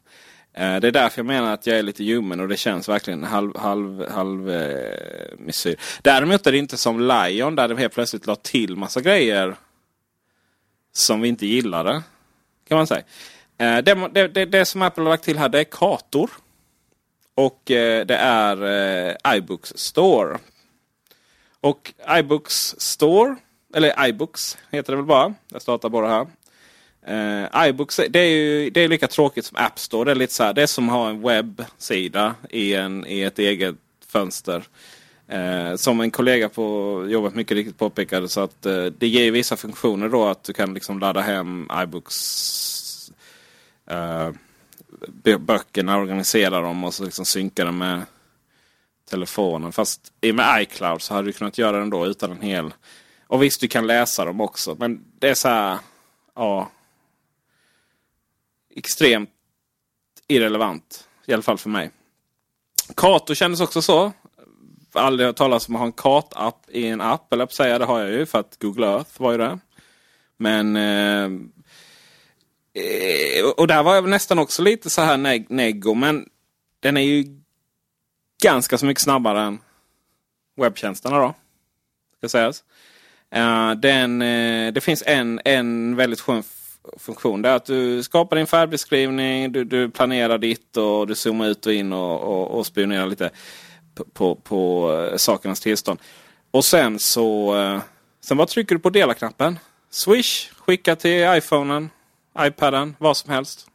Eh, 0.56 0.80
det 0.80 0.88
är 0.88 0.92
därför 0.92 1.18
jag 1.18 1.26
menar 1.26 1.54
att 1.54 1.66
jag 1.66 1.78
är 1.78 1.82
lite 1.82 2.04
ljummen 2.04 2.40
och 2.40 2.48
det 2.48 2.56
känns 2.56 2.88
verkligen 2.88 3.24
halv, 3.24 3.56
halv, 3.56 4.10
halv 4.10 4.50
eh, 4.50 5.38
missyr. 5.38 5.76
Däremot 6.02 6.46
är 6.46 6.52
det 6.52 6.58
inte 6.58 6.76
som 6.76 7.00
Lion 7.00 7.54
där 7.54 7.68
de 7.68 7.78
helt 7.78 7.94
plötsligt 7.94 8.26
la 8.26 8.36
till 8.36 8.76
massa 8.76 9.00
grejer 9.00 9.56
som 10.92 11.20
vi 11.20 11.28
inte 11.28 11.46
gillade. 11.46 12.02
Kan 12.68 12.76
man 12.76 12.86
säga. 12.86 13.02
Eh, 13.58 13.78
det, 13.78 14.10
det, 14.12 14.28
det, 14.28 14.44
det 14.44 14.64
som 14.64 14.82
Apple 14.82 15.02
har 15.02 15.10
lagt 15.10 15.24
till 15.24 15.38
här 15.38 15.48
det 15.48 15.60
är 15.60 15.64
kartor. 15.64 16.30
Och 17.34 17.70
eh, 17.70 18.06
det 18.06 18.16
är 18.16 18.64
eh, 18.64 19.36
iBooks 19.36 19.72
Store. 19.76 20.38
Och 21.60 21.92
iBooks 22.18 22.74
Store, 22.78 23.36
eller 23.74 24.08
iBooks 24.08 24.58
heter 24.70 24.92
det 24.92 24.96
väl 24.96 25.06
bara. 25.06 25.34
Jag 25.48 25.62
startar 25.62 25.88
bara 25.88 26.08
här. 26.08 26.26
Uh, 27.10 27.68
iBooks 27.68 28.00
det 28.08 28.20
är 28.20 28.28
ju 28.28 28.70
det 28.70 28.80
är 28.80 28.88
lika 28.88 29.08
tråkigt 29.08 29.44
som 29.44 29.56
App 29.56 29.78
Store. 29.78 30.04
Det 30.04 30.10
är 30.10 30.14
lite 30.14 30.32
så 30.32 30.44
här, 30.44 30.52
det 30.52 30.62
är 30.62 30.66
som 30.66 30.88
att 30.88 30.94
ha 30.94 31.08
en 31.08 31.22
webbsida 31.22 32.34
i, 32.50 32.74
en, 32.74 33.06
i 33.06 33.22
ett 33.22 33.38
eget 33.38 33.74
fönster. 34.06 34.64
Uh, 35.32 35.76
som 35.76 36.00
en 36.00 36.10
kollega 36.10 36.48
på 36.48 37.06
jobbet 37.08 37.34
mycket 37.34 37.54
riktigt 37.54 37.78
påpekade 37.78 38.28
så 38.28 38.40
att 38.40 38.66
uh, 38.66 38.84
det 38.84 39.08
ger 39.08 39.30
vissa 39.30 39.56
funktioner 39.56 40.08
då 40.08 40.26
att 40.26 40.44
du 40.44 40.52
kan 40.52 40.74
liksom 40.74 40.98
ladda 40.98 41.20
hem 41.20 41.70
iBooks 41.82 43.10
böckerna, 45.38 45.98
organisera 45.98 46.60
dem 46.60 46.84
och 46.84 46.94
så 46.94 47.04
liksom 47.04 47.24
synka 47.24 47.64
dem 47.64 47.78
med 47.78 48.02
telefonen. 49.10 49.72
Fast 49.72 50.12
i 50.20 50.30
och 50.30 50.34
med 50.34 50.62
iCloud 50.62 51.02
så 51.02 51.14
hade 51.14 51.28
du 51.28 51.32
kunnat 51.32 51.58
göra 51.58 51.76
det 51.76 51.82
ändå 51.82 52.06
utan 52.06 52.30
en 52.30 52.42
hel... 52.42 52.74
Och 53.26 53.42
visst, 53.42 53.60
du 53.60 53.68
kan 53.68 53.86
läsa 53.86 54.24
dem 54.24 54.40
också. 54.40 54.76
Men 54.78 55.04
det 55.18 55.28
är 55.28 55.34
så 55.34 55.48
här... 55.48 55.78
Ja. 56.34 56.70
Extremt 58.76 59.30
irrelevant. 60.28 61.08
I 61.26 61.32
alla 61.32 61.42
fall 61.42 61.58
för 61.58 61.70
mig. 61.70 61.90
Kato 62.96 63.34
kändes 63.34 63.60
också 63.60 63.82
så. 63.82 64.12
Aldrig 64.92 65.26
hört 65.26 65.36
talas 65.36 65.68
om 65.68 65.74
att 65.74 65.78
ha 65.78 65.86
en 65.86 65.92
kartapp 65.92 66.70
i 66.70 66.86
en 66.86 67.00
app. 67.00 67.32
Eller 67.32 67.44
att 67.44 67.52
säga, 67.52 67.78
det 67.78 67.84
har 67.84 68.00
jag 68.00 68.10
ju 68.10 68.26
för 68.26 68.38
att 68.38 68.56
Google 68.60 68.86
Earth 68.86 69.20
var 69.20 69.32
ju 69.32 69.38
det. 69.38 69.58
Men... 70.36 70.76
Eh, 70.76 71.30
och 73.56 73.66
där 73.66 73.82
var 73.82 73.94
jag 73.94 74.02
väl 74.02 74.10
nästan 74.10 74.38
också 74.38 74.62
lite 74.62 74.90
så 74.90 75.02
här 75.02 75.16
neg 75.16 75.50
neggo. 75.50 75.94
Men 75.94 76.28
den 76.80 76.96
är 76.96 77.00
ju 77.00 77.40
ganska 78.42 78.78
så 78.78 78.86
mycket 78.86 79.02
snabbare 79.02 79.40
än 79.40 79.58
webbtjänsterna 80.56 81.18
då. 81.18 81.34
Ska 82.18 82.28
sägas. 82.28 82.64
Eh, 83.30 83.70
den, 83.70 84.22
eh, 84.22 84.72
det 84.72 84.80
finns 84.80 85.02
en, 85.06 85.40
en 85.44 85.96
väldigt 85.96 86.20
skön 86.20 86.42
funktion. 86.96 87.42
Det 87.42 87.48
är 87.48 87.54
att 87.54 87.64
du 87.64 88.02
skapar 88.02 88.36
din 88.36 88.46
färdbeskrivning, 88.46 89.52
du, 89.52 89.64
du 89.64 89.90
planerar 89.90 90.38
ditt 90.38 90.76
och 90.76 91.06
du 91.06 91.14
zoomar 91.14 91.46
ut 91.46 91.66
och 91.66 91.72
in 91.72 91.92
och, 91.92 92.20
och, 92.20 92.58
och 92.58 92.66
spionerar 92.66 93.06
lite 93.06 93.30
på, 93.94 94.04
på, 94.04 94.34
på 94.34 94.92
eh, 94.92 95.16
sakernas 95.16 95.60
tillstånd. 95.60 96.00
Och 96.50 96.64
sen 96.64 96.98
så 96.98 97.56
eh, 97.56 97.80
sen 98.20 98.36
bara 98.36 98.46
trycker 98.46 98.74
du 98.74 98.80
på 98.80 98.90
dela-knappen. 98.90 99.58
Swish, 99.90 100.50
skicka 100.58 100.96
till 100.96 101.34
iPhonen, 101.36 101.90
iPaden, 102.40 102.96
vad 102.98 103.16
som 103.16 103.30
helst. 103.30 103.66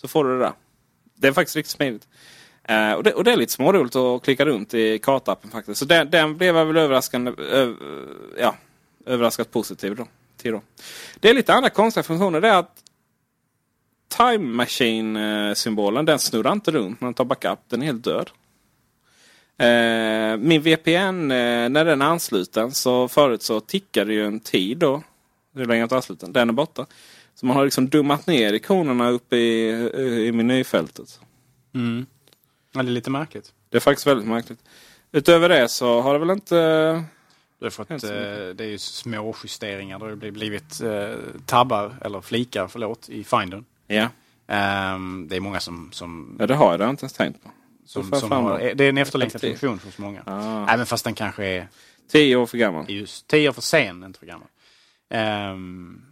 Så 0.00 0.08
får 0.08 0.24
du 0.24 0.32
det 0.32 0.38
där. 0.38 0.52
Det 1.14 1.28
är 1.28 1.32
faktiskt 1.32 1.56
riktigt 1.56 1.76
smidigt. 1.76 2.08
Uh, 2.70 2.92
och, 2.92 3.02
det, 3.02 3.12
och 3.12 3.24
det 3.24 3.32
är 3.32 3.36
lite 3.36 3.52
småroligt 3.52 3.96
att 3.96 4.22
klicka 4.22 4.44
runt 4.44 4.74
i 4.74 4.98
kartappen 4.98 5.50
faktiskt. 5.50 5.78
Så 5.78 5.84
den, 5.84 6.10
den 6.10 6.36
blev 6.36 6.56
jag 6.56 6.66
väl 6.66 6.76
överraskande, 6.76 7.32
ö, 7.38 7.74
ja, 8.38 8.54
överraskat 9.06 9.50
positiv 9.50 9.96
då, 9.96 10.06
till. 10.42 10.52
Då. 10.52 10.62
Det 11.20 11.30
är 11.30 11.34
lite 11.34 11.54
andra 11.54 11.70
konstiga 11.70 12.04
funktioner. 12.04 12.40
Det 12.40 12.48
är 12.48 12.58
att 12.58 12.82
Time 14.16 14.64
Machine-symbolen 14.64 16.04
den 16.04 16.18
snurrar 16.18 16.52
inte 16.52 16.70
runt 16.70 17.00
när 17.00 17.06
man 17.06 17.14
tar 17.14 17.24
backup. 17.24 17.58
Den 17.68 17.82
är 17.82 17.86
helt 17.86 18.04
död. 18.04 18.30
Eh, 19.58 20.36
min 20.36 20.62
VPN, 20.62 21.30
eh, 21.30 21.68
när 21.68 21.84
den 21.84 22.02
är 22.02 22.06
ansluten 22.06 22.72
så 22.72 23.08
förut 23.08 23.42
så 23.42 23.60
tickade 23.60 24.12
ju 24.12 24.26
en 24.26 24.40
tid 24.40 24.78
då. 24.78 25.02
Hur 25.54 25.66
länge 25.66 25.80
jag 25.80 25.92
ansluten. 25.92 26.32
Den 26.32 26.48
är 26.48 26.52
borta. 26.52 26.86
Så 27.34 27.46
man 27.46 27.56
har 27.56 27.64
liksom 27.64 27.88
dummat 27.88 28.26
ner 28.26 28.52
ikonerna 28.52 29.10
uppe 29.10 29.36
i, 29.36 29.68
i 30.26 30.32
menyfältet. 30.32 31.20
Mm. 31.74 32.06
Ja, 32.72 32.82
det 32.82 32.88
är 32.88 32.92
lite 32.92 33.10
märkligt. 33.10 33.52
Det 33.68 33.76
är 33.76 33.80
faktiskt 33.80 34.06
väldigt 34.06 34.28
märkligt. 34.28 34.58
Utöver 35.12 35.48
det 35.48 35.68
så 35.68 36.00
har 36.00 36.12
det 36.12 36.18
väl 36.18 36.30
inte... 36.30 37.04
Det 37.62 37.68
är, 37.68 37.70
för 37.70 37.82
att, 37.82 37.90
eh, 37.90 38.54
det 38.54 38.60
är 38.64 38.68
ju 38.68 38.78
små 38.78 39.34
justeringar. 39.42 39.98
Det 39.98 40.04
har 40.04 40.30
blivit 40.30 40.80
eh, 40.80 41.14
tabbar, 41.46 41.96
eller 42.00 42.20
flikar, 42.20 42.66
förlåt, 42.68 43.08
i 43.08 43.24
Findern. 43.24 43.64
Ja, 43.86 44.08
Ehm, 44.46 45.26
det 45.28 45.36
är 45.36 45.40
många 45.40 45.60
som, 45.60 45.92
som, 45.92 46.36
ja 46.40 46.46
det 46.46 46.54
har 46.54 46.70
jag, 46.70 46.80
det 46.80 46.84
har 46.84 46.88
jag 46.88 46.92
inte 46.92 47.04
ens 47.04 47.12
tänkt 47.12 47.42
på. 47.42 47.50
som, 47.84 48.04
som 48.12 48.30
har. 48.30 48.58
Det 48.74 48.84
är 48.84 48.88
en 48.88 48.98
efterlängtad 48.98 49.40
funktion 49.40 49.80
hos 49.84 49.98
många. 49.98 50.22
Ah. 50.26 50.66
Även 50.68 50.86
fast 50.86 51.04
den 51.04 51.14
kanske 51.14 51.44
är 51.46 51.68
Tio 52.08 52.36
år 52.36 52.46
för 52.46 52.58
gammal. 52.58 52.84
är 52.88 52.92
just 52.92 53.26
tio 53.26 53.48
år 53.48 53.52
för 53.52 53.62
sen, 53.62 54.04
inte 54.04 54.18
för 54.18 54.26
gammal. 54.26 54.48
Ehm, 55.08 56.02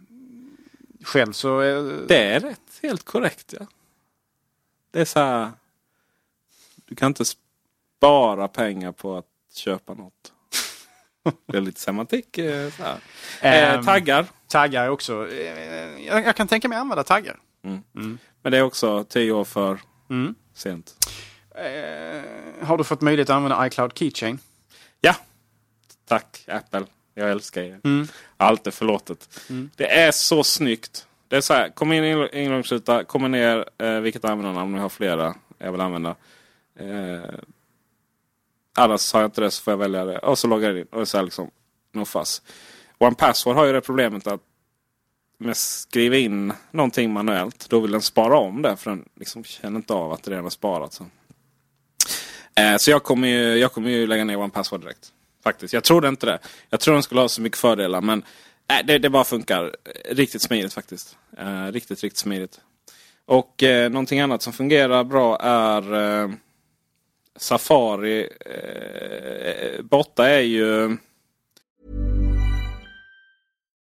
själv 1.03 1.31
så... 1.33 1.61
eh, 1.61 1.83
Det 2.07 2.17
är 2.23 2.39
rätt 2.39 2.79
helt 2.81 3.03
korrekt 3.05 3.53
ja. 3.59 3.65
Det 4.91 5.01
är 5.01 5.05
så 5.05 5.19
här. 5.19 5.51
Du 6.85 6.95
kan 6.95 7.07
inte 7.07 7.25
spara 7.25 8.47
pengar 8.47 8.91
på 8.91 9.17
att 9.17 9.25
köpa 9.53 9.93
något. 9.93 10.33
Det 11.47 11.57
är 11.57 11.61
lite 11.61 11.79
semantik. 11.81 12.37
eh. 12.37 12.65
Eh, 12.65 12.95
Ehm, 13.41 13.85
taggar. 13.85 14.25
Taggar 14.47 14.89
också... 14.89 15.27
eh, 15.31 16.05
jag, 16.07 16.25
jag 16.25 16.35
kan 16.35 16.47
tänka 16.47 16.67
mig 16.67 16.77
använda 16.77 17.03
taggar. 17.03 17.39
Men 18.41 18.51
det 18.51 18.57
är 18.57 18.61
också 18.61 19.03
tio 19.03 19.31
år 19.31 19.43
för 19.45 19.79
Mm. 20.09 20.35
sent. 20.53 20.95
Eh, 21.55 22.65
har 22.67 22.77
du 22.77 22.83
fått 22.83 23.01
möjlighet 23.01 23.29
att 23.29 23.35
använda 23.35 23.67
iCloud 23.67 23.97
Keychain? 23.97 24.39
Ja, 25.01 25.15
tack 26.07 26.43
Apple. 26.47 26.85
Jag 27.13 27.31
älskar 27.31 27.61
er. 27.61 27.79
Mm. 27.83 28.07
Allt 28.37 28.67
är 28.67 28.71
förlåtet. 28.71 29.29
Mm. 29.49 29.69
Det 29.75 29.99
är 29.99 30.11
så 30.11 30.43
snyggt. 30.43 31.07
Det 31.27 31.35
är 31.37 31.41
så 31.41 31.53
här, 31.53 31.69
kom 31.69 31.91
in 31.93 32.03
i 32.03 32.29
ingångsruta, 32.33 33.03
kommer 33.03 33.29
ner 33.29 33.65
eh, 33.77 33.99
vilket 33.99 34.25
användarnamn 34.25 34.73
ni 34.73 34.79
har 34.79 34.89
flera 34.89 35.35
jag 35.57 35.71
vill 35.71 35.81
använda. 35.81 36.15
Eh, 36.79 37.21
annars 38.77 39.13
har 39.13 39.21
jag 39.21 39.27
inte 39.27 39.41
det 39.41 39.51
så 39.51 39.63
får 39.63 39.71
jag 39.71 39.77
välja 39.77 40.05
det. 40.05 40.19
Och 40.19 40.39
så 40.39 40.47
loggar 40.47 40.69
jag 40.69 40.79
in. 40.79 40.85
Och 40.91 41.07
så 41.07 41.17
här 41.17 41.23
liksom, 41.23 41.51
no 41.91 42.05
fuss. 42.05 42.41
One 42.97 43.15
Password 43.15 43.55
har 43.55 43.65
ju 43.65 43.73
det 43.73 43.81
problemet 43.81 44.27
att 44.27 44.41
med 45.37 45.57
skriva 45.57 46.15
in 46.15 46.53
någonting 46.71 47.13
manuellt. 47.13 47.69
Då 47.69 47.79
vill 47.79 47.91
den 47.91 48.01
spara 48.01 48.37
om 48.37 48.61
det. 48.61 48.77
För 48.77 48.89
den 48.89 49.05
liksom 49.15 49.43
känner 49.43 49.77
inte 49.77 49.93
av 49.93 50.11
att 50.11 50.23
det 50.23 50.31
redan 50.31 50.45
är 50.45 50.49
sparat. 50.49 50.93
Så, 50.93 51.05
eh, 52.55 52.77
så 52.77 52.91
jag, 52.91 53.03
kommer 53.03 53.27
ju, 53.27 53.57
jag 53.57 53.73
kommer 53.73 53.89
ju 53.89 54.07
lägga 54.07 54.23
ner 54.23 54.37
One 54.37 54.49
Password 54.49 54.81
direkt. 54.81 55.13
Faktiskt. 55.43 55.73
Jag 55.73 55.83
trodde 55.83 56.07
inte 56.07 56.25
det. 56.25 56.39
Jag 56.69 56.79
tror 56.79 56.93
den 56.93 57.03
skulle 57.03 57.21
ha 57.21 57.29
så 57.29 57.41
mycket 57.41 57.59
fördelar. 57.59 58.01
Men 58.01 58.23
äh, 58.71 58.85
det, 58.85 58.97
det 58.97 59.09
bara 59.09 59.23
funkar 59.23 59.75
riktigt 60.09 60.41
smidigt 60.41 60.73
faktiskt. 60.73 61.17
Eh, 61.37 61.65
riktigt, 61.65 62.03
riktigt 62.03 62.19
smidigt. 62.19 62.59
Och 63.25 63.63
eh, 63.63 63.89
någonting 63.89 64.19
annat 64.19 64.41
som 64.41 64.53
fungerar 64.53 65.03
bra 65.03 65.37
är 65.39 65.93
eh, 65.93 66.29
Safari. 67.39 68.27
Eh, 68.45 69.81
borta 69.81 70.27
är 70.27 70.41
ju 70.41 70.97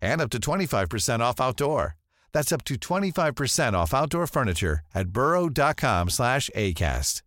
and 0.00 0.20
up 0.20 0.30
to 0.30 0.38
25% 0.38 1.20
off 1.20 1.40
outdoor. 1.40 1.96
That's 2.32 2.52
up 2.52 2.64
to 2.64 2.74
25% 2.76 3.74
off 3.74 3.94
outdoor 3.94 4.26
furniture 4.26 4.80
at 4.94 5.08
burrow.com 5.08 6.10
slash 6.10 6.50
ACAST. 6.56 7.22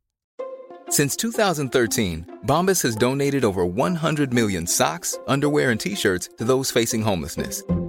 Since 0.90 1.16
2013, 1.18 2.40
Bombas 2.48 2.82
has 2.82 2.96
donated 2.96 3.46
over 3.46 3.64
100 3.64 4.34
million 4.34 4.66
socks, 4.66 5.20
underwear, 5.28 5.70
and 5.70 5.80
T-shirts 5.80 6.30
to 6.38 6.44
those 6.44 6.72
facing 6.72 7.04
homelessness. 7.04 7.62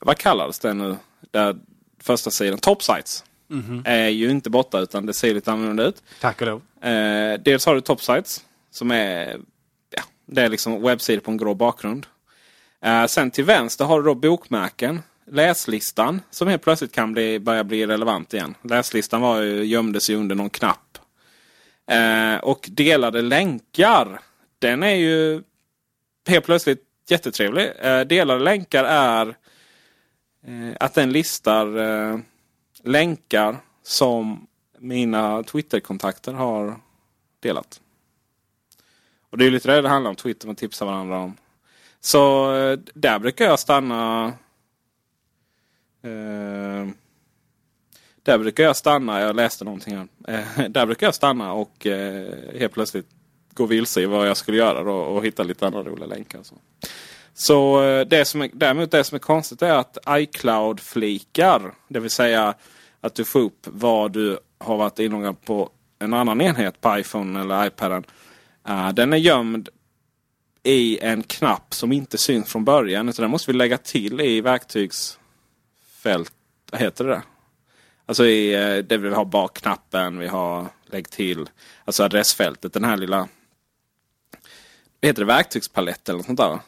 vad 0.00 0.18
kallades 0.18 0.58
det 0.58 0.74
nu? 0.74 0.96
Där 1.30 1.56
första 2.00 2.30
sidan, 2.30 2.58
Topsites. 2.58 3.24
Mm 3.50 3.62
-hmm. 3.62 3.88
Är 3.88 4.08
ju 4.08 4.30
inte 4.30 4.50
borta 4.50 4.78
utan 4.80 5.06
det 5.06 5.12
ser 5.12 5.34
lite 5.34 5.52
annorlunda 5.52 5.84
ut. 5.84 6.02
Tack 6.20 6.40
och 6.40 6.46
lov. 6.46 6.62
Eh, 6.90 7.40
dels 7.40 7.66
har 7.66 7.74
du 7.74 7.80
Topsites 7.80 8.44
som 8.70 8.90
är, 8.90 9.40
ja, 9.90 10.02
det 10.26 10.42
är 10.42 10.48
liksom 10.48 10.82
webbsidor 10.82 11.20
på 11.20 11.30
en 11.30 11.36
grå 11.36 11.54
bakgrund. 11.54 12.06
Eh, 12.84 13.06
sen 13.06 13.30
till 13.30 13.44
vänster 13.44 13.84
har 13.84 14.02
du 14.02 14.08
då 14.08 14.14
bokmärken. 14.14 15.02
Läslistan 15.30 16.20
som 16.30 16.48
helt 16.48 16.62
plötsligt 16.62 16.92
kan 16.92 17.12
bli, 17.12 17.38
börja 17.38 17.64
bli 17.64 17.86
relevant 17.86 18.34
igen. 18.34 18.54
Läslistan 18.62 19.20
var 19.20 19.42
ju, 19.42 19.64
gömde 19.64 20.00
sig 20.00 20.14
under 20.14 20.34
någon 20.34 20.50
knapp. 20.50 20.98
Eh, 21.90 22.36
och 22.36 22.68
delade 22.70 23.22
länkar. 23.22 24.20
Den 24.58 24.82
är 24.82 24.94
ju 24.94 25.42
helt 26.28 26.44
plötsligt 26.44 26.82
jättetrevlig. 27.08 27.72
Eh, 27.80 28.00
delade 28.00 28.44
länkar 28.44 28.84
är 28.84 29.36
Eh, 30.48 30.76
att 30.80 30.94
den 30.94 31.12
listar 31.12 31.76
eh, 31.76 32.18
länkar 32.82 33.56
som 33.82 34.46
mina 34.78 35.42
Twitterkontakter 35.42 36.32
har 36.32 36.80
delat. 37.40 37.80
Och 39.30 39.38
det 39.38 39.46
är 39.46 39.50
lite 39.50 39.72
det 39.72 39.82
det 39.82 39.88
handlar 39.88 40.10
om. 40.10 40.16
Twitter 40.16 40.46
man 40.46 40.56
tipsar 40.56 40.86
varandra 40.86 41.18
om. 41.18 41.36
Så 42.00 42.54
eh, 42.54 42.78
där 42.94 43.18
brukar 43.18 43.44
jag 43.44 43.58
stanna. 43.58 44.26
Eh, 46.02 46.88
där 48.22 48.38
brukar 48.38 48.64
jag 48.64 48.76
stanna. 48.76 49.20
Jag 49.20 49.36
läste 49.36 49.64
någonting 49.64 49.96
här. 49.96 50.08
Eh, 50.28 50.68
där 50.68 50.86
brukar 50.86 51.06
jag 51.06 51.14
stanna 51.14 51.52
och 51.52 51.86
eh, 51.86 52.58
helt 52.58 52.72
plötsligt 52.72 53.06
gå 53.54 53.66
vilse 53.66 54.00
i 54.00 54.06
vad 54.06 54.28
jag 54.28 54.36
skulle 54.36 54.56
göra 54.58 54.82
då, 54.82 54.94
och 54.94 55.24
hitta 55.24 55.42
lite 55.42 55.66
andra 55.66 55.82
roliga 55.82 56.06
länkar. 56.06 56.42
Så, 56.42 56.54
så 57.38 57.82
eh, 57.82 58.06
det 58.06 58.24
som 58.24 58.42
är, 58.42 58.50
däremot 58.52 58.90
det 58.90 59.04
som 59.04 59.16
är 59.16 59.20
konstigt 59.20 59.62
är 59.62 59.72
att 59.72 59.98
iCloud-flikar. 60.08 61.74
Det 61.88 62.00
vill 62.00 62.10
säga 62.10 62.54
att 63.00 63.14
du 63.14 63.24
får 63.24 63.40
upp 63.40 63.66
vad 63.66 64.12
du 64.12 64.38
har 64.58 64.76
varit 64.76 64.98
inloggad 64.98 65.44
på 65.44 65.70
en 65.98 66.14
annan 66.14 66.40
enhet 66.40 66.80
på 66.80 66.98
iPhone 66.98 67.40
eller 67.40 67.66
iPaden. 67.66 68.04
Uh, 68.68 68.88
den 68.88 69.12
är 69.12 69.16
gömd 69.16 69.68
i 70.62 70.98
en 70.98 71.22
knapp 71.22 71.74
som 71.74 71.92
inte 71.92 72.18
syns 72.18 72.52
från 72.52 72.64
början. 72.64 73.08
Utan 73.08 73.22
den 73.22 73.30
måste 73.30 73.52
vi 73.52 73.58
lägga 73.58 73.78
till 73.78 74.20
i 74.20 74.40
verktygsfält. 74.40 76.32
Vad 76.70 76.80
heter 76.80 77.04
det? 77.04 77.22
Alltså 78.06 78.26
i 78.26 78.54
eh, 78.54 78.84
det 78.84 78.96
vi 78.96 79.14
har 79.14 79.24
bakknappen, 79.24 80.18
vi 80.18 80.26
har 80.26 80.66
lägg 80.86 81.10
till. 81.10 81.48
Alltså 81.84 82.04
adressfältet, 82.04 82.72
den 82.72 82.84
här 82.84 82.96
lilla. 82.96 83.28
Vad 85.00 85.08
heter 85.08 85.22
det? 85.22 85.26
Verktygspalett 85.26 86.08
eller 86.08 86.16
något 86.16 86.26
sånt 86.26 86.38
där? 86.38 86.58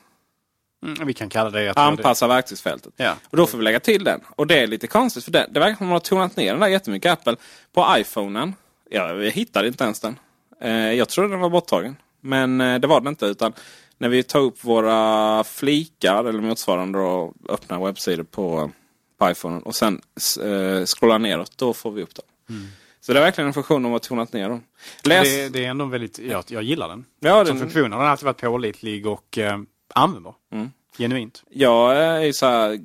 Mm, 0.82 1.06
vi 1.06 1.14
kan 1.14 1.28
kalla 1.28 1.50
det. 1.50 1.72
Anpassa 1.76 2.26
det. 2.28 2.34
verktygsfältet. 2.34 2.92
Ja. 2.96 3.14
Och 3.30 3.36
då 3.36 3.46
får 3.46 3.58
vi 3.58 3.64
lägga 3.64 3.80
till 3.80 4.04
den. 4.04 4.20
Och 4.36 4.46
det 4.46 4.58
är 4.58 4.66
lite 4.66 4.86
konstigt 4.86 5.24
för 5.24 5.30
det, 5.32 5.46
det 5.50 5.60
verkar 5.60 5.76
som 5.76 5.86
att 5.86 5.88
man 5.88 5.92
har 5.92 6.00
tonat 6.00 6.36
ner 6.36 6.50
den 6.52 6.60
där 6.60 6.68
jättemycket. 6.68 7.12
Apple 7.12 7.36
på 7.72 7.86
iPhonen 7.98 8.54
Jag 8.90 9.30
hittade 9.30 9.68
inte 9.68 9.84
ens 9.84 10.00
den. 10.00 10.18
Eh, 10.60 10.92
jag 10.92 11.08
trodde 11.08 11.28
den 11.30 11.40
var 11.40 11.50
borttagen. 11.50 11.96
Men 12.20 12.60
eh, 12.60 12.78
det 12.78 12.86
var 12.86 13.00
den 13.00 13.08
inte. 13.08 13.26
utan 13.26 13.52
när 13.98 14.08
vi 14.08 14.22
tar 14.22 14.40
upp 14.40 14.64
våra 14.64 15.44
flikar 15.44 16.24
eller 16.24 16.40
motsvarande 16.40 16.98
och 16.98 17.34
öppnar 17.48 17.84
webbsidor 17.84 18.22
på, 18.24 18.70
på 19.18 19.30
iPhone 19.30 19.60
och 19.60 19.74
sen 19.74 20.00
eh, 20.42 20.84
scrollar 20.86 21.18
neråt. 21.18 21.52
Då 21.58 21.72
får 21.72 21.90
vi 21.92 22.02
upp 22.02 22.14
dem. 22.14 22.24
Mm. 22.48 22.68
Så 23.00 23.12
det 23.12 23.18
är 23.18 23.22
verkligen 23.24 23.48
en 23.48 23.54
funktion 23.54 23.82
de 23.82 23.92
har 23.92 23.98
tonat 23.98 24.32
ner 24.32 24.48
dem. 24.48 24.62
Läs... 25.04 25.28
Det, 25.28 25.48
det 25.48 25.64
är 25.64 25.68
ändå 25.70 25.84
väldigt, 25.84 26.18
jag, 26.18 26.44
jag 26.48 26.62
gillar 26.62 26.88
den. 26.88 27.04
Ja, 27.20 27.44
Som 27.44 27.58
den- 27.58 27.58
funktion 27.70 27.92
har 27.92 28.00
den 28.00 28.08
alltid 28.10 28.24
varit 28.26 28.40
pålitlig 28.40 29.06
och 29.06 29.38
eh, 29.38 29.58
användbar. 29.94 30.34
Mm. 30.52 30.70
Genuint. 30.98 31.42
Jag 31.50 31.96
är 31.96 32.20
ju 32.20 32.32
så 32.32 32.46
här, 32.46 32.78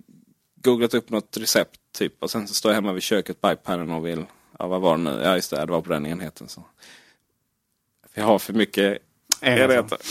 googlat 0.61 0.93
upp 0.93 1.09
något 1.09 1.37
recept 1.37 1.79
typ 1.97 2.23
och 2.23 2.31
sen 2.31 2.47
så 2.47 2.53
står 2.53 2.71
jag 2.71 2.75
hemma 2.75 2.93
vid 2.93 3.03
köket 3.03 3.41
på 3.41 3.51
iPaden 3.51 3.91
och 3.91 4.05
vill, 4.07 4.25
ja 4.59 4.67
vad 4.67 4.81
var 4.81 4.97
det 4.97 5.03
nu? 5.03 5.21
Ja 5.23 5.35
just 5.35 5.49
det, 5.51 5.65
det 5.65 5.71
var 5.71 5.81
på 5.81 5.89
den 5.89 6.05
enheten. 6.05 6.47
Så. 6.47 6.63
Jag 8.13 8.23
har 8.25 8.39
för 8.39 8.53
mycket 8.53 8.97
Enheter. 9.41 9.97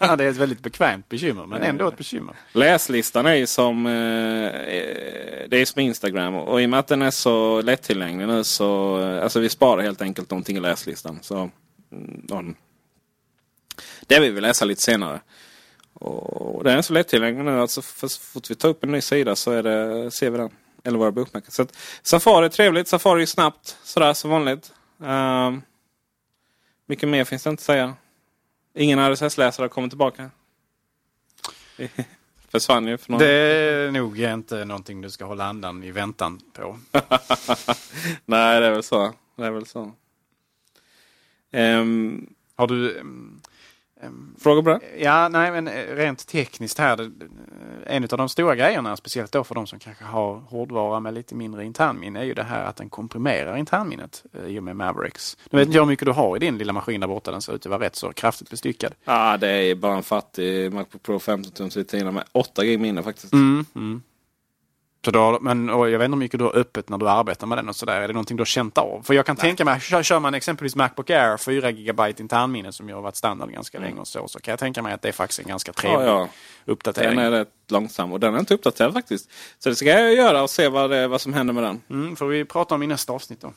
Ja. 0.00 0.16
Det 0.16 0.24
är 0.24 0.28
ett 0.30 0.36
väldigt 0.36 0.60
bekvämt 0.62 1.08
bekymmer, 1.08 1.46
men 1.46 1.62
ändå 1.62 1.88
ett 1.88 1.96
bekymmer. 1.96 2.34
Läslistan 2.52 3.26
är 3.26 3.34
ju 3.34 3.46
som, 3.46 3.86
eh, 3.86 3.92
eh, 4.46 5.48
det 5.48 5.56
är 5.56 5.64
som 5.64 5.80
Instagram 5.80 6.34
och 6.34 6.62
i 6.62 6.66
och 6.66 6.70
med 6.70 6.78
att 6.80 6.86
den 6.86 7.02
är 7.02 7.10
så 7.10 7.62
lättillgänglig 7.62 8.26
nu 8.28 8.44
så, 8.44 9.00
eh, 9.00 9.22
alltså 9.22 9.40
vi 9.40 9.48
sparar 9.48 9.82
helt 9.82 10.02
enkelt 10.02 10.30
någonting 10.30 10.56
i 10.56 10.60
läslistan. 10.60 11.18
Så, 11.22 11.34
mm, 11.92 12.20
de- 12.26 12.56
det 14.06 14.20
vill 14.20 14.32
vi 14.32 14.40
läsa 14.40 14.64
lite 14.64 14.82
senare. 14.82 15.20
Och 15.94 16.64
den 16.64 16.78
är 16.78 16.82
så 16.82 16.92
lättillgänglig 16.92 17.44
nu 17.44 17.60
att 17.60 17.70
så 17.70 17.82
fort 17.82 18.50
vi 18.50 18.54
tar 18.54 18.68
upp 18.68 18.84
en 18.84 18.92
ny 18.92 19.00
sida 19.00 19.36
så 19.36 19.50
är 19.50 19.62
det, 19.62 20.10
ser 20.10 20.30
vi 20.30 20.38
den. 20.38 20.50
Eller 20.84 20.98
våra 20.98 21.10
bokmärken. 21.10 21.50
Så 21.50 21.62
att 21.62 21.76
Safari 22.02 22.44
är 22.44 22.48
trevligt. 22.48 22.88
Safari 22.88 23.22
är 23.22 23.26
snabbt 23.26 23.78
sådär 23.82 24.14
som 24.14 24.30
vanligt. 24.30 24.72
Um, 24.98 25.62
mycket 26.86 27.08
mer 27.08 27.24
finns 27.24 27.42
det 27.42 27.50
inte 27.50 27.60
att 27.60 27.64
säga. 27.64 27.94
Ingen 28.74 28.98
RSS-läsare 28.98 29.64
har 29.64 29.68
kommit 29.68 29.90
tillbaka. 29.90 30.30
Försvann 32.48 32.86
ju 32.86 32.98
för 32.98 33.12
några 33.12 33.24
Det 33.24 33.32
är 33.32 33.90
nog 33.90 34.20
inte 34.20 34.64
någonting 34.64 35.00
du 35.00 35.10
ska 35.10 35.24
hålla 35.24 35.44
andan 35.44 35.84
i 35.84 35.90
väntan 35.90 36.40
på. 36.52 36.78
Nej, 38.24 38.60
det 38.60 38.66
är 38.66 38.70
väl 38.70 38.82
så. 38.82 39.12
Det 39.36 39.46
är 39.46 39.50
väl 39.50 39.66
så. 39.66 39.92
Ehm, 41.50 42.34
Har 42.56 42.66
du... 42.66 42.98
ehm, 42.98 43.40
fråga 44.38 44.62
på 44.62 44.68
det? 44.68 44.80
Ja, 44.98 45.28
nej 45.28 45.50
men 45.50 45.68
eh, 45.68 45.96
rent 45.96 46.26
tekniskt 46.26 46.78
här. 46.78 47.10
En 47.86 48.02
av 48.02 48.18
de 48.18 48.28
stora 48.28 48.56
grejerna, 48.56 48.96
speciellt 48.96 49.32
då 49.32 49.44
för 49.44 49.54
de 49.54 49.66
som 49.66 49.78
kanske 49.78 50.04
har 50.04 50.34
hårdvara 50.34 51.00
med 51.00 51.14
lite 51.14 51.34
mindre 51.34 51.64
internminne, 51.64 52.20
är 52.20 52.24
ju 52.24 52.34
det 52.34 52.42
här 52.42 52.64
att 52.64 52.76
den 52.76 52.90
komprimerar 52.90 53.56
internminnet 53.56 54.24
eh, 54.32 54.46
i 54.46 54.58
och 54.58 54.62
med 54.62 54.76
Mavericks. 54.76 55.36
Nu 55.50 55.58
vet 55.58 55.66
inte 55.66 55.76
jag 55.76 55.82
hur 55.82 55.90
mycket 55.90 56.06
du 56.06 56.12
har 56.12 56.36
i 56.36 56.38
din 56.38 56.58
lilla 56.58 56.72
maskin 56.72 57.00
där 57.00 57.08
borta. 57.08 57.30
Den 57.30 57.42
ser 57.42 57.54
ut 57.54 57.66
att 57.66 57.70
vara 57.70 57.80
rätt 57.80 57.96
så 57.96 58.12
kraftigt 58.12 58.50
bestyckad. 58.50 58.94
Ja, 59.04 59.36
det 59.36 59.48
är 59.48 59.74
bara 59.74 59.96
en 59.96 60.02
fattig 60.02 60.72
Macbook 60.72 61.02
Pro 61.02 61.18
15 61.18 61.52
tums 61.52 61.76
retina 61.76 62.10
med 62.10 62.24
8 62.32 62.64
GB 62.64 62.78
minne 62.78 63.02
faktiskt. 63.02 63.32
Mm, 63.32 63.66
mm. 63.74 64.02
Så 65.04 65.10
då, 65.10 65.38
men 65.40 65.68
jag 65.68 65.78
vet 65.78 65.92
inte 65.92 66.04
hur 66.04 66.16
mycket 66.16 66.38
du 66.38 66.44
har 66.44 66.56
öppet 66.56 66.88
när 66.88 66.98
du 66.98 67.08
arbetar 67.08 67.46
med 67.46 67.58
den 67.58 67.68
och 67.68 67.76
sådär. 67.76 68.00
Är 68.00 68.08
det 68.08 68.14
någonting 68.14 68.36
du 68.36 68.40
har 68.40 68.46
känt 68.46 68.78
av? 68.78 69.02
För 69.02 69.14
jag 69.14 69.26
kan 69.26 69.36
tänka 69.36 69.64
mig, 69.64 69.80
kör, 69.80 70.02
kör 70.02 70.20
man 70.20 70.34
exempelvis 70.34 70.76
Macbook 70.76 71.10
Air 71.10 71.36
4 71.36 71.72
GB 71.72 72.14
internminne 72.18 72.72
som 72.72 72.88
ju 72.88 72.94
har 72.94 73.02
varit 73.02 73.16
standard 73.16 73.50
ganska 73.50 73.78
länge 73.78 74.00
och 74.00 74.08
så, 74.08 74.28
så 74.28 74.40
kan 74.40 74.52
jag 74.52 74.58
tänka 74.58 74.82
mig 74.82 74.92
att 74.92 75.02
det 75.02 75.08
är 75.08 75.12
faktiskt 75.12 75.40
en 75.40 75.48
ganska 75.48 75.72
trevlig 75.72 76.06
Ja, 76.06 76.20
ja. 76.20 76.28
uppdatering. 76.64 77.16
Den 77.16 77.26
är 77.26 77.30
rätt 77.30 77.48
långsam 77.68 78.12
och 78.12 78.20
den 78.20 78.34
är 78.34 78.38
inte 78.38 78.54
uppdaterad 78.54 78.92
faktiskt. 78.92 79.30
Så 79.58 79.68
det 79.68 79.76
ska 79.76 79.86
jag 79.86 80.14
göra 80.14 80.42
och 80.42 80.50
se 80.50 80.68
vad, 80.68 80.90
det, 80.90 81.08
vad 81.08 81.20
som 81.20 81.34
händer 81.34 81.54
med 81.54 81.62
den. 81.62 81.80
Mm, 81.90 82.16
får 82.16 82.26
vi 82.26 82.44
prata 82.44 82.74
om 82.74 82.82
i 82.82 82.86
nästa 82.86 83.12
avsnitt 83.12 83.40
då. 83.40 83.52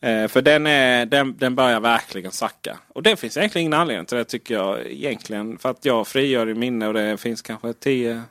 Eh, 0.00 0.28
för 0.28 0.42
den, 0.42 0.66
är, 0.66 1.06
den, 1.06 1.36
den 1.38 1.54
börjar 1.54 1.80
verkligen 1.80 2.32
sacka. 2.32 2.78
Och 2.88 3.02
det 3.02 3.16
finns 3.16 3.36
egentligen 3.36 3.62
ingen 3.62 3.80
anledning 3.80 4.06
till 4.06 4.18
det 4.18 4.24
tycker 4.24 4.54
jag 4.54 4.86
egentligen. 4.86 5.58
För 5.58 5.70
att 5.70 5.84
jag 5.84 6.06
frigör 6.06 6.48
i 6.48 6.54
minne 6.54 6.88
och 6.88 6.94
det 6.94 7.16
finns 7.16 7.42
kanske 7.42 7.72
10... 7.72 8.22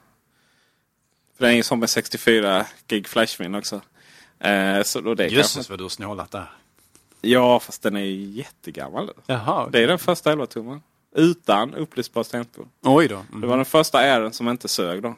För 1.37 1.43
den 1.45 1.51
är 1.51 1.55
ju 1.55 1.63
som 1.63 1.79
med 1.79 1.89
64 1.89 2.65
gig 2.87 3.07
flashminne 3.07 3.57
också. 3.57 3.81
Eh, 4.39 4.83
så 4.83 5.01
då 5.01 5.13
det 5.15 5.23
kanske, 5.23 5.37
Jösses 5.37 5.69
vad 5.69 5.79
du 5.79 5.83
har 5.83 5.89
snålat 5.89 6.31
där. 6.31 6.51
ja, 7.21 7.59
fast 7.59 7.81
den 7.83 7.95
är 7.95 8.01
ju 8.01 8.23
jättegammal. 8.23 9.11
Jaha, 9.25 9.69
Det 9.69 9.79
är 9.83 9.87
den 9.87 9.99
första 9.99 10.31
11 10.31 10.45
tumman 10.45 10.81
Utan 11.15 11.73
upplösbar 11.75 12.23
tangentbord. 12.23 12.67
Oj 12.81 13.07
då. 13.07 13.15
Mm. 13.29 13.41
Det 13.41 13.47
var 13.47 13.55
den 13.55 13.65
första 13.65 13.97
Airen 13.97 14.33
som 14.33 14.49
inte 14.49 14.67
sög 14.67 15.01
då. 15.03 15.15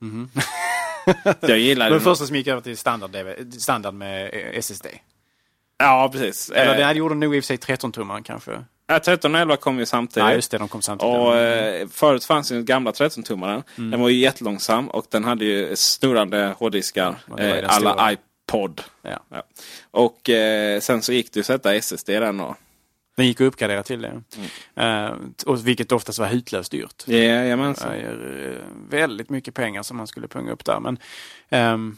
jag 1.40 1.58
gillade 1.58 1.90
Den 1.90 1.98
den. 1.98 2.04
första 2.04 2.26
som 2.26 2.36
gick 2.36 2.46
över 2.46 2.60
till 2.60 2.76
standard, 2.76 3.16
standard 3.58 3.94
med 3.94 4.24
eh, 4.34 4.58
SSD. 4.58 4.86
Ja, 5.78 6.08
precis. 6.12 6.50
Eller 6.50 6.72
Eh, 6.72 6.78
det 6.78 6.84
hade 6.84 6.98
gjorde 6.98 7.14
nog 7.14 7.36
i 7.36 7.40
och 7.40 7.44
för 7.44 7.46
sig 7.46 7.56
13-tummaren 7.56 8.22
kanske. 8.22 8.64
Ja, 8.86 8.98
13 9.00 9.34
och 9.34 9.40
11 9.40 9.56
kom 9.56 9.78
ju 9.78 9.86
samtidigt. 9.86 10.24
Nej, 10.24 10.34
just 10.34 10.50
det, 10.50 10.58
de 10.58 10.68
kom 10.68 10.82
samtidigt. 10.82 11.14
Och 11.16 11.36
eh, 11.36 11.88
förut 11.88 12.24
fanns 12.24 12.52
ju 12.52 12.56
den 12.56 12.64
gamla 12.64 12.90
13-tummaren. 12.90 13.62
Mm. 13.78 13.90
Den 13.90 14.00
var 14.00 14.08
ju 14.08 14.18
jättelångsam 14.18 14.88
och 14.88 15.06
den 15.10 15.24
hade 15.24 15.44
ju 15.44 15.76
snurrande 15.76 16.54
hårddiskar. 16.58 17.16
Ja, 17.36 17.38
Eh, 17.38 17.76
alla 17.76 18.12
iPod. 18.12 18.82
Ja. 19.02 19.20
Ja. 19.28 19.42
Och 19.90 20.30
eh, 20.30 20.80
sen 20.80 21.02
så 21.02 21.12
gick 21.12 21.32
det 21.32 21.38
ju 21.38 21.40
att 21.40 21.46
sätta 21.46 21.74
SSD 21.74 22.08
den 22.08 22.38
då. 22.38 22.56
Den 23.16 23.26
gick 23.26 23.40
att 23.40 23.44
uppgradera 23.44 23.82
till 23.82 24.02
det. 24.02 24.22
Eh, 24.74 25.14
och 25.46 25.68
vilket 25.68 25.92
oftast 25.92 26.18
var 26.18 26.26
hutlöst 26.26 26.70
dyrt. 26.70 27.08
Jajamensan. 27.08 27.92
Är 27.92 28.52
eh, 28.52 28.72
väldigt 28.90 29.30
mycket 29.30 29.54
pengar 29.54 29.82
som 29.82 29.96
man 29.96 30.06
skulle 30.06 30.28
punga 30.28 30.52
upp 30.52 30.64
där. 30.64 30.80
Men 30.80 30.98
ehm, 31.48 31.96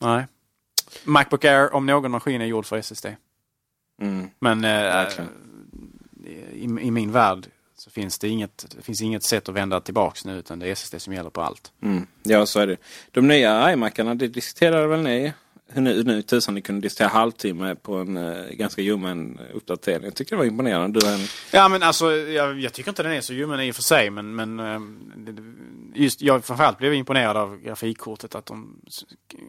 nej. 0.00 0.26
Macbook 1.04 1.44
Air, 1.44 1.74
om 1.74 1.86
någon 1.86 2.10
maskin 2.10 2.40
är 2.40 2.46
gjord 2.46 2.66
för 2.66 2.76
SSD. 2.76 3.06
Mm. 4.02 4.30
Men 4.38 4.64
eh, 4.64 5.26
i, 6.54 6.64
i 6.64 6.90
min 6.90 7.12
värld 7.12 7.46
så 7.76 7.90
finns 7.90 8.18
det 8.18 8.28
inget, 8.28 8.66
det 8.76 8.82
finns 8.82 9.02
inget 9.02 9.22
sätt 9.22 9.48
att 9.48 9.54
vända 9.54 9.80
tillbaks 9.80 10.24
nu 10.24 10.38
utan 10.38 10.58
det 10.58 10.68
är 10.68 10.72
SSD 10.72 10.94
som 10.98 11.14
gäller 11.14 11.30
på 11.30 11.42
allt. 11.42 11.72
Mm. 11.82 12.06
Ja, 12.22 12.46
så 12.46 12.60
är 12.60 12.66
det. 12.66 12.76
De 13.10 13.28
nya 13.28 13.72
iMacarna, 13.72 14.14
det 14.14 14.28
diskuterade 14.28 14.86
väl 14.86 15.02
ni? 15.02 15.32
Hur 15.74 15.82
nu, 15.82 16.02
nu 16.02 16.22
tusan 16.22 16.54
ni 16.54 16.60
kunde 16.62 16.80
diskutera 16.80 17.08
halvtimme 17.08 17.74
på 17.74 17.94
en 17.96 18.16
eh, 18.16 18.44
ganska 18.50 18.82
ljummen 18.82 19.40
uppdatering. 19.54 20.04
Jag 20.04 20.14
tycker 20.14 20.30
det 20.36 20.38
var 20.38 20.44
imponerande. 20.46 21.00
Du, 21.00 21.06
en, 21.06 21.20
Ja 21.52 21.68
men 21.68 21.82
alltså 21.82 22.12
jag, 22.12 22.60
jag 22.60 22.72
tycker 22.72 22.90
inte 22.90 23.02
den 23.02 23.12
är 23.12 23.20
så 23.20 23.32
ljummen 23.32 23.60
i 23.60 23.70
och 23.70 23.74
för 23.74 23.82
sig 23.82 24.10
men, 24.10 24.34
men 24.34 24.56
det- 25.16 25.42
just 25.94 26.22
jag 26.22 26.44
framförallt 26.44 26.78
blev 26.78 26.94
imponerad 26.94 27.36
av 27.36 27.60
grafikkortet 27.60 28.34
att 28.34 28.46
de 28.46 28.76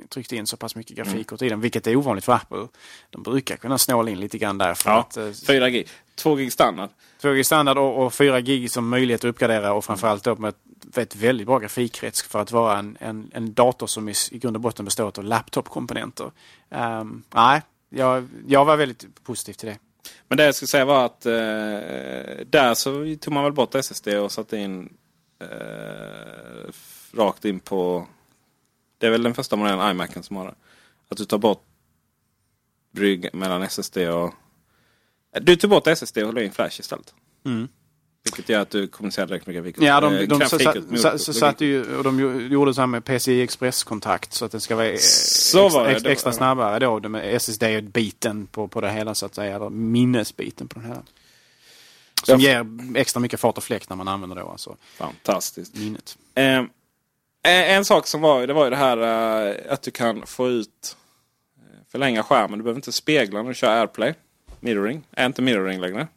tryckte 0.09 0.35
in 0.35 0.47
så 0.47 0.57
pass 0.57 0.75
mycket 0.75 0.97
grafikkort 0.97 1.41
i 1.41 1.49
den 1.49 1.61
vilket 1.61 1.87
är 1.87 1.95
ovanligt 1.95 2.25
för 2.25 2.33
Apple. 2.33 2.67
De 3.09 3.23
brukar 3.23 3.55
kunna 3.55 3.77
snåla 3.77 4.11
in 4.11 4.19
lite 4.19 4.37
grann 4.37 4.57
där 4.57 4.73
för 4.73 4.89
ja, 4.91 4.99
att 4.99 5.17
eh, 5.17 5.31
4 5.47 5.69
gig. 5.69 5.87
2 6.15 6.35
gig 6.35 6.53
standard. 6.53 6.89
2 7.21 7.31
gig 7.33 7.45
standard 7.45 7.77
och, 7.77 8.05
och 8.05 8.13
4 8.13 8.41
gig 8.41 8.71
som 8.71 8.89
möjlighet 8.89 9.21
att 9.21 9.29
uppgradera 9.29 9.73
och 9.73 9.85
framförallt 9.85 10.23
då 10.23 10.35
med 10.35 10.49
ett, 10.49 10.97
ett 10.97 11.15
väldigt 11.15 11.47
bra 11.47 11.59
grafikkrets 11.59 12.23
för 12.23 12.39
att 12.39 12.51
vara 12.51 12.77
en, 12.77 12.97
en, 12.99 13.31
en 13.33 13.53
dator 13.53 13.87
som 13.87 14.09
i, 14.09 14.13
i 14.31 14.37
grund 14.37 14.55
och 14.55 14.61
botten 14.61 14.85
består 14.85 15.11
av 15.17 15.23
laptopkomponenter. 15.23 16.31
Um, 16.69 17.23
nej, 17.33 17.61
jag, 17.89 18.27
jag 18.47 18.65
var 18.65 18.77
väldigt 18.77 19.23
positiv 19.23 19.53
till 19.53 19.67
det. 19.67 19.77
Men 20.27 20.37
det 20.37 20.45
jag 20.45 20.55
skulle 20.55 20.67
säga 20.67 20.85
var 20.85 21.05
att 21.05 21.25
eh, 21.25 21.33
där 22.45 22.73
så 22.73 23.15
tog 23.21 23.33
man 23.33 23.43
väl 23.43 23.53
bort 23.53 23.75
SSD 23.75 24.07
och 24.07 24.31
satte 24.31 24.57
in 24.57 24.93
eh, 25.39 26.71
rakt 27.13 27.45
in 27.45 27.59
på... 27.59 28.07
Det 28.97 29.07
är 29.07 29.11
väl 29.11 29.23
den 29.23 29.33
första 29.33 29.55
modellen 29.55 29.91
iMacen 29.91 30.23
som 30.23 30.35
har 30.35 30.45
det. 30.45 30.55
Att 31.09 31.17
du 31.17 31.25
tar 31.25 31.37
bort 31.37 31.63
brygg 32.91 33.29
mellan 33.33 33.63
SSD 33.63 33.97
och... 33.97 34.33
Du 35.41 35.55
tog 35.55 35.69
bort 35.69 35.87
SSD 35.87 36.17
och 36.17 36.33
höll 36.33 36.37
in 36.37 36.51
Flash 36.51 36.79
istället. 36.79 37.13
Mm. 37.45 37.67
Vilket 38.23 38.49
gör 38.49 38.59
att 38.59 38.69
du 38.69 38.87
kommunicerar 38.87 39.27
direkt 39.27 39.45
med 39.47 39.55
grafikkortet. 39.55 39.87
Ja, 39.87 40.01
de, 40.01 40.13
Eh, 40.13 40.27
de, 40.27 40.39
så, 40.45 40.59
så, 40.97 41.17
så, 41.17 41.33
satte 41.33 41.65
ju, 41.65 41.97
och 41.97 42.03
de 42.03 42.19
gjorde 42.51 42.73
så 42.73 42.81
här 42.81 42.87
med 42.87 43.05
PCI 43.05 43.41
Express-kontakt 43.41 44.33
så 44.33 44.45
att 44.45 44.51
den 44.51 44.61
ska 44.61 44.75
vara 44.75 44.87
eh, 44.87 44.97
Så 44.97 45.65
extra, 45.65 45.83
var 45.83 45.99
det. 45.99 46.11
extra, 46.11 46.33
snabbare 46.33 46.79
då. 46.79 47.09
Med 47.09 47.35
SSD-biten 47.35 48.47
på, 48.47 48.67
på 48.67 48.81
det 48.81 48.91
hela 48.91 49.15
så 49.15 49.25
att 49.25 49.35
säga. 49.35 49.55
Eller 49.55 49.69
minnesbiten 49.69 50.67
på 50.67 50.79
den 50.79 50.89
här. 50.89 51.01
Som 52.23 52.39
ger 52.39 52.65
extra 52.95 53.19
mycket 53.19 53.39
fart 53.39 53.57
och 53.57 53.63
fläkt 53.63 53.89
när 53.89 53.97
man 53.97 54.07
använder 54.07 54.35
då 54.35 54.47
alltså 54.49 54.77
Fantastiskt. 54.97 55.75
minnet. 55.75 56.17
Eh, 56.35 56.45
en, 56.45 56.69
en 57.43 57.85
sak 57.85 58.07
som 58.07 58.21
var, 58.21 58.47
det 58.47 58.53
var 58.53 58.63
ju 58.63 58.69
det 58.69 58.75
här 58.75 58.97
eh, 59.47 59.73
att 59.73 59.81
du 59.81 59.91
kan 59.91 60.25
få 60.25 60.49
ut 60.49 60.97
eh, 61.57 61.91
förlänga 61.91 62.23
skärmen. 62.23 62.59
Du 62.59 62.63
behöver 62.63 62.77
inte 62.77 62.91
spegla 62.91 63.41
när 63.41 63.49
du 63.49 63.55
kör 63.55 63.79
AirPlay. 63.79 64.13
Mirroring. 64.63 65.07
Är 65.11 65.25
inte 65.25 65.41
mirroring 65.41 65.79
längre. 65.81 66.07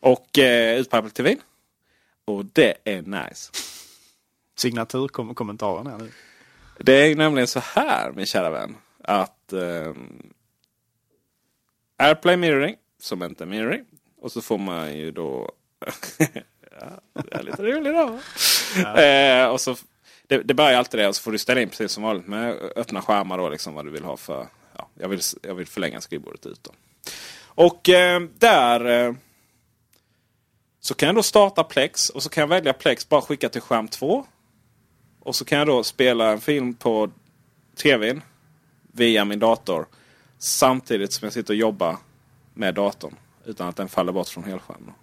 Och 0.00 0.38
eh, 0.38 0.80
ut 0.80 0.90
på 0.90 0.96
Apple 0.96 1.10
TV. 1.10 1.36
Och 2.24 2.44
det 2.44 2.74
är 2.84 3.02
nice. 3.02 3.52
Signaturkommentaren 4.56 5.86
här 5.86 5.98
nu. 5.98 6.10
Det 6.78 6.92
är 6.92 7.16
nämligen 7.16 7.46
så 7.46 7.60
här 7.60 8.12
min 8.12 8.26
kära 8.26 8.50
vän. 8.50 8.76
Att 9.04 9.52
eh, 9.52 9.92
AirPlay 11.96 12.36
mirroring. 12.36 12.76
Som 12.98 13.22
inte 13.22 13.44
är 13.44 13.48
mirroring. 13.48 13.84
Och 14.20 14.32
så 14.32 14.42
får 14.42 14.58
man 14.58 14.96
ju 14.96 15.10
då... 15.10 15.52
ja, 16.80 17.00
det 17.12 17.34
är 17.34 17.42
lite 17.42 17.62
roligt 17.62 17.94
då. 17.94 18.18
Eh, 19.00 19.48
och 19.48 19.60
så, 19.60 19.76
det, 20.26 20.38
det 20.38 20.54
börjar 20.54 20.78
alltid 20.78 21.00
det 21.00 21.08
och 21.08 21.16
så 21.16 21.22
får 21.22 21.32
du 21.32 21.38
ställa 21.38 21.60
in 21.60 21.68
precis 21.68 21.92
som 21.92 22.02
vanligt 22.02 22.26
med 22.26 22.56
öppna 22.76 23.02
skärmar 23.02 23.38
då 23.38 23.48
liksom 23.48 23.74
vad 23.74 23.84
du 23.84 23.90
vill 23.90 24.04
ha 24.04 24.16
för, 24.16 24.46
ja, 24.76 24.88
jag, 24.94 25.08
vill, 25.08 25.20
jag 25.42 25.54
vill 25.54 25.66
förlänga 25.66 26.00
skrivbordet 26.00 26.46
ut. 26.46 26.64
Då. 26.64 26.72
Och 27.54 27.88
eh, 27.88 28.22
där 28.38 29.06
eh, 29.06 29.14
så 30.80 30.94
kan 30.94 31.06
jag 31.06 31.16
då 31.16 31.22
starta 31.22 31.64
Plex 31.64 32.10
och 32.10 32.22
så 32.22 32.28
kan 32.28 32.40
jag 32.40 32.48
välja 32.48 32.72
Plex 32.72 33.08
bara 33.08 33.22
skicka 33.22 33.48
till 33.48 33.60
skärm 33.60 33.88
2. 33.88 34.26
Och 35.20 35.36
så 35.36 35.44
kan 35.44 35.58
jag 35.58 35.66
då 35.66 35.84
spela 35.84 36.32
en 36.32 36.40
film 36.40 36.74
på 36.74 37.10
tvn 37.76 38.22
via 38.92 39.24
min 39.24 39.38
dator. 39.38 39.86
Samtidigt 40.38 41.12
som 41.12 41.26
jag 41.26 41.32
sitter 41.32 41.54
och 41.54 41.58
jobbar 41.58 41.96
med 42.54 42.74
datorn. 42.74 43.16
Utan 43.44 43.68
att 43.68 43.76
den 43.76 43.88
faller 43.88 44.12
bort 44.12 44.28
från 44.28 44.44
helskärmen. 44.44 44.94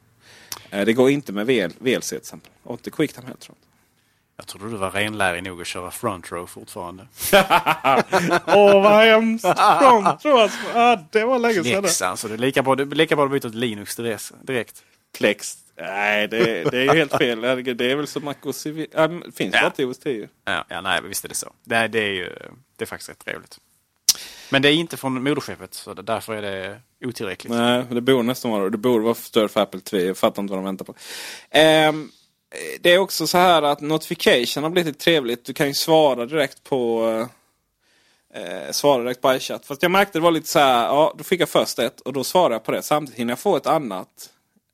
Eh, 0.69 0.85
det 0.85 0.93
går 0.93 1.09
inte 1.09 1.33
med 1.33 1.45
VLC 1.79 2.09
till 2.09 2.17
exempel. 2.17 2.51
Och 2.63 2.73
inte 2.73 2.91
QuickTime 2.91 3.27
heller 3.27 3.39
tror 3.39 3.57
jag. 3.61 3.68
Jag 4.39 4.47
trodde 4.47 4.69
du 4.69 4.77
var 4.77 4.91
renlärig 4.91 5.43
nog 5.43 5.61
att 5.61 5.67
köra 5.67 5.91
front 5.91 6.31
row 6.31 6.47
fortfarande. 6.47 7.07
Åh 8.47 8.83
vad 8.83 9.03
hemskt! 9.05 9.45
Front 9.79 10.25
row 10.25 10.37
alltså. 10.39 10.57
ah, 10.73 10.97
Det 11.11 11.23
var 11.23 11.39
länge 11.39 11.63
sedan. 11.63 11.81
Plex 11.81 12.01
alltså. 12.01 12.27
Det 12.27 12.33
är 12.33 12.37
lika 12.37 12.63
bra, 12.63 12.75
det 12.75 12.85
lika 12.85 13.15
bra 13.15 13.25
att 13.25 13.31
byta 13.31 13.49
till 13.49 13.59
Linux 13.59 13.95
direkt. 14.43 14.83
Plex. 15.17 15.57
Nej, 15.77 16.27
det, 16.27 16.63
det 16.63 16.77
är 16.77 16.83
ju 16.93 16.99
helt 16.99 17.17
fel. 17.17 17.41
Det 17.77 17.91
är 17.91 17.95
väl 17.95 18.07
som 18.07 18.23
MacOS. 18.25 18.65
Äh, 18.65 19.09
finns 19.35 19.55
Ja. 19.55 19.69
till 19.69 19.85
OS 19.85 19.99
10. 19.99 20.29
Ja, 20.45 20.65
ja, 20.69 20.81
nej, 20.81 20.99
visst 21.03 21.25
är 21.25 21.29
det 21.29 21.35
så. 21.35 21.53
Det, 21.63 21.87
det 21.87 21.99
är 21.99 22.11
ju 22.11 22.29
det 22.77 22.83
är 22.83 22.85
faktiskt 22.85 23.09
rätt 23.09 23.25
trevligt. 23.25 23.57
Men 24.49 24.61
det 24.61 24.69
är 24.69 24.73
inte 24.73 24.97
från 24.97 25.23
moderskeppet, 25.23 25.73
så 25.73 25.93
det, 25.93 26.01
därför 26.01 26.33
är 26.33 26.41
det 26.41 26.79
otillräckligt. 27.05 27.53
Nej, 27.53 27.83
det 27.89 28.01
borde 28.01 28.23
nästan 28.23 28.51
vara 28.51 28.69
det. 28.69 28.77
borde 28.77 29.03
vara 29.03 29.15
större 29.15 29.47
för 29.47 29.61
Apple 29.61 29.79
3. 29.79 30.05
Jag 30.05 30.17
fattar 30.17 30.41
inte 30.41 30.51
vad 30.51 30.57
de 30.57 30.65
väntar 30.65 30.85
på. 30.85 30.95
Ehm, 31.49 32.11
Eh, 32.51 32.81
det 32.81 32.93
är 32.93 32.97
också 32.97 33.27
så 33.27 33.37
här 33.37 33.61
att 33.61 33.81
notification 33.81 34.63
har 34.63 34.69
blivit 34.69 34.87
lite 34.87 35.03
trevligt. 35.03 35.45
Du 35.45 35.53
kan 35.53 35.67
ju 35.67 35.73
svara 35.73 36.25
direkt 36.25 36.63
på 36.63 37.09
eh, 38.33 38.43
eh, 38.43 38.71
svara 38.71 39.03
direkt 39.03 39.21
på 39.21 39.35
iChat. 39.35 39.65
Fast 39.65 39.83
jag 39.83 39.91
märkte 39.91 40.19
det 40.19 40.23
var 40.23 40.31
lite 40.31 40.47
så 40.47 40.59
här. 40.59 40.85
Ja, 40.85 41.13
då 41.17 41.23
fick 41.23 41.41
jag 41.41 41.49
först 41.49 41.79
ett 41.79 42.01
och 42.01 42.13
då 42.13 42.23
svarar 42.23 42.55
jag 42.55 42.63
på 42.63 42.71
det. 42.71 42.81
Samtidigt 42.81 43.19
hinner 43.19 43.31
jag 43.31 43.39
få 43.39 43.57
ett 43.57 43.67
annat. 43.67 44.29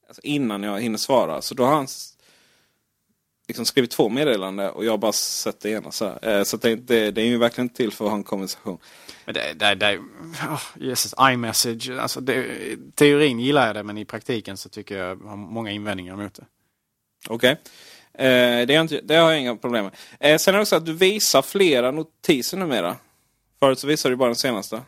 Alltså 0.07 0.21
innan 0.23 0.63
jag 0.63 0.81
hinner 0.81 0.97
svara. 0.97 1.41
Så 1.41 1.55
då 1.55 1.63
har 1.63 1.75
han 1.75 1.87
liksom 3.47 3.65
skrivit 3.65 3.91
två 3.91 4.09
meddelanden 4.09 4.69
och 4.69 4.85
jag 4.85 4.91
har 4.91 4.97
bara 4.97 5.11
sett 5.11 5.59
det 5.59 5.69
ena. 5.69 5.91
Så, 5.91 6.05
här. 6.05 6.37
Eh, 6.37 6.43
så 6.43 6.57
det, 6.57 6.75
det, 6.75 7.11
det 7.11 7.21
är 7.21 7.25
ju 7.25 7.37
verkligen 7.37 7.69
till 7.69 7.91
för 7.91 8.05
att 8.05 8.11
ha 8.11 8.17
en 8.17 8.23
konversation. 8.23 8.77
Men 9.25 9.33
det, 9.33 9.53
det, 9.53 9.75
det, 9.75 9.97
oh, 10.49 10.61
Jesus, 10.75 11.13
iMessage, 11.19 11.89
alltså 11.89 12.21
det, 12.21 12.45
teorin 12.95 13.39
gillar 13.39 13.67
jag 13.67 13.75
det 13.75 13.83
men 13.83 13.97
i 13.97 14.05
praktiken 14.05 14.57
så 14.57 14.69
tycker 14.69 14.97
jag 14.97 15.09
jag 15.09 15.29
har 15.29 15.37
många 15.37 15.71
invändningar 15.71 16.15
mot 16.15 16.33
det. 16.33 16.45
Okej. 17.29 17.57
Eh, 18.13 18.67
det, 18.67 18.73
inte, 18.73 19.01
det 19.01 19.15
har 19.15 19.31
jag 19.31 19.39
inga 19.39 19.55
problem 19.55 19.85
med. 19.85 19.93
Eh, 20.19 20.37
sen 20.37 20.53
är 20.53 20.57
det 20.57 20.61
också 20.61 20.75
att 20.75 20.85
du 20.85 20.93
visar 20.93 21.41
flera 21.41 21.91
notiser 21.91 22.57
numera. 22.57 22.95
Förut 23.59 23.79
så 23.79 23.87
visade 23.87 24.13
du 24.13 24.17
bara 24.17 24.29
den 24.29 24.35
senaste. 24.35 24.81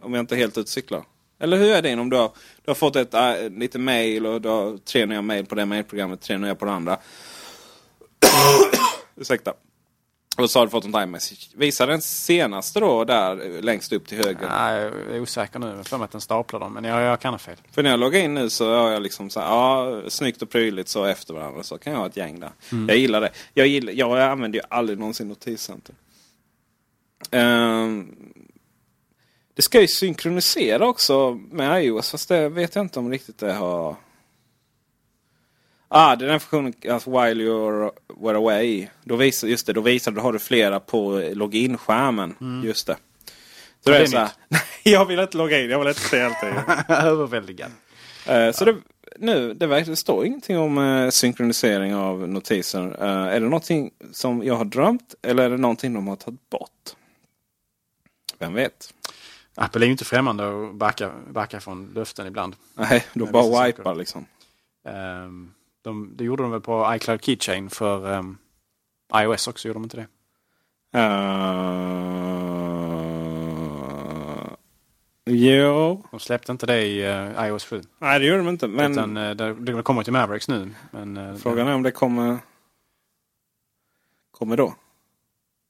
Om 0.00 0.14
jag 0.14 0.22
inte 0.22 0.34
är 0.34 0.36
helt 0.36 0.52
ute 0.52 0.60
och 0.60 0.68
cyklar. 0.68 1.04
Eller 1.40 1.56
hur 1.56 1.72
är 1.72 1.82
det 1.82 1.94
om 1.94 2.10
du 2.10 2.16
har, 2.16 2.30
du 2.64 2.70
har 2.70 2.74
fått 2.74 2.96
ett, 2.96 3.14
äh, 3.14 3.50
lite 3.50 3.78
mail 3.78 4.26
och 4.26 4.40
du 4.40 4.48
har 4.48 4.76
tre 4.76 5.06
nya 5.06 5.22
mail 5.22 5.46
på 5.46 5.54
det 5.54 5.66
mailprogrammet, 5.66 6.20
tre 6.20 6.38
nya 6.38 6.54
på 6.54 6.64
det 6.64 6.72
andra. 6.72 6.98
Ursäkta. 9.16 9.54
Och 10.38 10.50
så 10.50 10.58
har 10.58 10.66
du 10.66 10.70
fått 10.70 10.84
en 10.84 10.94
iMessage. 11.02 11.48
Visa 11.54 11.86
den 11.86 12.02
senaste 12.02 12.80
då 12.80 13.04
där 13.04 13.62
längst 13.62 13.92
upp 13.92 14.08
till 14.08 14.18
höger. 14.18 14.48
Nej, 14.48 14.82
jag 14.82 15.16
är 15.16 15.20
osäker 15.20 15.58
nu, 15.58 15.66
jag 15.76 15.86
för 15.86 15.98
mig 15.98 16.04
att 16.04 16.12
den 16.12 16.20
staplar 16.20 16.60
dem, 16.60 16.72
men 16.72 16.84
jag, 16.84 17.02
jag 17.02 17.20
kan 17.20 17.34
ha 17.34 17.38
fel. 17.38 17.56
För 17.72 17.82
när 17.82 17.90
jag 17.90 18.00
loggar 18.00 18.20
in 18.20 18.34
nu 18.34 18.50
så 18.50 18.74
har 18.74 18.90
jag 18.90 19.02
liksom 19.02 19.30
så 19.30 19.40
här, 19.40 19.46
ja, 19.46 20.02
snyggt 20.08 20.42
och 20.42 20.50
prydligt 20.50 20.88
så 20.88 21.04
efter 21.04 21.34
varandra. 21.34 21.62
Så 21.62 21.78
kan 21.78 21.92
jag 21.92 22.00
ha 22.00 22.06
ett 22.06 22.16
gäng 22.16 22.40
där. 22.40 22.50
Jag 22.88 22.96
gillar 22.96 23.20
det. 23.20 23.30
Jag, 23.54 23.66
gillar, 23.66 23.92
jag 23.92 24.20
använder 24.20 24.58
ju 24.58 24.64
aldrig 24.70 24.98
någonsin 24.98 25.28
notiscenter. 25.28 25.94
Ehm, 27.30 28.14
det 29.54 29.62
ska 29.62 29.80
ju 29.80 29.88
synkronisera 29.88 30.86
också 30.86 31.40
med 31.50 31.84
iOS. 31.84 32.10
Fast 32.10 32.28
det 32.28 32.48
vet 32.48 32.74
jag 32.74 32.84
inte 32.84 32.98
om 32.98 33.10
riktigt 33.10 33.38
det 33.38 33.52
har... 33.52 33.96
Ah, 35.94 36.16
det 36.16 36.24
är 36.24 36.28
den 36.28 36.40
funktionen, 36.40 36.72
alltså 36.94 37.10
while 37.10 37.44
you're 37.44 37.90
were 38.20 38.36
away. 38.36 38.88
Då 39.04 39.16
visar, 39.16 39.48
just 39.48 39.66
det, 39.66 39.72
då 39.72 39.80
visar, 39.80 40.12
då 40.12 40.20
har 40.20 40.32
du 40.32 40.38
flera 40.38 40.80
på 40.80 41.30
login-skärmen. 41.34 42.62
Just 42.64 42.86
det. 42.86 42.96
Så 43.84 43.90
det 43.90 43.96
är 43.98 44.06
så 44.06 44.16
här, 44.18 44.30
jag 44.82 45.04
vill 45.04 45.18
inte 45.18 45.36
logga 45.36 45.60
in, 45.60 45.70
jag 45.70 45.78
vill 45.78 45.88
inte 45.88 46.00
se 46.00 46.22
allting. 46.22 46.48
Överväldigad. 46.88 47.70
Eh, 48.26 48.52
Så 48.52 48.64
det, 48.64 48.76
nu, 49.18 49.54
det, 49.54 49.66
verkar, 49.66 49.90
det 49.90 49.96
står 49.96 50.26
ingenting 50.26 50.58
om 50.58 50.78
eh, 50.78 51.10
synkronisering 51.10 51.94
av 51.94 52.28
notiser. 52.28 52.96
Eh, 53.00 53.34
är 53.34 53.40
det 53.40 53.46
någonting 53.46 53.90
som 54.12 54.42
jag 54.44 54.54
har 54.54 54.64
drömt 54.64 55.14
eller 55.22 55.44
är 55.44 55.50
det 55.50 55.56
någonting 55.56 55.92
de 55.94 56.08
har 56.08 56.16
tagit 56.16 56.50
bort? 56.50 56.96
Vem 58.38 58.54
vet? 58.54 58.94
Apple 59.54 59.84
är 59.84 59.86
ju 59.86 59.92
inte 59.92 60.04
främmande 60.04 60.44
att 60.68 60.74
backa, 60.74 61.10
backa 61.28 61.60
från 61.60 61.92
löften 61.94 62.26
ibland. 62.26 62.56
Nej, 62.74 63.04
de 63.14 63.32
bara 63.32 63.66
wipar 63.66 63.94
liksom. 63.94 64.26
Ehm, 64.88 65.52
de, 65.82 66.16
det 66.16 66.24
gjorde 66.24 66.42
de 66.42 66.50
väl 66.50 66.60
på 66.60 66.94
iCloud 66.94 67.24
Keychain 67.24 67.70
för 67.70 68.18
um, 68.18 68.38
iOS 69.14 69.48
också, 69.48 69.68
gjorde 69.68 69.78
de 69.78 69.84
inte 69.84 69.96
det? 69.96 70.06
Uh, 70.98 71.02
jo. 75.24 76.02
De 76.10 76.20
släppte 76.20 76.52
inte 76.52 76.66
det 76.66 76.82
i 76.82 77.02
eh, 77.04 77.46
iOS 77.46 77.64
7. 77.64 77.82
Nej, 77.98 78.18
det 78.18 78.26
gjorde 78.26 78.38
de 78.38 78.48
inte. 78.48 78.68
Men 78.68 78.92
Utan 78.92 79.16
uh, 79.16 79.36
det, 79.36 79.54
det 79.54 79.82
kommer 79.82 80.02
till 80.02 80.12
Mavericks 80.12 80.48
nu. 80.48 80.74
Men, 80.90 81.16
eh, 81.16 81.34
frågan 81.34 81.68
är 81.68 81.74
om 81.74 81.82
det 81.82 81.90
kommer... 81.90 82.38
Kommer 84.30 84.56
då? 84.56 84.74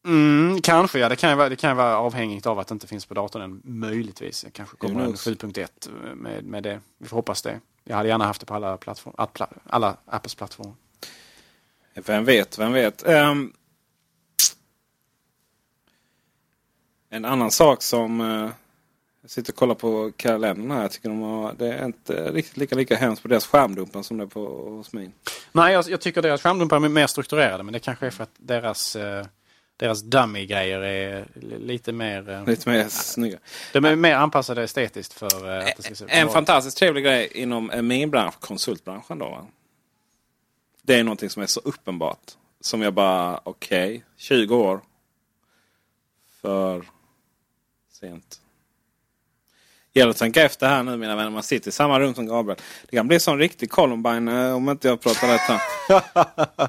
Mm, 0.06 0.60
kanske, 0.60 0.98
ja. 0.98 1.08
Det 1.08 1.16
kan, 1.16 1.38
vara, 1.38 1.48
det 1.48 1.56
kan 1.56 1.76
vara 1.76 1.98
avhängigt 1.98 2.46
av 2.46 2.58
att 2.58 2.68
det 2.68 2.72
inte 2.72 2.86
finns 2.86 3.06
på 3.06 3.14
datorn 3.14 3.42
än. 3.42 3.60
Möjligtvis. 3.64 4.42
Det 4.42 4.50
kanske 4.50 4.76
kommer 4.76 5.00
en 5.00 5.06
knows? 5.06 5.26
7.1 5.26 6.14
med, 6.14 6.44
med 6.44 6.62
det. 6.62 6.80
Vi 6.98 7.08
får 7.08 7.16
hoppas 7.16 7.42
det. 7.42 7.60
Jag 7.85 7.97
hade 7.97 8.09
gärna 8.09 8.24
haft 8.24 8.41
det 8.41 8.47
på 8.47 8.55
alla, 8.55 8.76
plattform, 8.76 9.14
alla, 9.66 9.97
Apples 10.07 10.35
plattformar. 10.35 10.74
Vem 11.95 12.24
vet, 12.24 12.59
vem 12.59 12.72
vet. 12.72 13.07
Ehm, 13.07 13.53
en 17.11 17.24
annan 17.24 17.51
sak 17.51 17.83
som... 17.83 18.20
eh, 18.20 18.51
jag 19.22 19.30
sitter 19.30 19.53
och 19.53 19.57
kollar 19.57 19.74
på 19.74 20.12
kalendern 20.16 20.70
här. 20.70 20.83
Jag 20.83 20.91
tycker 20.91 21.09
de 21.09 21.20
har, 21.20 21.55
det 21.59 21.72
är 21.72 21.87
inte 21.87 22.33
riktigt 22.33 22.57
lika, 22.57 22.76
lika 22.76 22.97
hemskt 22.97 23.22
på 23.22 23.28
deras 23.28 23.47
skärmdumpen 23.47 24.05
som 24.05 24.18
det 24.18 24.24
är 24.24 24.28
på 24.28 24.70
hos 24.70 24.93
min. 24.93 25.12
Nej, 25.53 25.72
jag, 25.72 25.85
jag 25.89 26.01
tycker 26.01 26.22
deras 26.22 26.43
skärmdumpar 26.43 26.76
är 26.76 26.89
mer 26.89 27.07
strukturerade. 27.07 27.62
Men 27.62 27.72
det 27.72 27.78
kanske 27.78 28.07
är 28.07 28.11
för 28.11 28.22
att 28.22 28.35
deras, 28.37 28.97
eh, 28.97 29.26
deras 29.83 30.03
dummy-grejer 30.03 30.80
är 30.80 31.26
li- 31.35 31.59
lite 31.59 31.93
mer... 31.93 32.30
eh, 32.30 32.45
Lite 32.47 32.68
mer 32.70 32.89
snygga. 32.89 33.39
de 33.72 33.85
är 33.85 33.97
mer 33.97 34.14
anpassade 34.14 34.62
estetiskt 34.62 35.12
för 35.12 35.59
eh, 35.61 35.66
att 35.66 35.76
det 35.76 35.83
ska 35.83 35.95
se 35.95 36.05
En 36.09 36.28
fantastiskt 36.28 36.76
trevlig 36.76 37.05
grej 37.05 37.30
inom 37.35 37.70
eh, 37.70 37.83
min 37.83 38.11
bransch, 38.11 38.41
konsultbranschen 38.41 39.18
då. 39.18 39.28
Va? 39.28 39.47
Det 40.83 40.95
är 40.99 41.05
någonting 41.05 41.30
som 41.30 41.43
är 41.43 41.47
så 41.47 41.61
uppenbart. 41.61 42.30
Som 42.61 42.83
jag 42.83 42.95
bara, 42.95 43.41
okej, 43.45 44.05
20 44.16 44.57
år. 44.57 44.80
För 46.41 46.85
sent. 47.93 48.41
Gäller 49.95 50.11
att 50.11 50.16
tänka 50.16 50.43
efter 50.43 50.68
här 50.68 50.83
nu 50.83 50.97
mina 50.97 51.16
vänner. 51.16 51.30
Man 51.30 51.43
sitter 51.43 51.68
i 51.68 51.72
samma 51.72 52.01
rum 52.01 52.14
som 52.14 52.26
Gabriel. 52.26 52.59
Det 52.91 52.97
kan 52.97 53.09
bli 53.09 53.20
sån 53.20 53.39
riktig 53.39 53.70
Columbine 53.70 54.28
om 54.53 54.68
inte 54.68 54.89
jag 54.89 55.01
pratar 55.01 55.28
rätt 55.28 55.41
här. 55.41 55.61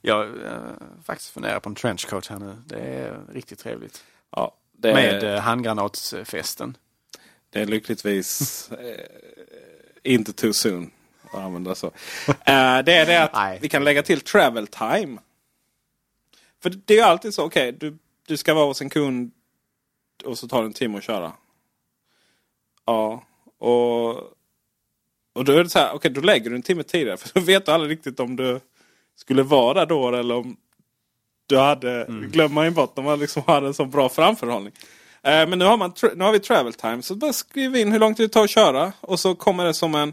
Jag 0.00 0.44
eh, 0.44 0.60
faktiskt 1.04 1.30
funderar 1.30 1.60
på 1.60 1.68
en 1.68 1.74
trenchcoat 1.74 2.26
här 2.26 2.38
nu. 2.38 2.56
Det 2.66 2.78
är 2.78 3.20
riktigt 3.32 3.58
trevligt. 3.58 4.04
Ja, 4.30 4.56
det, 4.72 4.94
Med 4.94 5.24
eh, 5.24 5.40
handgranatsfesten. 5.40 6.76
det 7.50 7.60
är 7.60 7.66
lyckligtvis 7.66 8.70
eh, 8.72 9.04
inte 10.02 10.32
too 10.32 10.52
soon 10.52 10.90
att 11.22 11.34
använda 11.34 11.74
så. 11.74 11.86
Eh, 12.26 12.34
det 12.84 12.92
är 12.92 13.06
det 13.06 13.22
att 13.22 13.32
Nej. 13.32 13.58
vi 13.62 13.68
kan 13.68 13.84
lägga 13.84 14.02
till 14.02 14.20
travel 14.20 14.66
time. 14.66 15.18
För 16.62 16.70
det 16.70 16.94
är 16.94 16.98
ju 16.98 17.04
alltid 17.04 17.34
så, 17.34 17.44
okej, 17.44 17.72
du, 17.72 17.98
du 18.26 18.36
ska 18.36 18.54
vara 18.54 18.66
hos 18.66 18.80
en 18.80 18.90
kund 18.90 19.32
och 20.24 20.38
så 20.38 20.48
tar 20.48 20.62
det 20.62 20.66
en 20.66 20.72
timme 20.72 20.98
att 20.98 21.04
köra. 21.04 21.32
Ja, 22.84 23.24
och, 23.58 24.10
och 25.32 25.44
då 25.44 25.52
är 25.52 25.64
det 25.64 25.70
så 25.70 25.78
här, 25.78 25.94
okej, 25.94 26.10
då 26.10 26.20
lägger 26.20 26.50
du 26.50 26.56
en 26.56 26.62
timme 26.62 26.82
tidigare. 26.82 27.16
För 27.16 27.30
då 27.34 27.40
vet 27.40 27.66
du 27.66 27.72
aldrig 27.72 27.90
riktigt 27.90 28.20
om 28.20 28.36
du 28.36 28.60
skulle 29.20 29.42
vara 29.42 29.86
då 29.86 30.08
eller 30.08 30.34
om 30.34 30.56
du 31.46 31.58
hade, 31.58 32.06
glömmer 32.08 32.54
man 32.54 32.64
ju 32.64 32.70
bort 32.70 32.98
om 32.98 33.04
man 33.04 33.18
liksom 33.18 33.42
hade 33.46 33.66
en 33.66 33.74
så 33.74 33.84
bra 33.84 34.08
framförhållning. 34.08 34.72
Eh, 35.22 35.48
men 35.48 35.58
nu 35.58 35.64
har, 35.64 35.76
man, 35.76 35.92
nu 36.16 36.24
har 36.24 36.32
vi 36.32 36.40
travel 36.40 36.72
time, 36.72 37.02
så 37.02 37.14
bara 37.14 37.32
skriv 37.32 37.76
in 37.76 37.92
hur 37.92 37.98
långt 37.98 38.16
det 38.16 38.28
tar 38.28 38.44
att 38.44 38.50
köra. 38.50 38.92
Och 39.00 39.20
så 39.20 39.34
kommer 39.34 39.64
det 39.64 39.74
som 39.74 39.94
en 39.94 40.12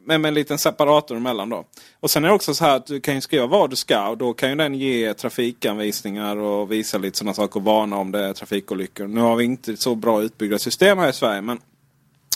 med, 0.00 0.20
med 0.20 0.28
en 0.28 0.34
liten 0.34 0.58
separator 0.58 1.16
emellan 1.16 1.48
då. 1.48 1.64
Och 2.00 2.10
sen 2.10 2.24
är 2.24 2.28
det 2.28 2.34
också 2.34 2.54
så 2.54 2.64
här 2.64 2.76
att 2.76 2.86
du 2.86 3.00
kan 3.00 3.14
ju 3.14 3.20
skriva 3.20 3.46
var 3.46 3.68
du 3.68 3.76
ska 3.76 4.08
och 4.08 4.18
då 4.18 4.32
kan 4.32 4.50
ju 4.50 4.56
den 4.56 4.74
ge 4.74 5.14
trafikanvisningar 5.14 6.36
och 6.36 6.72
visa 6.72 6.98
lite 6.98 7.18
sådana 7.18 7.34
saker 7.34 7.60
och 7.60 7.64
varna 7.64 7.96
om 7.96 8.12
det 8.12 8.24
är 8.24 8.32
trafikolyckor. 8.32 9.06
Nu 9.06 9.20
har 9.20 9.36
vi 9.36 9.44
inte 9.44 9.76
så 9.76 9.94
bra 9.94 10.22
utbyggda 10.22 10.58
system 10.58 10.98
här 10.98 11.08
i 11.08 11.12
Sverige 11.12 11.40
men 11.40 11.58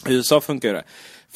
i 0.09 0.13
USA 0.13 0.41
funkar 0.41 0.69
ju 0.69 0.75
det. 0.75 0.85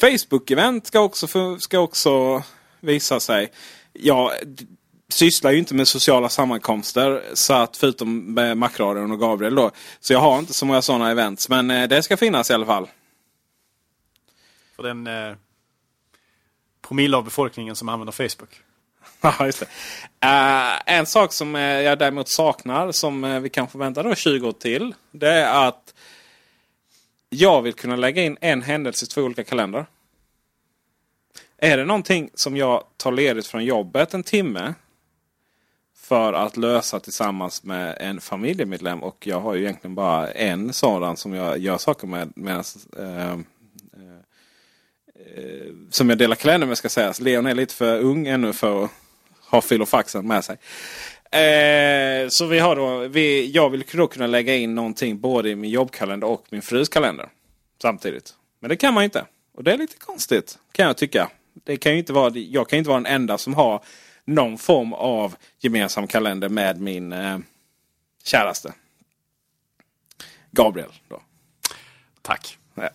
Facebook-event 0.01 0.87
ska 0.87 0.99
också, 0.99 1.57
ska 1.59 1.79
också 1.79 2.43
visa 2.79 3.19
sig. 3.19 3.51
Ja, 3.93 4.33
d- 4.45 4.65
sysslar 5.09 5.51
ju 5.51 5.57
inte 5.59 5.75
med 5.75 5.87
sociala 5.87 6.29
sammankomster. 6.29 7.23
Så 7.33 7.53
att 7.53 7.77
förutom 7.77 8.33
med 8.33 8.57
Macradion 8.57 9.11
och 9.11 9.19
Gabriel 9.19 9.55
då. 9.55 9.71
Så 9.99 10.13
jag 10.13 10.19
har 10.19 10.39
inte 10.39 10.53
så 10.53 10.65
många 10.65 10.81
sådana 10.81 11.11
events. 11.11 11.49
Men 11.49 11.71
eh, 11.71 11.87
det 11.87 12.03
ska 12.03 12.17
finnas 12.17 12.49
i 12.49 12.53
alla 12.53 12.65
fall. 12.65 12.87
För 14.75 14.83
den 14.83 15.07
eh, 15.07 15.35
promille 16.87 17.17
av 17.17 17.23
befolkningen 17.23 17.75
som 17.75 17.89
använder 17.89 18.11
Facebook. 18.11 18.49
Ja, 19.21 19.45
just 19.45 19.59
det. 19.59 19.65
Eh, 20.27 20.97
en 20.97 21.05
sak 21.05 21.33
som 21.33 21.55
eh, 21.55 21.61
jag 21.61 21.99
däremot 21.99 22.29
saknar 22.29 22.91
som 22.91 23.41
vi 23.43 23.49
kan 23.49 23.67
förvänta 23.67 24.03
då 24.03 24.15
20 24.15 24.47
år 24.47 24.51
till. 24.51 24.93
Det 25.11 25.31
är 25.31 25.67
att 25.67 25.93
jag 27.29 27.61
vill 27.61 27.73
kunna 27.73 27.95
lägga 27.95 28.21
in 28.23 28.37
en 28.41 28.61
händelse 28.61 29.05
i 29.05 29.07
två 29.07 29.21
olika 29.21 29.43
kalendrar. 29.43 29.85
Är 31.61 31.77
det 31.77 31.85
någonting 31.85 32.29
som 32.33 32.57
jag 32.57 32.83
tar 32.97 33.11
ledigt 33.11 33.47
från 33.47 33.65
jobbet 33.65 34.13
en 34.13 34.23
timme 34.23 34.73
för 35.95 36.33
att 36.33 36.57
lösa 36.57 36.99
tillsammans 36.99 37.63
med 37.63 37.97
en 37.99 38.21
familjemedlem 38.21 39.03
och 39.03 39.27
jag 39.27 39.39
har 39.39 39.55
ju 39.55 39.61
egentligen 39.61 39.95
bara 39.95 40.31
en 40.31 40.73
sådan 40.73 41.17
som 41.17 41.33
jag 41.33 41.57
gör 41.57 41.77
saker 41.77 42.07
med. 42.07 42.31
Medans, 42.35 42.87
eh, 42.93 43.31
eh, 43.31 43.37
som 45.89 46.09
jag 46.09 46.17
delar 46.17 46.35
kalender 46.35 46.67
med 46.67 46.77
ska 46.77 46.89
sägas. 46.89 47.19
Leon 47.19 47.45
är 47.45 47.55
lite 47.55 47.73
för 47.73 47.99
ung 47.99 48.27
ännu 48.27 48.53
för 48.53 48.83
att 48.83 48.91
ha 49.49 49.61
filofaxen 49.61 50.27
med 50.27 50.45
sig. 50.45 50.57
Eh, 51.31 52.27
så 52.29 52.45
vi 52.45 52.59
har 52.59 52.75
då, 52.75 53.07
vi, 53.07 53.51
jag 53.51 53.69
vill 53.69 53.83
då 53.93 54.07
kunna 54.07 54.27
lägga 54.27 54.55
in 54.55 54.75
någonting 54.75 55.19
både 55.19 55.49
i 55.49 55.55
min 55.55 55.71
jobbkalender 55.71 56.27
och 56.27 56.45
min 56.49 56.61
frus 56.61 56.89
kalender. 56.89 57.29
Samtidigt. 57.81 58.33
Men 58.59 58.69
det 58.69 58.75
kan 58.75 58.93
man 58.93 59.03
inte. 59.03 59.25
Och 59.53 59.63
det 59.63 59.73
är 59.73 59.77
lite 59.77 59.97
konstigt 59.97 60.57
kan 60.71 60.85
jag 60.85 60.97
tycka. 60.97 61.29
Det 61.69 61.77
kan 61.77 61.93
inte 61.93 62.13
vara, 62.13 62.33
jag 62.35 62.69
kan 62.69 62.79
inte 62.79 62.89
vara 62.89 62.99
den 62.99 63.13
enda 63.13 63.37
som 63.37 63.53
har 63.53 63.83
någon 64.25 64.57
form 64.57 64.93
av 64.93 65.35
gemensam 65.59 66.07
kalender 66.07 66.49
med 66.49 66.81
min 66.81 67.13
eh, 67.13 67.37
käraste. 68.23 68.73
Gabriel. 70.51 70.89
Då. 71.07 71.21
Tack. 72.21 72.57
Ja. 72.75 72.89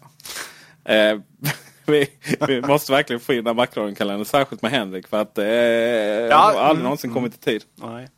Eh, 0.92 1.20
vi, 1.86 2.10
vi, 2.46 2.60
måste 2.60 2.92
verkligen 2.92 3.20
få 3.20 3.32
in 3.32 3.44
den 3.44 3.56
Macron-kalendern. 3.56 4.24
Särskilt 4.24 4.62
med 4.62 4.70
Henrik. 4.70 5.08
För 5.08 5.20
att 5.20 5.38
eh, 5.38 5.46
ja, 5.46 6.36
har 6.36 6.60
aldrig 6.60 6.84
någonsin 6.84 7.10
mm. 7.10 7.14
kommit 7.14 7.34
i 7.34 7.38
tid. 7.38 7.64
Nej. 7.74 8.08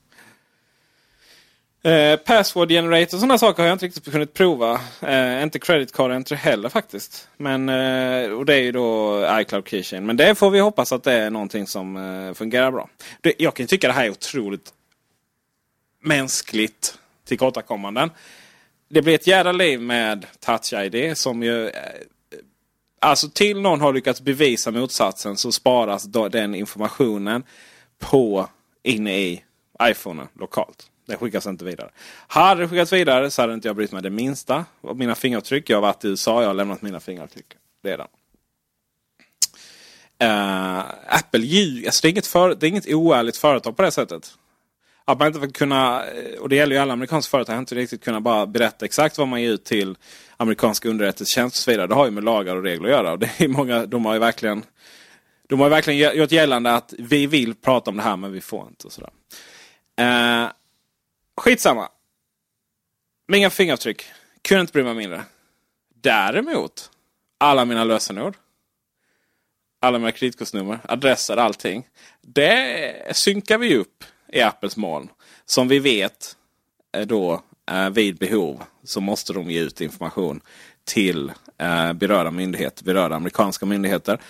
Eh, 1.87 2.17
password 2.17 2.69
generator 2.69 3.17
och 3.17 3.21
sådana 3.21 3.39
saker 3.39 3.63
har 3.63 3.69
jag 3.69 3.75
inte 3.75 3.87
riktigt 3.87 4.13
kunnat 4.13 4.33
prova. 4.33 4.81
Eh, 5.01 5.43
inte 5.43 5.59
credit 5.59 5.93
card 5.93 6.11
entry 6.11 6.37
heller 6.37 6.69
faktiskt. 6.69 7.29
Men, 7.37 7.69
eh, 7.69 8.31
och 8.31 8.45
det 8.47 8.55
är 8.55 8.61
ju 8.61 8.73
då 8.73 9.21
iCloud 9.41 9.69
Keychain. 9.69 10.07
Men 10.07 10.17
det 10.17 10.35
får 10.35 10.51
vi 10.51 10.61
hoppas 10.61 10.93
att 10.93 11.03
det 11.03 11.13
är 11.13 11.31
någonting 11.31 11.67
som 11.67 11.97
eh, 11.97 12.35
fungerar 12.35 12.71
bra. 12.71 12.89
Det, 13.21 13.35
jag 13.39 13.55
kan 13.55 13.67
tycka 13.67 13.87
det 13.87 13.93
här 13.93 14.05
är 14.05 14.11
otroligt 14.11 14.73
mänskligt 16.03 16.99
tillkortakommanden. 17.25 18.11
Det 18.89 19.03
blir 19.03 19.15
ett 19.15 19.27
jävla 19.27 19.53
liv 19.53 19.81
med 19.81 20.27
Touch 20.41 20.73
ID 20.73 21.19
som 21.19 21.43
ju... 21.43 21.69
Eh, 21.69 21.73
alltså 23.01 23.29
till 23.29 23.61
någon 23.61 23.81
har 23.81 23.93
lyckats 23.93 24.21
bevisa 24.21 24.71
motsatsen 24.71 25.37
så 25.37 25.53
sparas 25.53 26.05
den 26.05 26.55
informationen 26.55 27.43
på 27.99 28.49
inne 28.83 29.19
i 29.19 29.43
iPhonen 29.83 30.29
lokalt. 30.39 30.91
Det 31.07 31.17
skickas 31.17 31.47
inte 31.47 31.65
vidare. 31.65 31.91
Hade 32.27 32.61
det 32.61 32.69
skickats 32.69 32.93
vidare 32.93 33.31
så 33.31 33.43
hade 33.43 33.55
inte 33.55 33.69
jag 33.69 33.77
brytt 33.77 33.93
mig 33.93 34.03
det 34.03 34.11
minsta 34.11 34.65
Och 34.81 34.97
mina 34.97 35.15
fingeravtryck. 35.15 35.71
Jag 35.71 35.77
har 35.77 35.83
varit 35.83 36.05
i 36.05 36.09
USA 36.09 36.41
jag 36.41 36.49
har 36.49 36.55
lämnat 36.55 36.83
mina 36.83 37.01
fingeravtryck 37.01 37.47
redan. 37.85 38.09
Uh, 40.23 40.29
eh, 40.29 40.85
Apple 41.09 41.41
ljuger. 41.41 41.87
Alltså 41.87 42.03
det, 42.03 42.09
är 42.09 42.11
inget 42.11 42.27
för, 42.27 42.55
det 42.55 42.67
är 42.67 42.69
inget 42.69 42.89
oärligt 42.89 43.37
företag 43.37 43.77
på 43.77 43.83
det 43.83 43.91
sättet. 43.91 44.35
Att 45.05 45.19
man 45.19 45.27
inte 45.27 45.41
får 45.41 45.49
kunna, 45.49 46.05
eh, 46.07 46.41
och 46.41 46.49
det 46.49 46.57
gäller 46.57 46.77
ju 46.77 46.83
alla 46.83 46.93
amerikanska 46.93 47.31
företag, 47.31 47.59
inte 47.59 47.75
riktigt 47.75 48.05
kunna 48.05 48.21
bara 48.21 48.47
berätta 48.47 48.85
exakt 48.85 49.19
vad 49.19 49.29
man 49.29 49.43
ger 49.43 49.51
ut 49.51 49.65
till 49.65 49.97
amerikanska 50.37 50.89
underrättelsetjänst 50.89 51.57
och 51.57 51.63
så 51.63 51.71
vidare. 51.71 51.87
Det 51.87 51.95
har 51.95 52.05
ju 52.05 52.11
med 52.11 52.25
lagar 52.25 52.57
och 52.57 52.63
regler 52.63 52.89
att 52.89 52.95
göra. 52.95 53.13
Och 53.13 53.19
det 53.19 53.41
är 53.41 53.49
många, 53.49 53.87
de 53.87 54.05
har 54.05 54.13
ju 54.13 54.19
verkligen 54.19 54.65
de 55.49 55.61
har 55.61 55.69
verkligen 55.69 56.19
gjort 56.19 56.33
gällande 56.33 56.75
att 56.75 56.95
vi 56.99 57.27
vill 57.27 57.55
prata 57.55 57.91
om 57.91 57.97
det 57.97 58.03
här 58.03 58.17
men 58.17 58.33
vi 58.33 58.41
får 58.41 58.67
inte. 58.69 58.87
Och 58.87 58.93
sådär. 58.93 59.11
Uh, 60.01 60.51
Skitsamma. 61.37 61.89
Inga 63.33 63.51
fingeravtryck. 63.51 64.05
Kunde 64.43 64.61
inte 64.61 64.73
bry 64.73 64.83
mig 64.83 64.95
mindre. 64.95 65.25
Däremot. 65.95 66.91
Alla 67.39 67.65
mina 67.65 67.85
lösenord. 67.85 68.37
Alla 69.81 69.99
mina 69.99 70.13
kreditkortsnummer, 70.13 70.79
adresser, 70.89 71.37
allting. 71.37 71.87
Det 72.23 73.17
synkar 73.17 73.59
vi 73.59 73.77
upp 73.77 74.05
i 74.33 74.41
Apples 74.41 74.77
moln. 74.77 75.09
Som 75.45 75.69
vi 75.69 75.79
vet 75.79 76.37
eh, 76.93 77.07
då 77.07 77.43
eh, 77.71 77.91
vid 77.91 78.17
behov 78.19 78.63
så 78.85 79.01
måste 79.01 79.33
de 79.33 79.51
ge 79.51 79.61
ut 79.61 79.81
information 79.81 80.41
till 80.85 81.33
eh, 81.59 81.93
berörda 81.93 82.31
myndigheter, 82.31 82.85
berörda 82.85 83.17
amerikanska 83.17 83.67
myndigheter. 83.67 84.21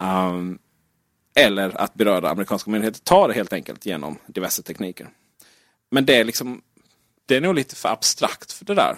Ehm, 0.00 0.58
eller 1.34 1.80
att 1.80 1.94
berörda 1.94 2.28
amerikanska 2.28 2.70
myndigheter 2.70 3.00
tar 3.00 3.28
det 3.28 3.34
helt 3.34 3.52
enkelt 3.52 3.86
genom 3.86 4.18
diverse 4.26 4.62
tekniker. 4.62 5.08
Men 5.94 6.06
det 6.06 6.16
är 6.16 6.24
liksom 6.24 6.62
det 7.26 7.36
är 7.36 7.40
nog 7.40 7.54
lite 7.54 7.76
för 7.76 7.88
abstrakt 7.88 8.52
för 8.52 8.64
det 8.64 8.74
där. 8.74 8.96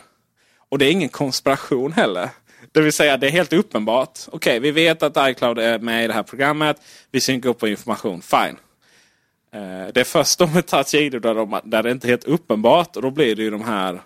Och 0.68 0.78
det 0.78 0.86
är 0.86 0.90
ingen 0.90 1.08
konspiration 1.08 1.92
heller. 1.92 2.28
Det 2.72 2.80
vill 2.80 2.92
säga 2.92 3.16
det 3.16 3.26
är 3.26 3.30
helt 3.30 3.52
uppenbart. 3.52 4.18
Okej, 4.26 4.36
okay, 4.36 4.60
vi 4.60 4.70
vet 4.70 5.02
att 5.02 5.30
iCloud 5.30 5.58
är 5.58 5.78
med 5.78 6.04
i 6.04 6.06
det 6.06 6.12
här 6.12 6.22
programmet. 6.22 6.82
Vi 7.10 7.20
synkar 7.20 7.50
upp 7.50 7.58
på 7.58 7.68
information. 7.68 8.22
Fine. 8.22 8.56
Eh, 9.52 9.92
det 9.94 10.00
är 10.00 10.04
först 10.04 10.38
då 10.38 10.46
med 10.46 10.66
Touch 10.66 10.94
ID 10.94 11.22
där, 11.22 11.34
de, 11.34 11.60
där 11.64 11.82
det 11.82 11.90
inte 11.90 12.06
är 12.06 12.10
helt 12.10 12.24
uppenbart. 12.24 12.96
Och 12.96 13.02
då 13.02 13.10
blir 13.10 13.36
det 13.36 13.42
ju 13.42 13.50
de 13.50 13.62
här 13.62 14.00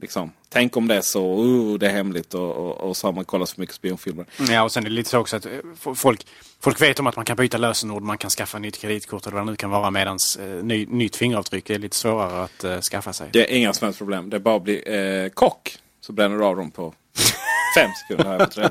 Liksom, 0.00 0.32
tänk 0.48 0.76
om 0.76 0.88
det 0.88 0.94
är 0.94 1.00
så, 1.00 1.42
uh, 1.42 1.78
det 1.78 1.86
är 1.86 1.90
hemligt 1.90 2.34
och, 2.34 2.56
och, 2.56 2.76
och, 2.76 2.96
så 2.96 3.06
har 3.06 3.12
man 3.12 3.24
kollat 3.24 3.50
för 3.50 3.60
mycket 3.60 3.74
spionfilmer. 3.74 4.26
Ja, 4.50 4.62
och 4.62 4.72
sen 4.72 4.84
är 4.84 4.88
det 4.88 4.94
lite 4.94 5.10
så 5.10 5.18
också 5.18 5.36
att 5.36 5.46
eh, 5.46 5.52
folk, 5.94 6.26
folk 6.60 6.82
vet 6.82 7.00
om 7.00 7.06
att 7.06 7.16
man 7.16 7.24
kan 7.24 7.36
byta 7.36 7.58
lösenord, 7.58 8.02
man 8.02 8.18
kan 8.18 8.30
skaffa 8.30 8.58
nytt 8.58 8.78
kreditkort 8.78 9.26
eller 9.26 9.36
vad 9.36 9.46
det 9.46 9.50
nu 9.50 9.56
kan 9.56 9.70
vara 9.70 9.90
medan 9.90 10.18
eh, 10.38 10.64
ny, 10.64 10.86
nytt 10.86 11.16
fingeravtryck 11.16 11.70
är 11.70 11.78
lite 11.78 11.96
svårare 11.96 12.42
att 12.42 12.64
eh, 12.64 12.80
skaffa 12.80 13.12
sig. 13.12 13.28
Det 13.32 13.52
är 13.52 13.56
inga 13.56 13.72
som 13.72 13.84
helst 13.84 13.98
problem. 13.98 14.30
Det 14.30 14.36
är 14.36 14.40
bara 14.40 14.56
att 14.56 14.62
bli 14.62 14.82
eh, 14.86 15.30
kock 15.30 15.78
så 16.00 16.12
bränner 16.12 16.36
du 16.36 16.44
av 16.44 16.56
dem 16.56 16.70
på 16.70 16.94
fem 17.76 17.90
sekunder. 18.08 18.48
Jag 18.54 18.70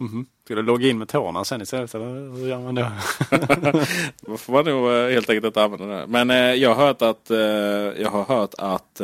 mm 0.00 0.12
-hmm. 0.12 0.26
Ska 0.46 0.54
du 0.54 0.62
logga 0.62 0.88
in 0.88 0.98
med 0.98 1.08
tårna 1.08 1.44
sen 1.44 1.62
istället 1.62 1.94
eller 1.94 2.36
hur 2.36 2.48
gör 2.48 2.58
man 2.58 2.74
då? 2.74 2.86
då 4.30 4.36
får 4.36 4.52
man 4.52 4.64
nog 4.64 4.92
eh, 4.92 5.10
helt 5.10 5.30
enkelt 5.30 5.46
inte 5.46 5.62
använda 5.62 5.86
det. 5.86 6.06
Men 6.06 6.30
eh, 6.30 6.36
jag 6.36 6.74
har 6.74 6.86
hört 6.86 7.02
att, 7.02 7.30
eh, 7.30 7.38
jag 8.02 8.10
har 8.10 8.24
hört 8.24 8.54
att 8.58 9.00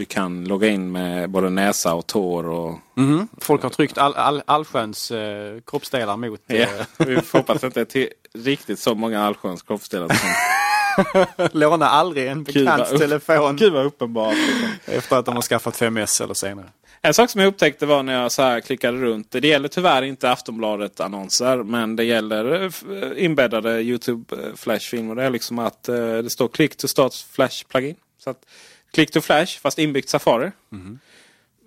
du 0.00 0.06
kan 0.06 0.44
logga 0.44 0.68
in 0.68 0.92
med 0.92 1.30
både 1.30 1.50
näsa 1.50 1.94
och 1.94 2.06
tår. 2.06 2.46
Och, 2.48 2.78
mm. 2.96 3.28
Folk 3.38 3.62
har 3.62 3.70
tryckt 3.70 3.98
all, 3.98 4.14
all, 4.14 4.42
allsköns 4.46 5.10
eh, 5.10 5.60
kroppsdelar 5.66 6.16
mot... 6.16 6.40
Eh. 6.48 6.68
Vi 7.06 7.20
får 7.20 7.38
hoppas 7.38 7.64
att 7.64 7.74
det 7.74 7.80
är 7.80 7.84
till, 7.84 8.08
riktigt 8.34 8.78
så 8.78 8.94
många 8.94 9.24
allsköns 9.24 9.62
kroppsdelar. 9.62 10.08
Som... 10.08 11.48
Låna 11.60 11.88
aldrig 11.88 12.26
en 12.26 12.44
bekants 12.44 12.90
telefon. 12.90 13.56
Gud 13.56 13.72
vad 13.72 13.86
uppenbart. 13.86 14.36
Efter 14.84 15.16
att 15.16 15.26
de 15.26 15.34
har 15.34 15.42
skaffat 15.42 15.80
5S 15.80 16.22
eller 16.22 16.34
senare. 16.34 16.68
En 17.02 17.14
sak 17.14 17.30
som 17.30 17.40
jag 17.40 17.48
upptäckte 17.48 17.86
var 17.86 18.02
när 18.02 18.22
jag 18.22 18.32
så 18.32 18.60
klickade 18.64 18.98
runt. 18.98 19.30
Det 19.30 19.48
gäller 19.48 19.68
tyvärr 19.68 20.02
inte 20.02 20.30
Aftonbladet-annonser. 20.30 21.62
Men 21.62 21.96
det 21.96 22.04
gäller 22.04 22.62
eh, 22.62 23.24
inbäddade 23.24 23.80
YouTube 23.80 24.36
eh, 24.36 24.54
Flash-filmer. 24.56 25.14
Det 25.14 25.22
är 25.22 25.30
liksom 25.30 25.58
att 25.58 25.88
eh, 25.88 25.96
det 25.96 26.30
står 26.30 26.48
Click 26.48 26.76
to 26.76 26.88
start 26.88 27.14
Flash 27.14 27.64
plugin. 27.68 27.96
Så 28.18 28.30
att 28.30 28.46
Click 28.90 29.10
to 29.10 29.20
Flash 29.20 29.60
fast 29.60 29.78
inbyggt 29.78 30.08
Safari. 30.08 30.50
Mm. 30.72 30.98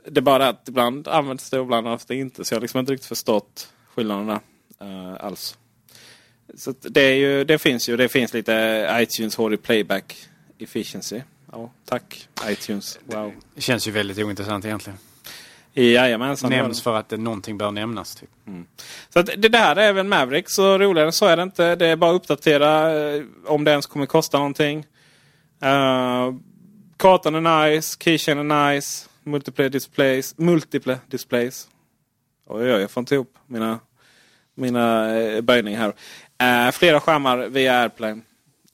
Det 0.07 0.19
är 0.19 0.21
bara 0.21 0.47
att 0.47 0.69
ibland 0.69 1.07
används 1.07 1.49
det 1.49 1.59
och 1.59 1.65
ibland 1.65 1.87
används 1.87 2.05
det 2.05 2.15
inte. 2.15 2.45
Så 2.45 2.53
jag 2.53 2.57
har 2.57 2.61
liksom 2.61 2.79
inte 2.79 2.91
riktigt 2.91 3.07
förstått 3.07 3.73
skillnaderna 3.95 4.41
uh, 4.81 5.25
alls. 5.25 5.57
Så 6.57 6.73
det, 6.81 7.01
är 7.01 7.15
ju, 7.15 7.43
det 7.43 7.57
finns 7.57 7.89
ju. 7.89 7.97
Det 7.97 8.09
finns 8.09 8.33
lite 8.33 8.87
iTunes 9.01 9.35
HD 9.35 9.57
Playback 9.57 10.27
Efficiency. 10.59 11.21
Ja, 11.51 11.71
tack 11.85 12.27
iTunes. 12.47 12.99
Wow. 13.05 13.33
Det 13.55 13.61
känns 13.61 13.87
ju 13.87 13.91
väldigt 13.91 14.17
ointressant 14.17 14.65
egentligen. 14.65 14.99
Jajamensan. 15.73 16.49
Nämns 16.49 16.81
för 16.81 16.95
att 16.95 17.09
det, 17.09 17.17
någonting 17.17 17.57
bör 17.57 17.71
nämnas. 17.71 18.15
Typ. 18.15 18.29
Mm. 18.47 18.65
Så 19.09 19.21
det 19.21 19.49
där 19.49 19.75
är 19.75 19.81
även 19.81 20.09
Maverick. 20.09 20.49
Så 20.49 20.77
roligare 20.77 21.11
så 21.11 21.25
är 21.25 21.37
det 21.37 21.43
inte. 21.43 21.75
Det 21.75 21.87
är 21.87 21.95
bara 21.95 22.11
att 22.11 22.21
uppdatera 22.21 22.99
eh, 22.99 23.23
om 23.45 23.63
det 23.63 23.71
ens 23.71 23.85
kommer 23.85 24.05
kosta 24.05 24.37
någonting. 24.37 24.85
Uh, 25.63 26.35
Kartan 27.03 27.35
är 27.35 27.71
nice, 27.71 27.97
keychain 27.99 28.51
är 28.51 28.73
nice. 28.73 29.09
Multiplayer 29.23 29.69
displays. 29.69 30.37
Multiple 30.37 30.99
displays. 31.07 31.67
Oj, 32.45 32.73
oj, 32.73 32.81
jag 32.81 32.91
får 32.91 33.01
inte 33.01 33.15
ihop 33.15 33.37
mina, 33.47 33.79
mina 34.55 35.15
eh, 35.17 35.41
böjningar 35.41 35.93
här. 36.37 36.67
Eh, 36.67 36.71
flera 36.71 36.99
skärmar 36.99 37.37
via 37.37 37.79
AirPlay. 37.79 38.15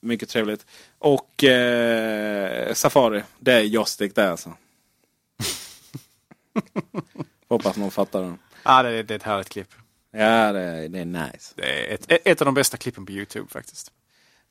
Mycket 0.00 0.28
trevligt. 0.28 0.66
Och 0.98 1.44
eh, 1.44 2.72
Safari. 2.74 3.22
Det 3.38 3.52
är 3.52 3.60
joystick 3.60 4.14
det 4.14 4.30
alltså. 4.30 4.52
Hoppas 7.48 7.76
någon 7.76 7.90
fattar 7.90 8.22
den. 8.22 8.38
Ja, 8.62 8.82
det 8.82 8.88
är, 8.88 9.02
det 9.02 9.14
är 9.14 9.16
ett 9.16 9.22
härligt 9.22 9.48
klipp. 9.48 9.74
Ja, 10.10 10.52
det, 10.52 10.88
det 10.88 10.98
är 10.98 11.04
nice. 11.04 11.52
Det 11.54 11.62
är 11.62 11.94
ett, 11.94 12.06
ett 12.24 12.40
av 12.40 12.44
de 12.44 12.54
bästa 12.54 12.76
klippen 12.76 13.06
på 13.06 13.12
Youtube 13.12 13.48
faktiskt. 13.48 13.92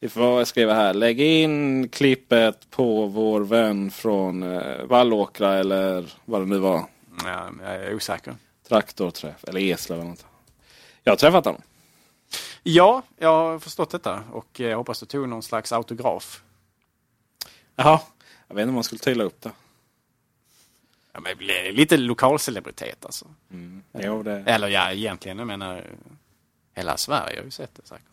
Vi 0.01 0.09
får 0.09 0.45
skriva 0.45 0.73
här. 0.73 0.93
Lägg 0.93 1.21
in 1.21 1.89
klippet 1.89 2.69
på 2.69 3.05
vår 3.05 3.41
vän 3.41 3.91
från 3.91 4.43
eh, 4.43 4.83
Vallåkra 4.83 5.53
eller 5.53 6.13
vad 6.25 6.41
det 6.41 6.45
nu 6.45 6.57
var. 6.57 6.85
Ja, 7.25 7.49
jag 7.61 7.75
är 7.75 7.95
osäker. 7.95 8.35
Traktorträff 8.67 9.43
eller 9.43 9.61
Eslöv 9.61 9.99
eller 9.99 10.09
något. 10.09 10.25
Jag 11.03 11.11
har 11.11 11.17
träffat 11.17 11.45
honom. 11.45 11.61
Ja, 12.63 13.03
jag 13.17 13.29
har 13.29 13.59
förstått 13.59 13.89
detta 13.89 14.23
och 14.31 14.59
jag 14.59 14.77
hoppas 14.77 14.99
du 14.99 15.05
tog 15.05 15.29
någon 15.29 15.43
slags 15.43 15.71
autograf. 15.71 16.43
Jaha, 17.75 17.99
jag 18.47 18.55
vet 18.55 18.61
inte 18.61 18.69
om 18.69 18.75
man 18.75 18.83
skulle 18.83 18.99
tydla 18.99 19.23
upp 19.23 19.41
det. 19.41 19.51
Ja, 21.11 21.19
men 21.19 21.37
lite 21.75 21.97
lokalcelebritet 21.97 23.05
alltså. 23.05 23.25
Mm. 23.51 23.83
Jo, 23.93 24.23
det... 24.23 24.43
Eller 24.45 24.67
ja, 24.67 24.91
egentligen. 24.91 25.37
Jag 25.37 25.47
menar, 25.47 25.85
hela 26.73 26.97
Sverige 26.97 27.37
har 27.37 27.45
ju 27.45 27.51
sett 27.51 27.75
det 27.75 27.87
säkert. 27.87 28.05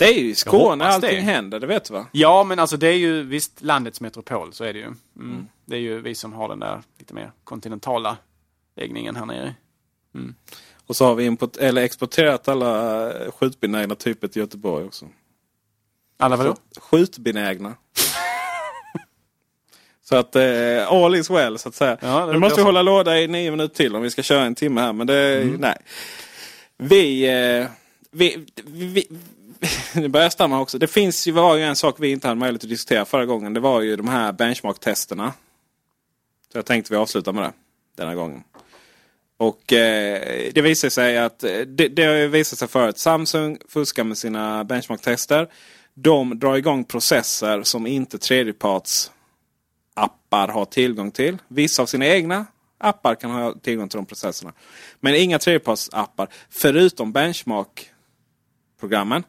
Det 0.00 0.06
är 0.06 0.12
ju 0.12 0.34
Skåne 0.34 0.84
allting 0.84 1.16
det. 1.16 1.20
händer, 1.20 1.60
det 1.60 1.66
vet 1.66 1.84
du 1.84 1.94
va? 1.94 2.06
Ja, 2.12 2.44
men 2.44 2.58
alltså 2.58 2.76
det 2.76 2.88
är 2.88 2.96
ju 2.96 3.22
visst 3.22 3.62
landets 3.62 4.00
metropol, 4.00 4.52
så 4.52 4.64
är 4.64 4.72
det 4.72 4.78
ju. 4.78 4.84
Mm. 4.84 4.98
Mm. 5.16 5.46
Det 5.64 5.76
är 5.76 5.80
ju 5.80 6.00
vi 6.00 6.14
som 6.14 6.32
har 6.32 6.48
den 6.48 6.60
där 6.60 6.82
lite 6.98 7.14
mer 7.14 7.32
kontinentala 7.44 8.16
läggningen 8.76 9.16
här 9.16 9.26
nere. 9.26 9.54
Och 10.86 10.96
så 10.96 11.04
har 11.04 11.14
vi 11.14 11.24
import, 11.24 11.56
eller 11.56 11.82
exporterat 11.82 12.48
alla 12.48 13.12
eh, 13.12 13.30
skjutbenägna 13.32 13.94
typer 13.94 14.28
till 14.28 14.40
Göteborg 14.40 14.84
också. 14.84 15.08
Alla 16.18 16.36
vadå? 16.36 16.56
Skjutbenägna. 16.76 17.74
så 20.04 20.16
att 20.16 20.36
eh, 20.36 20.88
all 20.88 21.14
is 21.14 21.30
well 21.30 21.58
så 21.58 21.68
att 21.68 21.74
säga. 21.74 21.98
Ja, 22.00 22.26
nu 22.26 22.38
måste 22.38 22.60
vi 22.60 22.64
hålla 22.64 22.82
låda 22.82 23.20
i 23.20 23.28
nio 23.28 23.50
minuter 23.50 23.74
till 23.74 23.96
om 23.96 24.02
vi 24.02 24.10
ska 24.10 24.22
köra 24.22 24.44
en 24.44 24.54
timme 24.54 24.80
här. 24.80 24.92
Men 24.92 25.06
det, 25.06 25.50
nej. 25.58 25.76
Vi, 26.76 27.24
eh, 27.60 27.66
vi, 28.10 28.46
vi, 28.66 29.06
det 29.94 30.08
börjar 30.08 30.30
stamma 30.30 30.60
också. 30.60 30.78
Det 30.78 30.86
finns 30.86 31.28
ju, 31.28 31.32
var 31.32 31.56
ju 31.56 31.62
en 31.62 31.76
sak 31.76 31.96
vi 31.98 32.10
inte 32.10 32.28
hade 32.28 32.40
möjlighet 32.40 32.64
att 32.64 32.70
diskutera 32.70 33.04
förra 33.04 33.26
gången. 33.26 33.54
Det 33.54 33.60
var 33.60 33.80
ju 33.80 33.96
de 33.96 34.08
här 34.08 34.32
benchmark-testerna. 34.32 35.32
Så 36.52 36.58
jag 36.58 36.66
tänkte 36.66 36.92
vi 36.92 36.98
avslutar 36.98 37.32
med 37.32 37.44
det 37.44 37.52
denna 37.96 38.14
gången. 38.14 38.42
Och 39.36 39.72
eh, 39.72 40.50
det 40.54 40.62
visar 40.62 40.88
sig 40.88 41.18
att 41.18 41.44
eh, 41.44 41.58
det, 41.58 41.88
det 41.88 42.04
har 42.04 42.14
ju 42.14 42.28
visat 42.28 42.58
sig 42.58 42.68
förut. 42.68 42.98
Samsung 42.98 43.58
fuskar 43.68 44.04
med 44.04 44.18
sina 44.18 44.64
benchmark-tester. 44.64 45.48
De 45.94 46.38
drar 46.38 46.56
igång 46.56 46.84
processer 46.84 47.62
som 47.62 47.86
inte 47.86 48.18
tredjeparts 48.18 49.10
appar 49.94 50.48
har 50.48 50.64
tillgång 50.64 51.10
till. 51.10 51.38
Vissa 51.48 51.82
av 51.82 51.86
sina 51.86 52.06
egna 52.06 52.46
appar 52.78 53.14
kan 53.14 53.30
ha 53.30 53.54
tillgång 53.54 53.88
till 53.88 53.96
de 53.96 54.06
processerna. 54.06 54.52
Men 55.00 55.14
inga 55.14 55.38
tredjepartsappar 55.38 56.28
förutom 56.50 57.12
benchmark-programmen. 57.12 59.24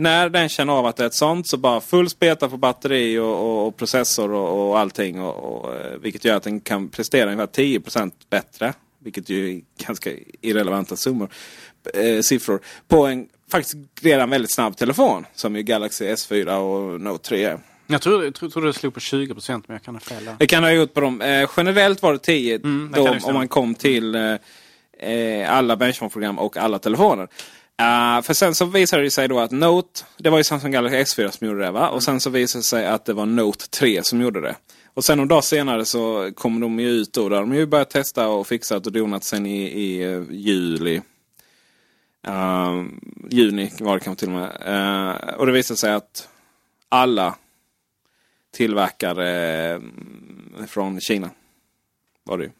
När 0.00 0.28
den 0.28 0.48
känner 0.48 0.72
av 0.72 0.86
att 0.86 0.96
det 0.96 1.02
är 1.02 1.06
ett 1.06 1.14
sånt 1.14 1.46
så 1.46 1.56
bara 1.56 1.80
full 1.80 2.10
speta 2.10 2.48
på 2.48 2.56
batteri 2.56 3.18
och, 3.18 3.40
och, 3.40 3.66
och 3.66 3.76
processor 3.76 4.32
och, 4.32 4.70
och 4.70 4.78
allting. 4.78 5.20
Och, 5.20 5.34
och, 5.34 5.74
eh, 5.74 5.98
vilket 5.98 6.24
gör 6.24 6.36
att 6.36 6.42
den 6.42 6.60
kan 6.60 6.88
prestera 6.88 7.24
ungefär 7.24 7.46
10 7.46 7.82
bättre. 8.30 8.72
Vilket 8.98 9.28
ju 9.28 9.56
är 9.56 9.60
ganska 9.86 10.10
irrelevanta 10.40 10.96
summor, 10.96 11.28
eh, 11.94 12.20
siffror. 12.20 12.60
På 12.88 13.06
en 13.06 13.28
faktiskt 13.50 13.76
redan 14.02 14.30
väldigt 14.30 14.54
snabb 14.54 14.76
telefon. 14.76 15.26
Som 15.34 15.56
ju 15.56 15.62
Galaxy 15.62 16.04
S4 16.04 16.56
och 16.56 17.00
Note 17.00 17.28
3 17.28 17.44
är. 17.44 17.58
Jag 17.86 18.02
tror, 18.02 18.24
jag 18.24 18.34
tror, 18.34 18.48
tror 18.48 18.66
det 18.66 18.72
slog 18.72 18.94
på 18.94 19.00
20 19.00 19.34
men 19.46 19.62
jag 19.66 19.82
kan 19.82 19.94
ha 19.94 20.00
fel. 20.00 20.30
Det 20.38 20.46
kan 20.46 20.62
ha 20.62 20.70
gjort 20.70 20.94
på 20.94 21.00
dem. 21.00 21.20
Eh, 21.20 21.50
generellt 21.56 22.02
var 22.02 22.12
det 22.12 22.18
10 22.18 22.56
Mm, 22.56 22.92
då, 22.96 23.04
det 23.04 23.20
om 23.24 23.34
man 23.34 23.48
kom 23.48 23.74
till 23.74 24.14
eh, 24.14 24.34
eh, 25.10 25.54
alla 25.56 25.76
benchmark-program 25.76 26.38
och 26.38 26.56
alla 26.56 26.78
telefoner. 26.78 27.28
Uh, 27.80 28.22
för 28.22 28.34
sen 28.34 28.54
så 28.54 28.64
visade 28.64 29.02
det 29.02 29.10
sig 29.10 29.28
då 29.28 29.40
att 29.40 29.50
Note, 29.50 30.04
det 30.16 30.30
var 30.30 30.38
ju 30.38 30.44
Samsung 30.44 30.72
Galaxy 30.72 30.96
S4 30.96 31.30
som 31.30 31.46
gjorde 31.46 31.64
det 31.64 31.70
va? 31.70 31.88
Och 31.88 32.02
sen 32.02 32.20
så 32.20 32.30
visade 32.30 32.60
det 32.60 32.66
sig 32.66 32.86
att 32.86 33.04
det 33.04 33.12
var 33.12 33.26
Note 33.26 33.68
3 33.68 34.02
som 34.04 34.20
gjorde 34.20 34.40
det. 34.40 34.56
Och 34.94 35.04
sen 35.04 35.18
några 35.18 35.28
dag 35.28 35.44
senare 35.44 35.84
så 35.84 36.32
kom 36.34 36.60
de 36.60 36.80
ju 36.80 36.88
ut 36.88 37.12
då. 37.12 37.28
Där 37.28 37.40
de 37.40 37.54
ju 37.54 37.66
börjat 37.66 37.90
testa 37.90 38.28
och 38.28 38.46
fixat 38.46 38.86
och 38.86 38.92
donat 38.92 39.24
sen 39.24 39.46
i, 39.46 39.62
i 39.62 40.02
eh, 40.02 40.22
juli. 40.30 41.00
Uh, 42.28 42.84
juni 43.30 43.72
var 43.80 43.94
det 43.94 44.04
kanske 44.04 44.20
till 44.20 44.34
och 44.34 44.40
med. 44.40 44.50
Uh, 44.68 45.34
och 45.34 45.46
det 45.46 45.52
visade 45.52 45.78
sig 45.78 45.92
att 45.92 46.28
alla 46.88 47.34
tillverkare 48.52 49.80
från 50.66 51.00
Kina 51.00 51.30
var 52.24 52.38
det 52.38 52.44
ju. 52.44 52.50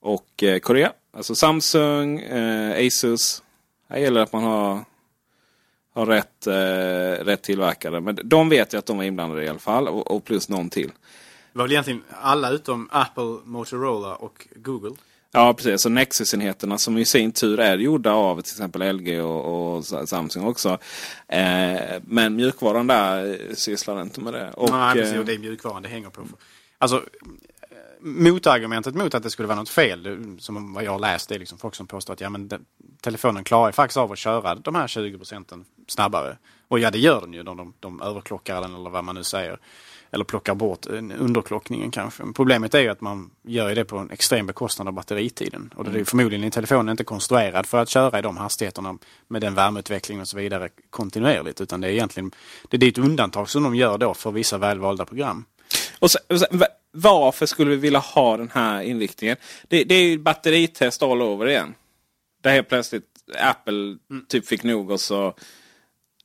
Och 0.00 0.44
Korea. 0.62 0.92
Alltså 1.12 1.34
Samsung, 1.34 2.22
Asus. 2.86 3.43
Här 3.94 4.00
gäller 4.00 4.20
att 4.20 4.32
man 4.32 4.44
har, 4.44 4.84
har 5.94 6.06
rätt, 6.06 6.46
eh, 6.46 7.24
rätt 7.24 7.42
tillverkare. 7.42 8.00
Men 8.00 8.18
de 8.24 8.48
vet 8.48 8.74
ju 8.74 8.78
att 8.78 8.86
de 8.86 8.96
var 8.96 9.04
inblandade 9.04 9.44
i 9.44 9.48
alla 9.48 9.58
fall. 9.58 9.88
Och, 9.88 10.10
och 10.10 10.24
plus 10.24 10.48
någon 10.48 10.70
till. 10.70 10.88
Det 11.52 11.58
var 11.58 11.64
väl 11.64 11.72
egentligen 11.72 12.02
alla 12.20 12.50
utom 12.50 12.88
Apple, 12.92 13.36
Motorola 13.44 14.14
och 14.14 14.48
Google. 14.56 14.96
Ja 15.32 15.54
precis, 15.54 15.80
så 15.82 15.88
Nexus-enheterna 15.88 16.78
som 16.78 16.98
i 16.98 17.04
sin 17.04 17.32
tur 17.32 17.60
är 17.60 17.78
gjorda 17.78 18.12
av 18.12 18.40
till 18.40 18.52
exempel 18.52 18.96
LG 18.96 19.20
och, 19.20 19.74
och 19.76 19.84
Samsung 19.84 20.44
också. 20.46 20.78
Eh, 21.28 21.80
men 22.02 22.36
mjukvaran 22.36 22.86
där 22.86 23.26
eh, 23.48 23.54
sysslar 23.54 24.02
inte 24.02 24.20
med 24.20 24.32
det. 24.32 24.50
Och, 24.50 24.70
Nej, 24.70 24.94
precis. 24.94 25.14
eh, 25.14 25.20
Och 25.20 25.26
det 25.26 25.34
är 25.34 25.38
mjukvaran 25.38 25.82
det 25.82 25.88
hänger 25.88 26.10
på. 26.10 26.22
Alltså, 26.78 26.96
eh, 26.96 27.02
motargumentet 28.04 28.94
mot 28.94 29.14
att 29.14 29.22
det 29.22 29.30
skulle 29.30 29.48
vara 29.48 29.58
något 29.58 29.68
fel, 29.68 30.36
som 30.38 30.74
vad 30.74 30.84
jag 30.84 30.92
har 30.92 30.98
läst, 30.98 31.28
det 31.28 31.34
är 31.34 31.38
liksom 31.38 31.58
folk 31.58 31.74
som 31.74 31.86
påstår 31.86 32.14
att 32.14 32.20
ja, 32.20 32.30
men 32.30 32.48
den, 32.48 32.64
telefonen 33.00 33.44
klarar 33.44 33.68
ju 33.68 33.72
faktiskt 33.72 33.96
av 33.96 34.12
att 34.12 34.18
köra 34.18 34.54
de 34.54 34.74
här 34.74 34.86
20 34.86 35.16
procenten 35.16 35.64
snabbare. 35.88 36.38
Och 36.68 36.78
ja, 36.78 36.90
det 36.90 36.98
gör 36.98 37.20
den 37.20 37.32
ju. 37.32 37.42
De, 37.42 37.56
de, 37.56 37.74
de 37.80 38.02
överklockar 38.02 38.60
den 38.60 38.74
eller 38.74 38.90
vad 38.90 39.04
man 39.04 39.14
nu 39.14 39.24
säger. 39.24 39.58
Eller 40.10 40.24
plockar 40.24 40.54
bort 40.54 40.86
en- 40.86 41.12
underklockningen 41.12 41.90
kanske. 41.90 42.22
Men 42.22 42.32
problemet 42.32 42.74
är 42.74 42.80
ju 42.80 42.88
att 42.88 43.00
man 43.00 43.30
gör 43.42 43.74
det 43.74 43.84
på 43.84 43.98
en 43.98 44.10
extrem 44.10 44.46
bekostnad 44.46 44.88
av 44.88 44.94
batteritiden. 44.94 45.74
Och 45.76 45.84
det 45.84 45.90
är 45.90 45.98
ju 45.98 46.04
förmodligen 46.04 46.44
i 46.44 46.50
telefonen 46.50 46.88
inte 46.88 47.04
konstruerad 47.04 47.66
för 47.66 47.82
att 47.82 47.88
köra 47.88 48.18
i 48.18 48.22
de 48.22 48.36
hastigheterna 48.36 48.98
med 49.28 49.40
den 49.40 49.54
värmeutvecklingen 49.54 50.20
och 50.20 50.28
så 50.28 50.36
vidare 50.36 50.68
kontinuerligt. 50.90 51.60
Utan 51.60 51.80
det 51.80 51.88
är 51.88 51.92
egentligen 51.92 52.30
det 52.70 52.82
är 52.82 52.88
ett 52.88 52.98
undantag 52.98 53.50
som 53.50 53.62
de 53.62 53.74
gör 53.74 53.98
då 53.98 54.14
för 54.14 54.30
vissa 54.30 54.58
välvalda 54.58 55.04
program. 55.04 55.44
Och 55.98 56.10
sen, 56.10 56.22
och 56.28 56.38
sen, 56.40 56.62
varför 56.96 57.46
skulle 57.46 57.70
vi 57.70 57.76
vilja 57.76 57.98
ha 57.98 58.36
den 58.36 58.50
här 58.54 58.82
inriktningen? 58.82 59.36
Det, 59.68 59.84
det 59.84 59.94
är 59.94 60.02
ju 60.02 60.18
batteritest 60.18 61.02
all 61.02 61.22
over 61.22 61.48
igen. 61.48 61.74
Där 62.42 62.50
helt 62.50 62.68
plötsligt 62.68 63.04
Apple 63.38 63.96
typ 64.28 64.46
fick 64.46 64.62
nog 64.62 64.90
och 64.90 65.00
så 65.00 65.34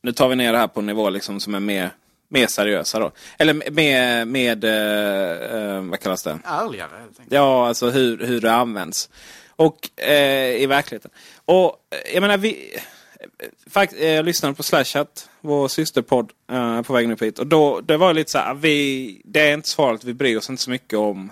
nu 0.02 0.12
tar 0.12 0.28
vi 0.28 0.36
ner 0.36 0.52
det 0.52 0.58
här 0.58 0.66
på 0.66 0.80
en 0.80 0.86
nivå 0.86 1.10
liksom 1.10 1.40
som 1.40 1.54
är 1.54 1.60
mer, 1.60 1.90
mer 2.28 2.46
seriösa 2.46 2.98
då. 2.98 3.12
Eller 3.38 3.70
med, 3.70 4.28
med 4.28 4.64
eh, 4.64 5.56
eh, 5.56 5.82
vad 5.82 6.00
kallas 6.00 6.22
det? 6.22 6.38
Ärligare 6.44 6.90
helt 6.98 7.10
enkelt. 7.10 7.32
Ja, 7.32 7.68
alltså 7.68 7.90
hur, 7.90 8.26
hur 8.26 8.40
det 8.40 8.52
används. 8.52 9.10
Och 9.48 10.00
eh, 10.00 10.62
i 10.62 10.66
verkligheten. 10.66 11.10
Och 11.44 11.76
eh, 11.90 12.14
jag 12.14 12.20
menar, 12.20 12.36
vi... 12.36 12.78
Eh, 13.20 13.48
fakt, 13.70 13.94
eh, 13.98 14.08
jag 14.08 14.24
lyssnade 14.24 14.54
på 14.54 14.62
Slashat, 14.62 15.30
vår 15.40 15.68
systerpodd, 15.68 16.32
eh, 16.52 16.82
på 16.82 16.92
vägen 16.92 17.10
upp 17.10 17.22
hit. 17.22 17.38
Och 17.38 17.46
då, 17.46 17.80
det 17.80 17.96
var 17.96 18.14
lite 18.14 18.30
så 18.30 18.38
här, 18.38 18.54
vi, 18.54 19.22
det 19.24 19.40
är 19.40 19.54
inte 19.54 19.68
svaret, 19.68 20.04
vi 20.04 20.14
bryr 20.14 20.36
oss 20.36 20.50
inte 20.50 20.62
så 20.62 20.70
mycket 20.70 20.98
om 20.98 21.30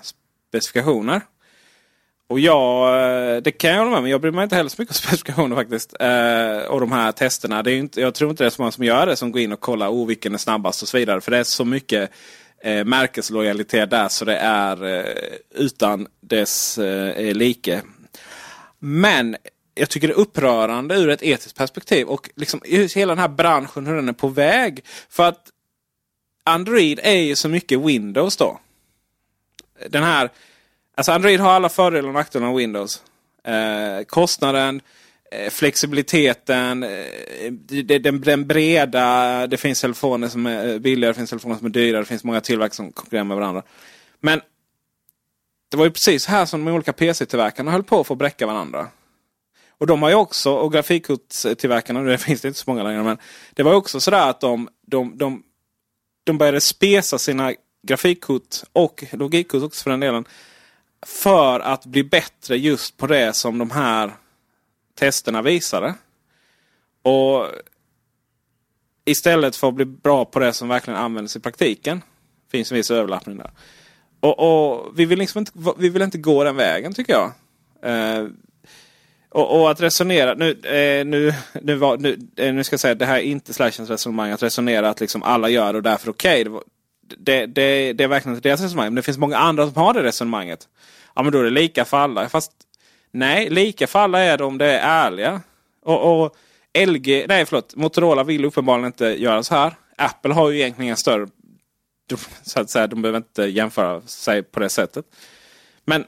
specifikationer. 0.49 1.21
Och 2.29 2.41
jag, 2.41 2.89
eh, 3.37 3.43
det 3.43 3.53
kan 3.53 3.71
jag 3.71 3.79
hålla 3.79 3.91
med 3.91 3.99
om, 3.99 4.09
jag 4.09 4.21
bryr 4.21 4.33
mig 4.33 4.43
inte 4.43 4.57
heller 4.57 4.71
så 4.71 4.83
mycket 4.83 4.97
om 4.97 5.01
specifikationer 5.03 5.57
faktiskt. 5.57 5.95
Eh, 6.01 6.71
och 6.71 6.81
de 6.81 6.93
här 6.93 7.13
testerna, 7.13 7.63
det 7.63 7.73
är 7.73 7.77
inte, 7.77 8.01
jag 8.01 8.15
tror 8.15 8.31
inte 8.31 8.45
det 8.45 8.49
är 8.49 8.51
så 8.51 8.63
många 8.63 8.73
som 8.73 8.85
gör 8.85 9.07
det 9.07 9.17
som 9.17 9.33
går 9.33 9.43
in 9.43 9.53
och 9.53 9.61
kollar 9.61 9.89
oh, 9.89 10.07
vilken 10.07 10.35
är 10.35 10.39
snabbast 10.39 10.83
och 10.83 10.89
så 10.89 10.99
vidare. 10.99 11.21
För 11.21 11.31
det 11.31 11.39
är 11.39 11.45
så 11.45 11.65
mycket 11.65 12.11
eh, 12.63 12.85
märkeslojalitet 12.85 13.91
där 13.91 14.09
så 14.09 14.25
det 14.25 14.37
är 14.37 14.85
eh, 14.85 15.05
utan 15.55 16.07
dess 16.21 16.79
eh, 16.79 17.35
like. 17.35 17.83
Men 18.79 19.37
jag 19.79 19.91
tycker 19.91 20.09
det 20.09 20.15
är 20.15 20.19
upprörande 20.19 20.95
ur 20.95 21.09
ett 21.09 21.23
etiskt 21.23 21.57
perspektiv 21.57 22.07
och 22.07 22.31
liksom 22.37 22.61
hela 22.95 23.15
den 23.15 23.19
här 23.19 23.29
branschen 23.29 23.87
hur 23.87 23.95
den 23.95 24.09
är 24.09 24.13
på 24.13 24.29
väg. 24.29 24.85
För 25.09 25.29
att 25.29 25.51
Android 26.45 27.01
är 27.03 27.17
ju 27.17 27.37
så 27.37 27.49
mycket 27.49 27.81
Windows 27.81 28.37
då. 28.37 28.61
Den 29.91 30.03
här, 30.03 30.31
alltså 30.95 31.13
Android 31.13 31.41
har 31.41 31.51
alla 31.51 31.69
fördelar 31.69 32.09
och 32.09 32.15
nackdelar 32.15 32.47
av 32.47 32.55
Windows. 32.55 33.03
Eh, 33.45 34.05
kostnaden, 34.05 34.81
eh, 35.33 35.51
flexibiliteten, 35.51 36.83
eh, 36.83 37.53
den, 37.85 38.21
den 38.21 38.47
breda. 38.47 39.47
Det 39.47 39.57
finns 39.57 39.81
telefoner 39.81 40.29
som 40.29 40.47
är 40.47 40.69
eh, 40.69 40.79
billigare, 40.79 41.13
det 41.13 41.17
finns 41.17 41.31
telefoner 41.31 41.57
som 41.57 41.67
är 41.67 41.71
dyrare, 41.71 42.03
det 42.03 42.07
finns 42.07 42.25
många 42.25 42.41
tillverkare 42.41 42.77
som 42.77 42.93
konkurrerar 42.93 43.25
med 43.25 43.37
varandra. 43.37 43.63
Men 44.21 44.41
det 45.71 45.77
var 45.77 45.85
ju 45.85 45.91
precis 45.91 46.27
här 46.27 46.47
som 46.47 46.65
de 46.65 46.73
olika 46.73 46.93
PC-tillverkarna 46.93 47.71
höll 47.71 47.83
på 47.83 48.01
att 48.01 48.07
få 48.07 48.15
bräcka 48.15 48.47
varandra. 48.47 48.89
Och 49.79 49.87
de 49.87 50.03
har 50.03 50.09
ju 50.09 50.15
också, 50.15 50.53
och 50.53 50.73
grafikkortstillverkarna, 50.73 52.03
det 52.03 52.19
finns 52.19 52.41
det 52.41 52.49
inte 52.49 52.61
så 52.61 52.71
många 52.71 52.83
längre, 52.83 53.03
men 53.03 53.19
det 53.55 53.63
var 53.63 53.71
ju 53.71 53.77
också 53.77 54.01
sådär 54.01 54.31
att 54.31 54.41
de, 54.41 54.69
de, 54.87 55.19
de, 55.19 55.43
de 56.25 56.39
började 56.39 56.61
spesa 56.61 57.19
sina 57.19 57.55
grafikkort 57.83 58.57
och 58.73 59.05
logikkort 59.13 59.63
också 59.63 59.83
för 59.83 59.91
den 59.91 60.01
delen. 60.01 60.25
För 61.07 61.61
att 61.61 61.87
bli 61.87 62.05
bättre 62.05 62.57
just 62.57 62.97
på 62.97 63.07
det 63.07 63.37
som 63.37 63.59
de 63.59 63.71
här 63.71 64.13
testerna 64.95 65.43
visade. 65.43 65.95
Och 67.03 67.47
istället 69.05 69.57
för 69.57 69.69
att 69.69 69.75
bli 69.75 69.85
bra 69.85 70.25
på 70.25 70.39
det 70.39 70.53
som 70.53 70.69
verkligen 70.69 70.99
används 70.99 71.37
i 71.37 71.41
praktiken. 71.41 72.03
Finns 72.51 72.73
en 72.73 72.77
viss 72.77 72.91
överlappning 72.91 73.37
där. 73.37 73.51
Och, 74.21 74.39
och 74.39 74.93
vi, 74.99 75.05
vill 75.05 75.19
liksom 75.19 75.39
inte, 75.39 75.53
vi 75.79 75.89
vill 75.89 76.03
inte 76.03 76.19
gå 76.19 76.45
den 76.45 76.57
vägen 76.57 76.95
tycker 76.95 77.13
jag. 77.13 77.33
Eh, 77.83 78.29
och, 79.31 79.61
och, 79.61 79.71
att 79.71 79.81
resonera, 79.81 80.35
nu, 80.35 80.51
eh, 80.51 81.07
nu, 81.07 81.35
nu, 81.63 81.75
var, 81.75 81.97
nu, 81.97 82.19
eh, 82.37 82.55
nu 82.55 82.65
ska 82.65 82.75
jag 82.75 82.81
säga 82.81 82.93
att 82.93 82.99
det 82.99 83.07
här 83.07 83.17
är 83.17 83.23
inte 83.23 83.55
Slashens 83.55 83.91
resonemang. 83.91 84.31
Att 84.31 84.43
resonera 84.43 84.91
att 84.91 85.01
liksom 85.01 85.23
alla 85.23 85.49
gör 85.49 85.73
det 85.73 85.77
och 85.77 85.83
därför 85.83 86.11
okej. 86.11 86.49
Okay. 86.49 86.63
Det, 87.19 87.47
det, 87.47 87.93
det, 87.93 88.05
är 88.05 88.09
verkligen 88.09 88.37
inte 88.37 88.49
deras 88.49 88.61
resonemang. 88.61 88.87
Men 88.87 88.95
det 88.95 89.03
finns 89.03 89.19
många 89.19 89.37
andra 89.37 89.67
som 89.67 89.77
har 89.77 89.95
det 89.95 90.03
resonemanget. 90.03 90.69
Ja 91.15 91.23
men 91.23 91.33
då 91.33 91.39
är 91.39 91.45
det 91.45 91.51
lika 91.51 91.85
för 91.85 91.97
alla. 91.97 92.29
Fast 92.29 92.53
nej, 93.11 93.51
lika 93.51 93.87
för 93.87 93.99
alla 93.99 94.21
är 94.21 94.39
det 94.39 94.45
om 94.45 94.59
det 94.59 94.67
är 94.67 95.07
ärliga. 95.07 95.41
Och, 95.83 96.23
och 96.23 96.37
LG, 96.87 97.27
nej 97.29 97.47
förlåt, 97.47 97.77
Motorola 97.77 98.25
vill 98.25 98.45
uppenbarligen 98.45 98.87
inte 98.87 99.07
göra 99.07 99.43
så 99.43 99.55
här. 99.55 99.75
Apple 99.97 100.35
har 100.35 100.51
ju 100.51 100.61
egentligen 100.61 100.97
större... 100.97 101.27
Så 102.43 102.61
att 102.61 102.71
säga, 102.71 102.87
de 102.87 103.03
behöver 103.03 103.17
inte 103.17 103.43
jämföra 103.43 104.01
sig 104.01 104.43
på 104.43 104.61
det 104.61 104.69
sättet. 104.69 105.05
Men 105.85 106.05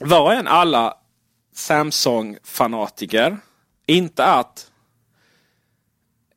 var 0.00 0.32
än 0.32 0.46
alla 0.46 0.99
Samsung-fanatiker. 1.52 3.38
Inte 3.86 4.24
att 4.24 4.70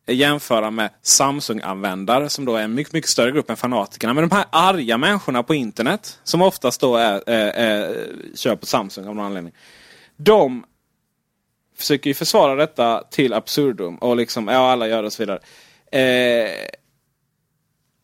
jämföra 0.08 0.72
med 0.72 0.90
Samsung-användare 1.02 2.30
som 2.30 2.46
då 2.46 2.56
är 2.56 2.64
en 2.64 2.74
mycket, 2.74 2.94
mycket 2.94 3.10
större 3.10 3.32
grupp 3.32 3.50
än 3.50 3.58
fanatikerna. 3.58 4.14
Men 4.14 4.30
de 4.30 4.36
här 4.36 4.46
arga 4.50 4.98
människorna 4.98 5.44
på 5.44 5.54
internet 5.54 6.20
som 6.24 6.42
oftast 6.42 6.82
då 6.82 6.96
är, 6.96 7.24
är, 7.30 7.48
är, 7.48 8.08
kör 8.36 8.56
på 8.56 8.66
Samsung 8.66 9.08
av 9.08 9.16
någon 9.16 9.26
anledning. 9.26 9.54
De 10.16 10.66
försöker 11.78 12.10
ju 12.10 12.14
försvara 12.14 12.56
detta 12.56 13.04
till 13.04 13.34
absurdum 13.34 13.98
och 13.98 14.18
liksom, 14.18 14.48
ja 14.48 14.72
alla 14.72 14.88
gör 14.88 15.02
det 15.02 15.06
och 15.06 15.14
så 15.14 15.24
vidare. 15.24 15.40
Eh, 15.92 16.52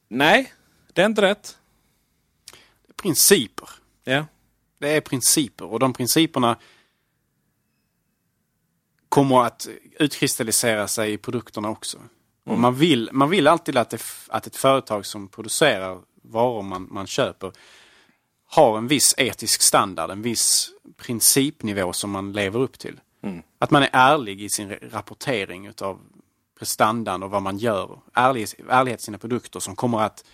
nej, 0.08 0.54
det 0.94 1.02
är 1.02 1.06
inte 1.06 1.22
rätt. 1.22 1.58
Principer. 3.02 3.70
Ja. 4.04 4.26
Det 4.80 4.90
är 4.90 5.02
principer 5.02 5.66
och 5.66 5.80
de 5.80 5.94
principerna 5.94 6.58
kommer 9.10 9.44
att 9.46 9.68
utkristallisera 10.00 10.88
sig 10.88 11.14
i 11.14 11.18
produkterna 11.18 11.70
också. 11.70 11.98
Mm. 11.98 12.10
Och 12.44 12.60
man, 12.60 12.76
vill, 12.76 13.10
man 13.12 13.30
vill 13.30 13.48
alltid 13.48 13.78
att, 13.78 13.90
det, 13.90 14.04
att 14.28 14.48
ett 14.48 14.56
företag 14.56 15.06
som 15.06 15.28
producerar 15.28 16.02
varor 16.22 16.62
man, 16.62 16.88
man 16.92 17.08
köper 17.08 17.52
har 18.46 18.78
en 18.78 18.88
viss 18.88 19.16
etisk 19.18 19.62
standard, 19.62 20.12
en 20.12 20.22
viss 20.22 20.70
principnivå 20.98 21.94
som 21.94 22.12
man 22.12 22.34
lever 22.34 22.60
upp 22.60 22.80
till. 22.80 23.00
Mm. 23.24 23.42
Att 23.60 23.72
man 23.72 23.84
är 23.84 23.90
ärlig 23.94 24.42
i 24.42 24.50
sin 24.50 24.76
rapportering 24.82 25.68
utav 25.68 26.00
prestandan 26.60 27.24
och 27.24 27.32
vad 27.32 27.42
man 27.42 27.58
gör. 27.58 28.00
Ärlig, 28.14 28.48
ärlighet 28.70 29.00
i 29.00 29.04
sina 29.04 29.18
produkter 29.18 29.60
som 29.60 29.76
kommer 29.76 30.00
att 30.00 30.26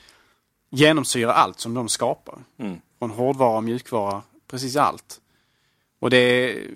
genomsyra 0.70 1.34
allt 1.34 1.60
som 1.60 1.74
de 1.74 1.90
skapar. 1.90 2.44
Mm. 2.58 2.82
Från 3.00 3.12
hårdvara, 3.12 3.62
mjukvara, 3.62 4.22
precis 4.48 4.76
allt. 4.76 5.22
Och 6.00 6.10
det 6.10 6.18
är, 6.18 6.68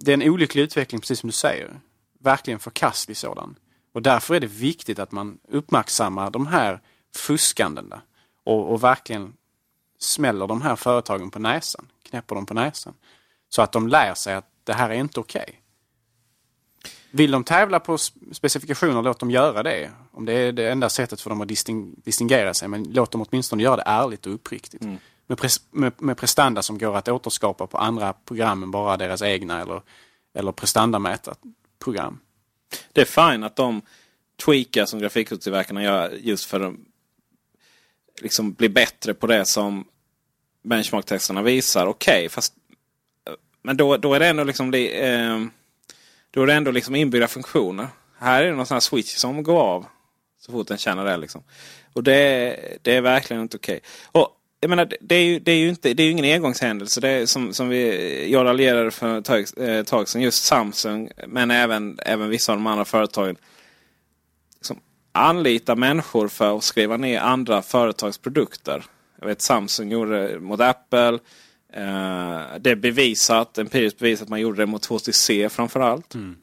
det 0.00 0.12
är 0.12 0.14
en 0.14 0.30
olycklig 0.30 0.62
utveckling, 0.62 1.00
precis 1.00 1.20
som 1.20 1.28
du 1.28 1.32
säger. 1.32 1.80
Verkligen 2.18 2.58
förkastlig 2.58 3.16
sådan. 3.16 3.58
Och 3.92 4.02
därför 4.02 4.34
är 4.34 4.40
det 4.40 4.46
viktigt 4.46 4.98
att 4.98 5.12
man 5.12 5.38
uppmärksammar 5.48 6.30
de 6.30 6.46
här 6.46 6.80
fuskandena 7.14 8.00
och, 8.44 8.72
och 8.72 8.82
verkligen 8.82 9.32
smäller 9.98 10.46
de 10.46 10.62
här 10.62 10.76
företagen 10.76 11.30
på 11.30 11.38
näsan, 11.38 11.86
knäpper 12.02 12.34
dem 12.34 12.46
på 12.46 12.54
näsan. 12.54 12.94
Så 13.48 13.62
att 13.62 13.72
de 13.72 13.88
lär 13.88 14.14
sig 14.14 14.34
att 14.34 14.50
det 14.64 14.72
här 14.72 14.90
är 14.90 14.94
inte 14.94 15.20
okej. 15.20 15.42
Okay. 15.42 15.54
Vill 17.10 17.30
de 17.30 17.44
tävla 17.44 17.80
på 17.80 17.98
specifikationer, 18.32 19.02
låt 19.02 19.18
dem 19.18 19.30
göra 19.30 19.62
det. 19.62 19.90
Om 20.12 20.24
det 20.24 20.32
är 20.32 20.52
det 20.52 20.70
enda 20.70 20.88
sättet 20.88 21.20
för 21.20 21.30
dem 21.30 21.40
att 21.40 21.48
disting 21.48 21.94
distingera 22.04 22.54
sig. 22.54 22.68
Men 22.68 22.84
låt 22.84 23.10
dem 23.10 23.24
åtminstone 23.28 23.62
göra 23.62 23.76
det 23.76 23.82
ärligt 23.86 24.26
och 24.26 24.34
uppriktigt. 24.34 24.84
Mm. 24.84 24.98
Med, 25.30 25.38
pres 25.38 25.60
med, 25.70 25.92
med, 25.98 26.16
prestanda 26.16 26.62
som 26.62 26.78
går 26.78 26.96
att 26.96 27.08
återskapa 27.08 27.66
på 27.66 27.78
andra 27.78 28.12
program 28.12 28.62
än 28.62 28.70
bara 28.70 28.96
deras 28.96 29.22
egna 29.22 29.60
eller, 29.60 29.82
eller 30.34 30.52
prestandamätat 30.52 31.38
program. 31.78 32.20
Det 32.92 33.00
är 33.00 33.04
fint 33.32 33.44
att 33.44 33.56
de 33.56 33.82
tweakar 34.44 34.86
som 34.86 35.00
grafikkortstillverkarna 35.00 35.82
gör 35.82 36.10
just 36.10 36.44
för 36.44 36.60
att 36.60 36.74
liksom 38.20 38.52
bli 38.52 38.68
bättre 38.68 39.14
på 39.14 39.26
det 39.26 39.46
som 39.46 39.84
benchmark-testerna 40.62 41.42
visar. 41.42 41.86
Okej, 41.86 42.18
okay, 42.18 42.28
fast 42.28 42.54
men 43.62 43.76
då, 43.76 43.96
då 43.96 44.14
är 44.14 44.20
det 44.20 44.26
ändå 44.26 44.44
liksom 44.44 44.74
eh, 44.74 45.38
då 46.30 46.42
är 46.42 46.46
det 46.46 46.54
ändå 46.54 46.70
liksom 46.70 46.94
inbyggda 46.94 47.28
funktioner. 47.28 47.88
Här 48.18 48.42
är 48.42 48.46
det 48.46 48.56
någon 48.56 48.66
sån 48.66 48.74
här 48.74 48.80
switch 48.80 49.16
som 49.16 49.42
går 49.42 49.60
av 49.60 49.86
så 50.38 50.52
fort 50.52 50.68
den 50.68 50.78
känner 50.78 51.04
det. 51.04 51.16
Liksom. 51.16 51.42
Och 51.92 52.02
det, 52.02 52.78
det 52.82 52.96
är 52.96 53.00
verkligen 53.00 53.42
inte 53.42 53.56
okej. 53.56 53.76
Okay. 53.76 54.22
Och 54.22 54.37
jag 54.60 54.70
menar, 54.70 54.92
det 55.00 55.14
är 55.14 55.24
ju, 55.24 55.38
det 55.38 55.52
är 55.52 55.56
ju 55.56 55.68
inte, 55.68 55.94
det 55.94 56.02
är 56.02 56.10
ingen 56.10 56.34
engångshändelse. 56.34 57.00
Det 57.00 57.08
är 57.08 57.26
som, 57.26 57.54
som 57.54 57.68
vi, 57.68 58.32
jag 58.32 58.44
raljerade 58.44 58.90
för 58.90 59.18
ett 59.18 59.24
tag, 59.24 59.46
eh, 59.56 59.82
tag 59.82 60.08
sedan. 60.08 60.22
Just 60.22 60.44
Samsung, 60.44 61.10
men 61.26 61.50
även, 61.50 61.98
även 62.04 62.28
vissa 62.28 62.52
av 62.52 62.58
de 62.58 62.66
andra 62.66 62.84
företagen. 62.84 63.36
Liksom, 64.56 64.80
anlita 65.12 65.76
människor 65.76 66.28
för 66.28 66.56
att 66.56 66.64
skriva 66.64 66.96
ner 66.96 67.20
andra 67.20 67.62
företags 67.62 68.18
produkter. 68.18 68.84
Jag 69.20 69.26
vet 69.26 69.42
Samsung 69.42 69.90
gjorde 69.90 70.28
det 70.28 70.40
mot 70.40 70.60
Apple. 70.60 71.18
Uh, 71.76 72.58
det 72.60 72.70
är 72.70 72.76
bevisat, 72.76 73.58
empiriskt 73.58 73.98
bevisat 73.98 74.22
att 74.22 74.28
man 74.28 74.40
gjorde 74.40 74.62
det 74.62 74.66
mot 74.66 74.86
HTC 74.86 75.48
framförallt. 75.48 76.14
Mm. 76.14 76.36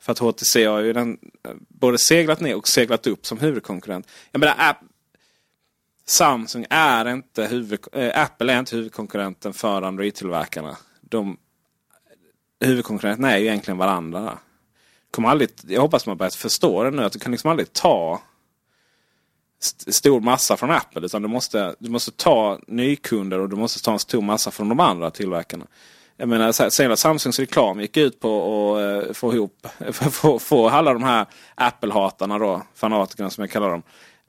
För 0.00 0.12
att 0.12 0.18
HTC 0.18 0.64
har 0.64 0.80
ju 0.80 0.92
den, 0.92 1.18
både 1.68 1.98
seglat 1.98 2.40
ner 2.40 2.56
och 2.56 2.68
seglat 2.68 3.06
upp 3.06 3.26
som 3.26 3.38
huvudkonkurrent. 3.38 4.08
Jag 4.32 4.40
menar, 4.40 4.54
Samsung 6.06 6.66
är 6.70 7.12
inte 7.12 7.46
huvud, 7.46 7.80
äh, 7.92 8.22
Apple 8.22 8.52
är 8.52 8.58
inte 8.58 8.76
huvudkonkurrenten 8.76 9.52
för 9.52 9.82
Android-tillverkarna. 9.82 10.76
De, 11.00 11.36
huvudkonkurrenterna 12.64 13.32
är 13.32 13.38
ju 13.38 13.46
egentligen 13.46 13.78
varandra. 13.78 14.38
Kommer 15.10 15.28
aldrig, 15.28 15.50
jag 15.66 15.80
hoppas 15.80 16.06
man 16.06 16.16
börjat 16.16 16.34
förstå 16.34 16.84
det 16.84 16.90
nu. 16.90 17.04
Att 17.04 17.12
du 17.12 17.18
kan 17.18 17.32
liksom 17.32 17.50
aldrig 17.50 17.72
ta 17.72 18.22
stor 19.86 20.20
massa 20.20 20.56
från 20.56 20.70
Apple. 20.70 21.06
Utan 21.06 21.22
du 21.22 21.28
måste, 21.28 21.74
du 21.78 21.90
måste 21.90 22.10
ta 22.10 22.58
nykunder 22.66 23.38
och 23.38 23.48
du 23.48 23.56
måste 23.56 23.82
ta 23.82 23.92
en 23.92 23.98
stor 23.98 24.22
massa 24.22 24.50
från 24.50 24.68
de 24.68 24.80
andra 24.80 25.10
tillverkarna. 25.10 25.66
Jag 26.16 26.28
menar, 26.28 26.70
sen 26.70 26.96
Samsungs 26.96 27.38
reklam 27.38 27.80
gick 27.80 27.96
ut 27.96 28.20
på 28.20 28.76
att 28.76 29.08
eh, 29.08 29.12
få 29.12 29.34
ihop, 29.34 29.66
få, 29.92 30.38
få 30.38 30.68
alla 30.68 30.92
de 30.92 31.02
här 31.02 31.26
Apple-hatarna 31.54 32.38
då, 32.38 32.62
fanatikerna 32.74 33.30
som 33.30 33.42
jag 33.42 33.50
kallar 33.50 33.70
dem. 33.70 33.82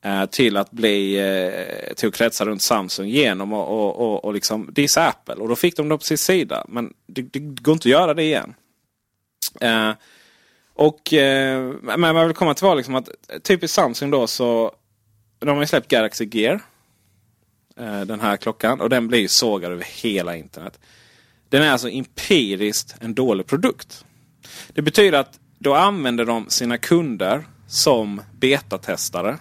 Eh, 0.03 0.25
till 0.25 0.57
att 0.57 0.71
bli, 0.71 1.19
eh, 1.19 1.93
till 1.93 2.07
att 2.07 2.15
kretsa 2.15 2.45
runt 2.45 2.63
Samsung 2.63 3.07
genom 3.07 3.53
och, 3.53 3.67
och, 3.67 3.99
och, 3.99 4.25
och 4.25 4.33
liksom 4.33 4.69
dissa 4.71 5.07
Apple. 5.07 5.35
Och 5.35 5.47
då 5.47 5.55
fick 5.55 5.77
de 5.77 5.89
det 5.89 5.97
på 5.97 6.03
sin 6.03 6.17
sida. 6.17 6.65
Men 6.67 6.93
det, 7.07 7.21
det 7.21 7.39
går 7.39 7.73
inte 7.73 7.87
att 7.87 7.91
göra 7.91 8.13
det 8.13 8.23
igen. 8.23 8.53
Eh, 9.61 9.91
och, 10.73 11.13
eh, 11.13 11.73
men 11.81 12.03
jag 12.03 12.25
vill 12.25 12.35
komma 12.35 12.53
till 12.53 12.65
var 12.65 12.75
liksom 12.75 12.95
att 12.95 13.09
typiskt 13.43 13.75
Samsung 13.75 14.11
då 14.11 14.27
så 14.27 14.75
de 15.39 15.49
har 15.49 15.59
ju 15.59 15.67
släppt 15.67 15.87
Galaxy 15.87 16.29
Gear. 16.31 16.61
Eh, 17.77 18.01
den 18.01 18.19
här 18.19 18.37
klockan. 18.37 18.81
Och 18.81 18.89
den 18.89 19.07
blir 19.07 19.27
sågad 19.27 19.71
över 19.71 19.85
hela 20.01 20.35
internet. 20.35 20.79
Den 21.49 21.63
är 21.63 21.71
alltså 21.71 21.89
empiriskt 21.89 22.95
en 22.99 23.13
dålig 23.13 23.47
produkt. 23.47 24.05
Det 24.73 24.81
betyder 24.81 25.19
att 25.19 25.39
då 25.59 25.73
använder 25.73 26.25
de 26.25 26.49
sina 26.49 26.77
kunder 26.77 27.45
som 27.67 28.21
betatestare. 28.39 29.37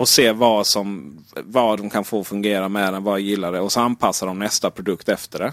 Och 0.00 0.08
ser 0.08 0.32
vad, 0.32 0.66
som, 0.66 1.18
vad 1.36 1.78
de 1.78 1.90
kan 1.90 2.04
få 2.04 2.24
fungera 2.24 2.68
med 2.68 2.92
den, 2.92 3.02
vad 3.02 3.14
jag 3.14 3.20
gillar 3.20 3.52
det. 3.52 3.60
Och 3.60 3.72
så 3.72 3.80
anpassar 3.80 4.26
de 4.26 4.38
nästa 4.38 4.70
produkt 4.70 5.08
efter 5.08 5.38
det. 5.38 5.52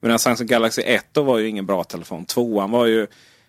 Medan 0.00 0.18
Samsung 0.18 0.46
Galaxy 0.46 0.82
1 0.82 1.06
då 1.12 1.22
var 1.22 1.38
ju 1.38 1.48
ingen 1.48 1.66
bra 1.66 1.84
telefon. 1.84 2.24
Tvåan 2.24 2.70
var 2.70 2.86
ju 2.86 3.06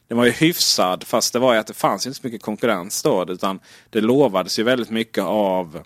den 0.08 0.18
var 0.18 0.26
ju 0.26 0.32
hyfsad 0.32 1.04
fast 1.04 1.34
det 1.34 1.40
var 1.40 1.54
ju 1.54 1.60
att 1.60 1.68
det 1.68 1.74
fanns 1.74 2.08
inte 2.08 2.20
så 2.20 2.28
mycket 2.28 2.42
konkurrens 2.42 3.04
då. 3.04 3.26
Utan 3.30 3.60
det 3.90 4.02
lovades 4.02 4.60
ju 4.60 4.64
väldigt 4.64 4.90
mycket 4.90 5.24
av 5.24 5.84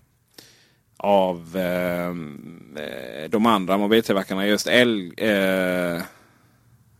av 0.98 1.58
ehm, 1.58 2.78
eh, 2.78 3.30
de 3.30 3.46
andra 3.46 3.78
mobiltillverkarna. 3.78 4.48
Just 4.48 4.68
L, 4.68 5.14
eh, 5.18 6.02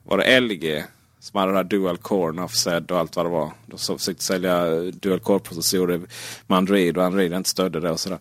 var 0.04 0.18
det 0.18 0.40
LG 0.40 0.84
som 1.20 1.40
hade 1.40 1.52
den 1.52 1.58
här 1.58 1.64
Dual 1.64 1.98
Core, 1.98 2.44
Offset 2.44 2.92
och 2.92 3.00
allt 3.00 3.16
vad 3.16 3.26
det 3.26 3.30
var. 3.30 3.52
De 3.66 3.78
försökte 3.78 4.24
sälja 4.24 4.68
eh, 4.68 4.82
Dual 4.82 5.20
Core-processorer 5.20 6.02
med 6.48 6.58
Android 6.58 6.98
och 6.98 7.04
Android 7.04 7.34
inte 7.34 7.50
stödde 7.50 7.80
det 7.80 7.92
och 7.92 8.00
sådär. 8.00 8.20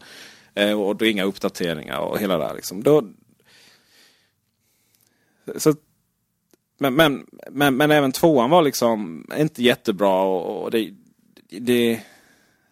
Eh, 0.54 0.80
och 0.80 0.96
då 0.96 1.04
inga 1.04 1.24
uppdateringar 1.24 1.98
och 1.98 2.18
hela 2.18 2.38
det 2.38 2.44
här. 2.44 2.54
Liksom. 2.54 2.82
Då, 2.82 3.02
så 5.56 5.74
men, 6.78 6.94
men, 6.94 7.26
men, 7.50 7.76
men, 7.76 7.90
även 7.90 8.12
tvåan 8.12 8.50
var 8.50 8.62
liksom 8.62 9.26
inte 9.38 9.62
jättebra. 9.62 10.22
Och, 10.22 10.70
det, 10.70 10.90
det, 11.48 12.00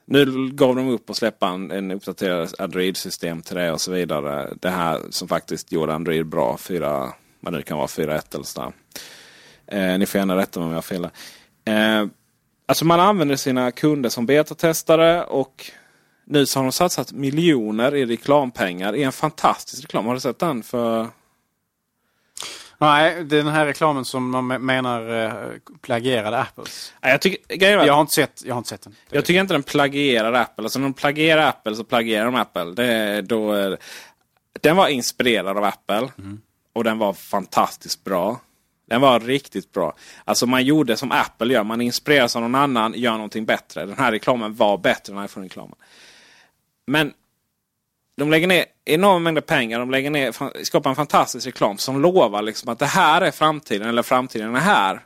nu 0.05 0.51
gav 0.53 0.77
de 0.77 0.89
upp 0.89 1.11
och 1.11 1.17
släppa 1.17 1.49
en, 1.49 1.71
en 1.71 1.91
uppdaterad 1.91 2.55
Android-system 2.59 3.43
till 3.43 3.57
det 3.57 3.73
och 3.73 3.81
så 3.81 3.93
vidare. 3.93 4.55
Det 4.61 4.71
här 4.71 5.01
som 5.11 5.29
faktiskt 5.29 5.73
gjorde 5.73 5.95
Android 5.95 6.27
bra 6.27 6.57
fyra, 6.57 7.13
vad 7.41 7.53
det 7.53 7.63
kan 7.63 7.79
vara, 7.79 7.87
4.1 7.87 8.35
eller 8.35 8.45
sådär. 8.45 8.73
Eh, 9.67 9.99
ni 9.99 10.07
får 10.07 10.19
gärna 10.19 10.37
rätta 10.37 10.61
mig 10.61 10.67
om 10.67 10.71
jag 10.71 10.77
har 10.77 10.83
fel. 10.83 11.05
Eh, 11.65 12.07
alltså 12.67 12.85
man 12.85 13.01
använder 13.01 13.37
sina 13.37 13.71
kunder 13.71 14.11
som 14.11 14.27
betatestare 14.27 15.25
och 15.25 15.71
nu 16.27 16.47
så 16.47 16.59
har 16.59 16.65
de 16.65 16.73
satsat 16.73 17.13
miljoner 17.13 17.95
i 17.95 18.07
reklampengar 18.07 18.97
i 18.97 19.03
en 19.03 19.13
fantastisk 19.13 19.83
reklam. 19.83 20.07
Har 20.07 20.15
du 20.15 20.21
sett 20.21 20.39
den? 20.39 20.63
för 20.63 21.09
Nej, 22.79 23.25
det 23.25 23.39
är 23.39 23.43
den 23.43 23.53
här 23.53 23.67
reklamen 23.67 24.05
som 24.05 24.31
man 24.31 24.47
menar 24.47 25.25
eh, 25.25 25.33
plagierade 25.81 26.39
Apples. 26.39 26.95
Jag, 27.01 27.21
tycker, 27.21 27.71
jag, 27.71 27.95
har 27.95 28.01
inte 28.01 28.15
sett, 28.15 28.43
jag 28.45 28.55
har 28.55 28.59
inte 28.59 28.71
sett 28.71 28.83
den. 28.83 28.95
Jag 29.11 29.25
tycker 29.25 29.41
inte 29.41 29.55
den 29.55 29.63
plagierar 29.63 30.33
Apple. 30.33 30.65
Alltså 30.65 30.79
när 30.79 30.87
de 30.87 30.95
plagierar 30.95 31.49
Apple 31.49 31.75
så 31.75 31.85
plagierar 31.85 32.25
de 32.25 32.35
Apple. 32.35 32.65
Det, 32.65 33.23
då 33.23 33.77
den 34.61 34.77
var 34.77 34.89
inspirerad 34.89 35.57
av 35.57 35.65
Apple. 35.65 36.09
Mm. 36.19 36.41
Och 36.73 36.85
den 36.85 36.99
var 36.99 37.13
fantastiskt 37.13 38.05
bra. 38.05 38.41
Den 38.87 39.01
var 39.01 39.21
riktigt 39.21 39.73
bra. 39.73 39.97
Alltså 40.25 40.47
man 40.47 40.65
gjorde 40.65 40.97
som 40.97 41.13
Apple 41.13 41.53
gör. 41.53 41.65
Man 41.65 41.81
inspireras 41.81 42.37
av 42.37 42.43
någon 42.43 42.55
annan, 42.55 42.95
gör 42.97 43.13
någonting 43.13 43.45
bättre. 43.45 43.87
Den 43.87 43.99
här 43.99 44.13
reklamen 44.13 44.55
var 44.55 44.79
bättre 44.79 45.13
än 45.13 45.25
iPhone-reklamen. 45.25 45.75
Men 46.87 47.13
de 48.17 48.31
lägger 48.31 48.47
ner 48.47 48.65
enorma 48.85 49.19
mängder 49.19 49.41
pengar. 49.41 49.79
De 49.79 49.91
lägger 49.91 50.11
ner, 50.11 50.65
skapar 50.65 50.91
en 50.91 50.97
fantastisk 50.97 51.47
reklam 51.47 51.79
som 51.79 52.01
lovar 52.01 52.43
liksom 52.43 52.69
att 52.69 52.79
det 52.79 52.87
här 52.87 53.21
är 53.21 53.31
framtiden. 53.31 53.89
Eller 53.89 54.03
framtiden 54.03 54.57
är 54.57 54.61
här. 54.61 55.01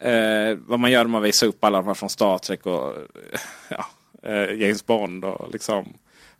Eh, 0.00 0.58
vad 0.66 0.80
man 0.80 0.90
gör 0.90 1.04
när 1.04 1.10
man 1.10 1.22
visar 1.22 1.46
upp 1.46 1.64
alla 1.64 1.78
de 1.78 1.86
här 1.86 1.94
från 1.94 2.10
Star 2.10 2.38
Trek 2.38 2.66
och 2.66 2.96
eh, 2.96 3.40
ja, 3.68 3.86
eh, 4.22 4.52
James 4.52 4.86
Bond 4.86 5.24
och 5.24 5.52
liksom 5.52 5.92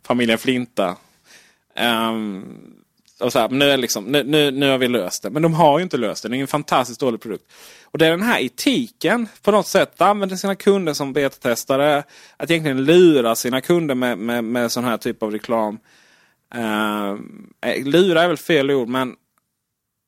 familjen 0.03 0.37
Flinta. 0.37 0.95
Um, 1.79 2.83
och 3.19 3.33
så 3.33 3.39
här, 3.39 3.49
nu, 3.49 3.69
är 3.69 3.77
liksom, 3.77 4.05
nu, 4.05 4.23
nu, 4.23 4.51
nu 4.51 4.69
har 4.69 4.77
vi 4.77 4.87
löst 4.87 5.23
det. 5.23 5.29
Men 5.29 5.41
de 5.41 5.53
har 5.53 5.79
ju 5.79 5.83
inte 5.83 5.97
löst 5.97 6.23
det. 6.23 6.29
Det 6.29 6.37
är 6.37 6.41
en 6.41 6.47
fantastiskt 6.47 6.99
dålig 6.99 7.21
produkt. 7.21 7.43
Och 7.83 7.97
det 7.97 8.05
är 8.05 8.11
den 8.11 8.21
här 8.21 8.39
etiken 8.39 9.27
på 9.41 9.51
något 9.51 9.67
sätt. 9.67 9.93
Att 9.93 10.01
använda 10.01 10.37
sina 10.37 10.55
kunder 10.55 10.93
som 10.93 11.13
betatestare. 11.13 12.03
Att 12.37 12.51
egentligen 12.51 12.85
lura 12.85 13.35
sina 13.35 13.61
kunder 13.61 13.95
med, 13.95 14.17
med, 14.17 14.43
med 14.43 14.71
sån 14.71 14.83
här 14.83 14.97
typ 14.97 15.23
av 15.23 15.31
reklam. 15.31 15.79
Uh, 16.55 17.19
lura 17.83 18.21
är 18.21 18.27
väl 18.27 18.37
fel 18.37 18.71
ord 18.71 18.87
men 18.87 19.15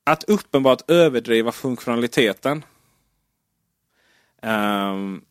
att 0.06 0.24
uppenbart 0.24 0.92
överdriva 0.92 1.52
funktionaliteten. 1.52 2.64
Um, 4.42 5.22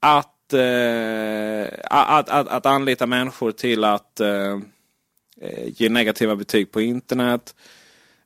att, 0.00 0.54
uh, 0.54 1.66
att, 1.84 2.28
att, 2.28 2.48
att, 2.48 2.66
anlita 2.66 3.06
människor 3.06 3.52
till 3.52 3.84
att 3.84 4.20
Eh, 5.40 5.68
ge 5.76 5.88
negativa 5.88 6.36
betyg 6.36 6.72
på 6.72 6.80
internet. 6.80 7.54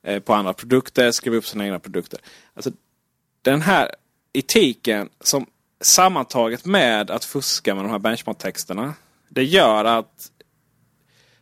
Eh, 0.02 0.20
på 0.20 0.34
andra 0.34 0.52
produkter, 0.52 1.10
skriva 1.10 1.36
upp 1.36 1.46
sina 1.46 1.64
egna 1.64 1.78
produkter. 1.78 2.20
Alltså, 2.54 2.70
den 3.42 3.60
här 3.60 3.94
etiken 4.32 5.08
som 5.20 5.46
sammantaget 5.80 6.64
med 6.64 7.10
att 7.10 7.24
fuska 7.24 7.74
med 7.74 7.84
de 7.84 7.90
här 7.90 7.98
benchmark-texterna. 7.98 8.94
Det 9.28 9.44
gör 9.44 9.84
att 9.84 10.30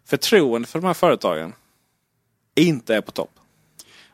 förtroendet 0.04 0.70
för 0.70 0.80
de 0.80 0.86
här 0.86 0.94
företagen 0.94 1.52
inte 2.54 2.94
är 2.94 3.00
på 3.00 3.10
topp. 3.10 3.30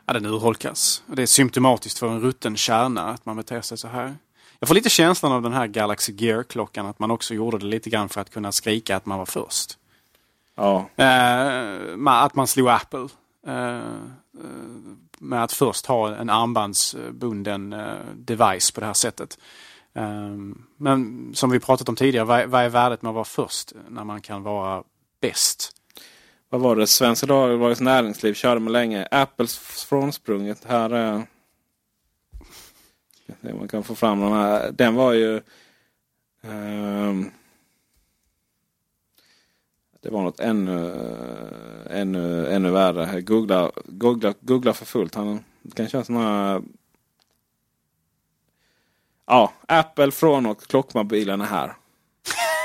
Ja, 0.05 0.13
den 0.13 0.25
urholkas. 0.25 1.03
Det 1.05 1.21
är 1.21 1.25
symptomatiskt 1.25 1.99
för 1.99 2.07
en 2.07 2.21
rutten 2.21 2.57
kärna 2.57 3.07
att 3.07 3.25
man 3.25 3.37
beter 3.37 3.61
sig 3.61 3.77
så 3.77 3.87
här. 3.87 4.15
Jag 4.59 4.67
får 4.67 4.75
lite 4.75 4.89
känslan 4.89 5.31
av 5.31 5.41
den 5.41 5.53
här 5.53 5.67
Galaxy 5.67 6.13
Gear-klockan 6.13 6.85
att 6.85 6.99
man 6.99 7.11
också 7.11 7.33
gjorde 7.33 7.57
det 7.57 7.65
lite 7.65 7.89
grann 7.89 8.09
för 8.09 8.21
att 8.21 8.29
kunna 8.29 8.51
skrika 8.51 8.95
att 8.95 9.05
man 9.05 9.17
var 9.19 9.25
först. 9.25 9.78
Ja. 10.59 10.89
Eh, 10.95 12.23
att 12.23 12.35
man 12.35 12.47
slog 12.47 12.69
Apple. 12.69 13.07
Eh, 13.47 13.79
med 15.19 15.43
att 15.43 15.53
först 15.53 15.85
ha 15.85 16.15
en 16.15 16.29
armbandsbunden 16.29 17.73
eh, 17.73 17.93
device 18.15 18.71
på 18.71 18.79
det 18.79 18.85
här 18.85 18.93
sättet. 18.93 19.39
Ehm, 19.93 20.65
men 20.77 21.31
som 21.33 21.49
vi 21.49 21.59
pratat 21.59 21.89
om 21.89 21.95
tidigare, 21.95 22.45
vad 22.45 22.61
är 22.63 22.69
värdet 22.69 23.01
med 23.01 23.09
att 23.09 23.15
vara 23.15 23.25
först 23.25 23.73
när 23.89 24.03
man 24.03 24.21
kan 24.21 24.43
vara 24.43 24.83
bäst? 25.21 25.71
Vad 26.49 26.61
var 26.61 26.75
det? 26.75 26.87
Svenska 26.87 27.27
Dagbladets 27.27 27.81
Näringsliv 27.81 28.33
körde 28.33 28.59
med 28.59 28.73
länge. 28.73 29.07
Apples 29.11 29.57
frånsprunget. 29.57 30.65
Här 30.65 30.89
är... 30.89 31.23
Man 33.41 33.67
kan 33.67 33.83
få 33.83 33.95
fram 33.95 34.19
den 34.19 34.31
här. 34.31 34.71
Den 34.71 34.95
var 34.95 35.13
ju... 35.13 35.41
Um, 36.41 37.31
det 40.01 40.09
var 40.09 40.21
något 40.21 40.39
ännu, 40.39 40.93
ännu, 41.89 42.47
ännu 42.47 42.71
värre. 42.71 43.21
Googla, 43.21 43.71
googla, 43.85 44.33
googla 44.41 44.73
för 44.73 44.85
fullt. 44.85 45.15
Han 45.15 45.43
kan 45.75 45.89
köra 45.89 46.03
sådana. 46.03 46.61
Ja, 49.25 49.53
Apple 49.67 50.11
från 50.11 50.45
och 50.45 50.61
klockmobilen 50.61 51.41
är 51.41 51.45
här. 51.45 51.73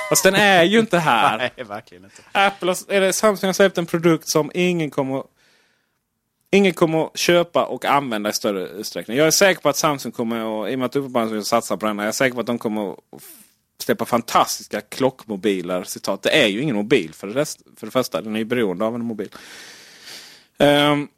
Fast 0.09 0.25
den 0.25 0.35
är 0.35 0.63
ju 0.63 0.79
inte 0.79 0.99
här. 0.99 1.39
Nej, 1.57 1.65
verkligen 1.65 2.05
inte. 2.05 2.23
Apple, 2.33 2.75
eller 2.89 3.13
Samsung 3.13 3.49
har 3.49 3.53
släppt 3.53 3.79
en 3.79 3.87
produkt 3.87 4.29
som 4.29 4.51
ingen 4.55 4.91
kommer, 4.91 5.23
ingen 6.51 6.73
kommer 6.73 7.07
att 7.07 7.19
köpa 7.19 7.65
och 7.65 7.85
använda 7.85 8.31
i 8.31 8.33
större 8.33 8.69
utsträckning. 8.69 9.17
Jag 9.17 9.27
är 9.27 9.31
säker 9.31 9.63
på 9.63 9.69
att 9.69 9.77
Samsung 9.77 10.13
kommer 10.13 10.37
att, 10.37 10.71
i 10.71 10.75
och 10.75 10.79
med 10.79 10.87
att 10.87 10.97
uppenbarligen 10.97 11.45
satsar 11.45 11.77
på 11.77 11.87
den, 11.87 11.99
jag 11.99 12.09
är 12.09 12.13
säker 12.13 12.35
på 12.35 12.41
att 12.41 12.47
de 12.47 12.59
kommer 12.59 12.93
att 12.93 12.99
släppa 13.79 14.05
fantastiska 14.05 14.81
klockmobiler. 14.81 15.85
Citat. 15.85 16.23
Det 16.23 16.43
är 16.43 16.47
ju 16.47 16.61
ingen 16.61 16.77
mobil 16.77 17.15
för 17.15 17.27
det, 17.27 17.35
rest, 17.35 17.63
för 17.77 17.87
det 17.87 17.91
första. 17.91 18.23
Den 18.23 18.35
är 18.35 18.39
ju 18.39 18.45
beroende 18.45 18.85
av 18.85 18.95
en 18.95 19.05
mobil. 19.05 19.29
Um, 20.59 21.09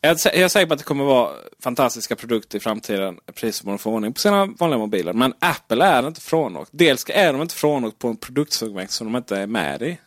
jag 0.00 0.10
är 0.10 0.48
säker 0.48 0.66
på 0.66 0.72
att 0.72 0.78
det 0.78 0.84
kommer 0.84 1.04
vara 1.04 1.30
fantastiska 1.60 2.16
produkter 2.16 2.58
i 2.58 2.60
framtiden. 2.60 3.18
Precis 3.26 3.56
som 3.56 3.68
de 3.68 3.78
får 3.78 3.90
ordning 3.90 4.12
på 4.12 4.20
sina 4.20 4.46
vanliga 4.46 4.78
mobiler. 4.78 5.12
Men 5.12 5.34
Apple 5.38 5.84
är 5.84 6.06
inte 6.06 6.20
frånåkt. 6.20 6.70
Dels 6.72 7.04
är 7.08 7.32
de 7.32 7.42
inte 7.42 7.54
frånåkt 7.54 7.98
på 7.98 8.08
en 8.08 8.16
produktsegment 8.16 8.90
som 8.90 9.12
de 9.12 9.16
inte 9.16 9.36
är 9.36 9.46
med 9.46 9.82
i. 9.82 9.98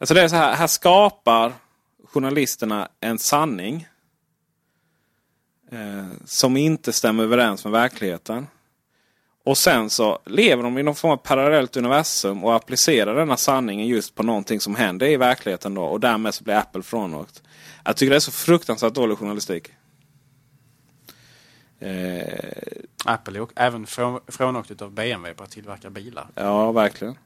Alltså 0.00 0.14
det 0.14 0.22
är 0.22 0.28
så 0.28 0.36
här, 0.36 0.54
här 0.54 0.66
skapar 0.66 1.52
journalisterna 2.04 2.88
en 3.00 3.18
sanning. 3.18 3.88
Eh, 5.72 6.06
som 6.24 6.56
inte 6.56 6.92
stämmer 6.92 7.22
överens 7.22 7.64
med 7.64 7.72
verkligheten. 7.72 8.46
Och 9.44 9.58
sen 9.58 9.90
så 9.90 10.18
lever 10.26 10.62
de 10.62 10.78
i 10.78 10.82
någon 10.82 10.94
form 10.94 11.10
av 11.10 11.16
parallellt 11.16 11.76
universum 11.76 12.44
och 12.44 12.54
applicerar 12.54 13.14
denna 13.14 13.36
sanningen 13.36 13.86
just 13.86 14.14
på 14.14 14.22
någonting 14.22 14.60
som 14.60 14.74
händer 14.74 15.06
i 15.06 15.16
verkligheten. 15.16 15.74
Då, 15.74 15.82
och 15.82 16.00
därmed 16.00 16.34
så 16.34 16.44
blir 16.44 16.54
Apple 16.54 16.82
frånåkt. 16.82 17.42
Jag 17.84 17.96
tycker 17.96 18.10
det 18.10 18.16
är 18.16 18.20
så 18.20 18.32
fruktansvärt 18.32 18.94
dålig 18.94 19.18
journalistik. 19.18 19.72
Eh, 21.78 22.22
Apple 23.04 23.38
är 23.38 23.48
även 23.54 23.86
frånåkt 24.28 24.82
av 24.82 24.92
BMW 24.92 25.34
på 25.34 25.44
att 25.44 25.50
tillverka 25.50 25.90
bilar. 25.90 26.28
Ja, 26.34 26.72
verkligen. 26.72 27.18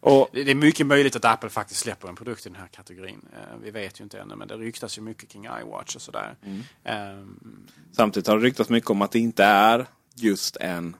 Och, 0.00 0.28
det 0.32 0.50
är 0.50 0.54
mycket 0.54 0.86
möjligt 0.86 1.16
att 1.16 1.24
Apple 1.24 1.50
faktiskt 1.50 1.80
släpper 1.80 2.08
en 2.08 2.14
produkt 2.14 2.46
i 2.46 2.48
den 2.48 2.58
här 2.58 2.68
kategorin. 2.68 3.20
Eh, 3.32 3.58
vi 3.62 3.70
vet 3.70 4.00
ju 4.00 4.04
inte 4.04 4.20
ännu 4.20 4.36
men 4.36 4.48
det 4.48 4.54
ryktas 4.54 4.98
ju 4.98 5.02
mycket 5.02 5.28
kring 5.28 5.44
iWatch 5.60 5.96
och 5.96 6.02
sådär. 6.02 6.34
Mm. 6.42 7.18
Um, 7.18 7.66
Samtidigt 7.92 8.26
har 8.26 8.38
det 8.38 8.44
ryktats 8.44 8.70
mycket 8.70 8.90
om 8.90 9.02
att 9.02 9.12
det 9.12 9.18
inte 9.18 9.44
är 9.44 9.86
just 10.14 10.56
en 10.56 10.96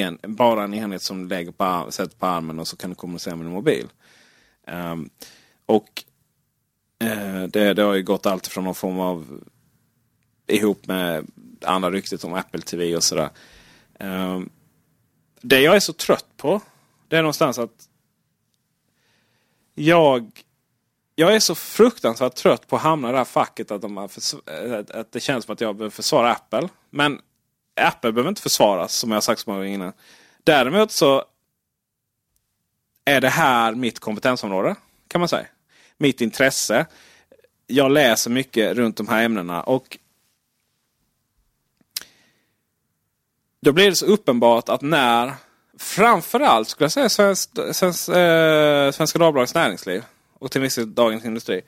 en, 0.00 0.18
bara 0.22 0.64
en 0.64 0.74
enhet 0.74 1.02
som 1.02 1.22
du 1.22 1.28
lägger 1.28 1.52
på, 1.52 1.92
sätter 1.92 2.16
på 2.16 2.26
armen 2.26 2.60
och 2.60 2.68
så 2.68 2.76
kan 2.76 2.90
du 2.90 2.96
kommunicera 2.96 3.36
med 3.36 3.46
din 3.46 3.52
mobil. 3.52 3.86
Um, 4.66 5.10
och 5.66 6.04
uh, 7.04 7.44
det, 7.44 7.74
det 7.74 7.82
har 7.82 7.94
ju 7.94 8.02
gått 8.02 8.26
allt 8.26 8.46
från 8.46 8.64
någon 8.64 8.74
form 8.74 9.00
av 9.00 9.40
ihop 10.46 10.86
med 10.86 11.26
andra 11.62 11.90
ryktet 11.90 12.24
om 12.24 12.34
Apple 12.34 12.60
TV 12.60 12.96
och 12.96 13.04
sådär. 13.04 13.28
Um, 14.00 14.50
det 15.40 15.60
jag 15.60 15.76
är 15.76 15.80
så 15.80 15.92
trött 15.92 16.26
på 16.36 16.60
det 17.08 17.16
är 17.16 17.22
någonstans 17.22 17.58
att 17.58 17.88
jag 19.74 20.44
jag 21.14 21.34
är 21.34 21.40
så 21.40 21.54
fruktansvärt 21.54 22.34
trött 22.34 22.68
på 22.68 22.76
att 22.76 22.82
hamna 22.82 23.08
i 23.08 23.12
det 23.12 23.18
här 23.18 23.24
facket 23.24 23.70
att, 23.70 23.82
de 23.82 23.98
att 23.98 25.12
det 25.12 25.20
känns 25.20 25.44
som 25.44 25.52
att 25.52 25.60
jag 25.60 25.76
behöver 25.76 25.90
försvara 25.90 26.32
Apple. 26.32 26.68
Men 26.90 27.20
Apple 27.76 28.12
behöver 28.12 28.28
inte 28.28 28.42
försvaras 28.42 28.94
som 28.94 29.10
jag 29.10 29.22
sagt 29.22 29.40
så 29.40 29.50
många 29.50 29.60
gånger 29.60 29.74
innan. 29.74 29.92
Däremot 30.44 30.90
så 30.90 31.24
är 33.04 33.20
det 33.20 33.28
här 33.28 33.74
mitt 33.74 33.98
kompetensområde 33.98 34.76
kan 35.08 35.20
man 35.20 35.28
säga. 35.28 35.46
Mitt 35.98 36.20
intresse. 36.20 36.86
Jag 37.66 37.90
läser 37.90 38.30
mycket 38.30 38.76
runt 38.76 38.96
de 38.96 39.08
här 39.08 39.24
ämnena 39.24 39.62
och 39.62 39.98
då 43.60 43.72
blir 43.72 43.90
det 43.90 43.96
så 43.96 44.06
uppenbart 44.06 44.68
att 44.68 44.82
när 44.82 45.32
framförallt 45.78 46.68
skulle 46.68 46.84
jag 46.84 46.92
säga 46.92 47.08
Svensk, 47.08 47.50
Svensk, 47.72 48.08
eh, 48.08 48.90
Svenska 48.90 49.18
Dagbladets 49.18 49.54
Näringsliv 49.54 50.04
och 50.38 50.50
till 50.50 50.60
viss 50.60 50.74
del 50.74 50.94
Dagens 50.94 51.24
Industri. 51.24 51.62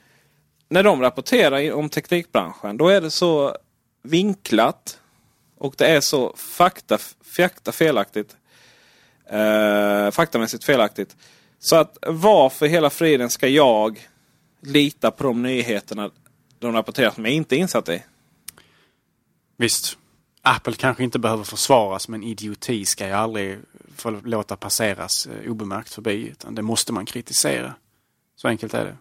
När 0.69 0.83
de 0.83 1.03
rapporterar 1.03 1.73
om 1.73 1.89
teknikbranschen 1.89 2.77
då 2.77 2.89
är 2.89 3.01
det 3.01 3.11
så 3.11 3.57
vinklat 4.03 5.01
och 5.59 5.75
det 5.79 5.87
är 5.87 6.01
så 6.01 6.35
fakta, 6.37 6.99
fakta 7.25 7.73
felaktigt. 7.73 8.37
Eh, 9.27 10.11
faktamässigt 10.11 10.65
felaktigt. 10.65 11.17
Så 11.59 11.77
att 11.77 11.99
varför 12.07 12.67
hela 12.67 12.91
friden 12.91 13.31
ska 13.31 13.49
jag 13.49 14.09
lita 14.61 15.11
på 15.11 15.25
de 15.25 15.43
nyheterna 15.43 16.11
de 16.59 16.73
rapporterar 16.73 17.13
de 17.17 17.27
är 17.27 17.31
inte 17.31 17.57
insatta 17.57 17.95
i. 17.95 18.03
Visst. 19.57 19.99
Apple 20.43 20.75
kanske 20.75 21.05
inte 21.05 21.19
behöver 21.19 21.45
försvaras 21.45 22.09
men 22.09 22.23
idioti 22.23 22.85
ska 22.85 23.07
ju 23.07 23.13
aldrig 23.13 23.59
få 23.97 24.11
låta 24.11 24.57
passeras 24.57 25.27
eh, 25.27 25.51
obemärkt 25.51 25.95
förbi. 25.95 26.29
Utan 26.29 26.55
det 26.55 26.63
måste 26.63 26.93
man 26.93 27.07
kritisera. 27.07 27.75
Så 28.37 28.49
enkelt 28.49 28.75
är 28.75 28.85
det. 28.85 28.97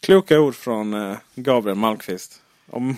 Kloka 0.00 0.40
ord 0.40 0.54
från 0.54 0.94
eh, 0.94 1.16
Gabriel 1.34 1.78
Malmqvist. 1.78 2.42
Om... 2.70 2.96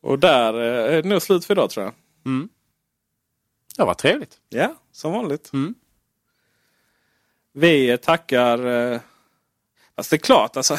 Och 0.00 0.18
där 0.18 0.54
eh, 0.54 0.96
är 0.96 1.02
det 1.02 1.08
nog 1.08 1.22
slut 1.22 1.44
för 1.44 1.54
idag 1.54 1.70
tror 1.70 1.84
jag. 1.84 1.94
Mm. 2.26 2.48
Det 3.76 3.84
var 3.84 3.94
trevligt. 3.94 4.38
Ja, 4.48 4.74
som 4.92 5.12
vanligt. 5.12 5.52
Mm. 5.52 5.74
Vi 7.52 7.98
tackar... 7.98 8.66
Eh... 8.66 9.00
Fast 9.96 10.10
det 10.10 10.16
är 10.16 10.18
klart, 10.18 10.56
alltså, 10.56 10.78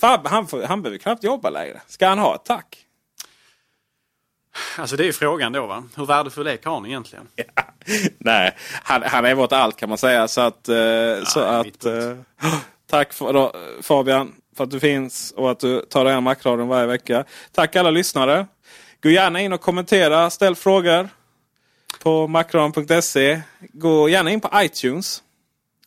Fabbe 0.00 0.28
han, 0.28 0.46
får, 0.46 0.62
han 0.62 0.82
behöver 0.82 0.98
knappt 0.98 1.24
jobba 1.24 1.50
längre. 1.50 1.80
Ska 1.86 2.08
han 2.08 2.18
ha 2.18 2.34
ett 2.34 2.44
tack? 2.44 2.86
Alltså 4.78 4.96
det 4.96 5.02
är 5.02 5.06
ju 5.06 5.12
frågan 5.12 5.52
då 5.52 5.66
va. 5.66 5.84
Hur 5.96 6.06
värdefull 6.06 6.46
är 6.46 6.56
karln 6.56 6.86
egentligen? 6.86 7.28
Ja. 7.34 7.44
Nej, 8.18 8.56
han, 8.82 9.02
han 9.02 9.24
är 9.24 9.34
vårt 9.34 9.52
allt 9.52 9.76
kan 9.76 9.88
man 9.88 9.98
säga. 9.98 10.28
Så 10.28 10.40
att... 10.40 10.68
Eh, 10.68 10.76
ja, 10.76 11.24
så 11.24 11.40
att 11.40 11.84
eh, 11.84 12.16
tack 12.86 13.12
för, 13.12 13.32
då, 13.32 13.52
Fabian 13.82 14.39
för 14.56 14.64
att 14.64 14.70
du 14.70 14.80
finns 14.80 15.32
och 15.36 15.50
att 15.50 15.60
du 15.60 15.80
tar 15.80 16.04
dig 16.04 16.14
an 16.14 16.22
Macradion 16.22 16.68
varje 16.68 16.86
vecka. 16.86 17.24
Tack 17.52 17.76
alla 17.76 17.90
lyssnare. 17.90 18.46
Gå 19.02 19.08
gärna 19.08 19.40
in 19.40 19.52
och 19.52 19.60
kommentera, 19.60 20.30
ställ 20.30 20.54
frågor 20.54 21.08
på 22.02 22.26
macron.se. 22.26 23.40
Gå 23.72 24.08
gärna 24.08 24.30
in 24.30 24.40
på 24.40 24.50
iTunes 24.54 25.22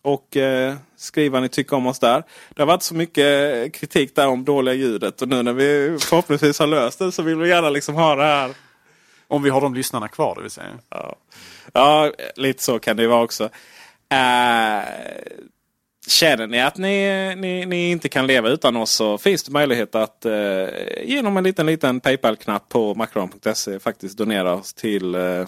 och 0.02 0.38
eh, 0.38 0.76
skriv 0.96 1.32
vad 1.32 1.42
ni 1.42 1.50
tycker 1.50 1.76
om 1.76 1.88
oss 1.88 2.00
där. 2.00 2.24
Det 2.50 2.62
har 2.62 2.68
varit 2.68 2.84
så 2.84 2.96
mycket 2.96 3.74
kritik 3.74 4.16
där 4.16 4.28
om 4.28 4.46
dåliga 4.46 4.76
ljudet 4.76 5.22
och 5.22 5.28
nu 5.28 5.44
när 5.44 5.54
vi 5.54 5.98
förhoppningsvis 6.00 6.60
har 6.60 6.68
löst 6.68 7.00
det 7.00 7.12
så 7.12 7.22
vill 7.22 7.36
vi 7.36 7.50
gärna 7.50 7.70
liksom 7.70 7.96
ha 7.96 8.16
det 8.16 8.24
här. 8.24 8.54
Om 9.28 9.44
vi 9.44 9.50
har 9.50 9.62
de 9.62 9.74
lyssnarna 9.74 10.08
kvar 10.08 10.36
det 10.36 10.42
vill 10.42 10.52
säga. 10.52 10.68
Ja, 10.90 11.16
ja 11.74 12.12
lite 12.36 12.64
så 12.64 12.80
kan 12.80 12.98
det 12.98 13.08
vara 13.08 13.24
också. 13.24 13.44
Uh, 13.44 13.50
Känner 16.08 16.48
ni 16.48 16.62
att 16.62 16.78
ni, 16.78 17.36
ni, 17.36 17.66
ni, 17.66 17.92
inte 17.92 18.10
kan 18.10 18.28
leva 18.28 18.50
utan 18.50 18.76
oss 18.76 18.92
så 18.92 19.18
finns 19.18 19.44
det 19.44 19.52
möjlighet 19.52 19.96
att 19.96 20.26
uh, 20.26 20.68
genom 21.04 21.38
en 21.38 21.44
liten, 21.44 21.66
liten 21.66 22.00
Paypal-knapp 22.00 22.70
på 22.70 22.96
macron.se 22.96 23.80
faktiskt 23.80 24.18
donera 24.18 24.54
oss 24.54 24.74
till 24.74 25.16
uh, 25.16 25.48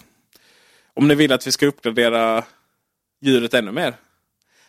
om 0.94 1.08
ni 1.08 1.14
vill 1.14 1.32
att 1.32 1.46
vi 1.46 1.52
ska 1.52 1.66
uppgradera 1.66 2.44
ljudet 3.20 3.54
ännu 3.54 3.72
mer. 3.72 3.94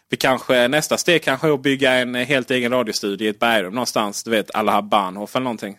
Vi 0.09 0.17
kanske, 0.17 0.67
nästa 0.67 0.97
steg 0.97 1.23
kanske 1.23 1.47
är 1.47 1.51
att 1.51 1.61
bygga 1.61 1.93
en 1.93 2.15
helt 2.15 2.51
egen 2.51 2.71
radiostudio 2.71 3.27
i 3.27 3.29
ett 3.29 3.39
bergrum 3.39 3.73
någonstans. 3.73 4.23
Du 4.23 4.31
vet 4.31 4.55
alla 4.55 4.81
Bahnhof 4.81 5.35
eller 5.35 5.43
någonting. 5.43 5.77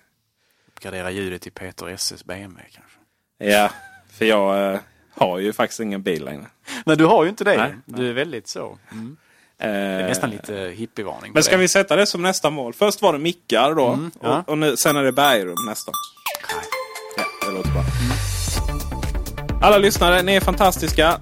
Uppgradera 0.68 1.10
ljudet 1.10 1.46
i 1.46 1.50
Peter 1.50 1.88
SS 1.88 2.24
BMW 2.24 2.70
kanske. 2.72 2.98
Ja, 3.38 3.70
för 4.12 4.24
jag 4.24 4.74
uh, 4.74 4.80
har 5.10 5.38
ju 5.38 5.52
faktiskt 5.52 5.80
ingen 5.80 6.02
bil 6.02 6.24
längre. 6.24 6.46
Nej, 6.86 6.96
du 6.96 7.04
har 7.04 7.24
ju 7.24 7.30
inte 7.30 7.44
det. 7.44 7.56
Nej, 7.56 7.74
du 7.84 8.08
är 8.08 8.12
väldigt 8.12 8.48
så. 8.48 8.78
Mm. 8.92 9.16
Det 9.58 9.66
är 9.66 10.08
nästan 10.08 10.30
lite 10.30 10.72
hippievarning. 10.76 11.32
Men 11.34 11.42
ska 11.42 11.56
vi 11.56 11.68
sätta 11.68 11.96
det 11.96 12.06
som 12.06 12.22
nästa 12.22 12.50
mål? 12.50 12.72
Först 12.72 13.02
var 13.02 13.12
det 13.12 13.18
mickar 13.18 13.74
då. 13.74 13.86
Mm, 13.86 14.10
ja. 14.22 14.38
och, 14.38 14.48
och 14.48 14.58
nu, 14.58 14.76
sen 14.76 14.96
är 14.96 15.04
det 15.04 15.12
bergrum 15.12 15.56
nästa. 15.66 15.92
Ja, 17.16 17.24
det 17.46 17.56
låter 17.56 17.70
bra. 17.70 17.80
Mm. 17.80 19.62
Alla 19.62 19.78
lyssnare, 19.78 20.22
ni 20.22 20.34
är 20.34 20.40
fantastiska. 20.40 21.20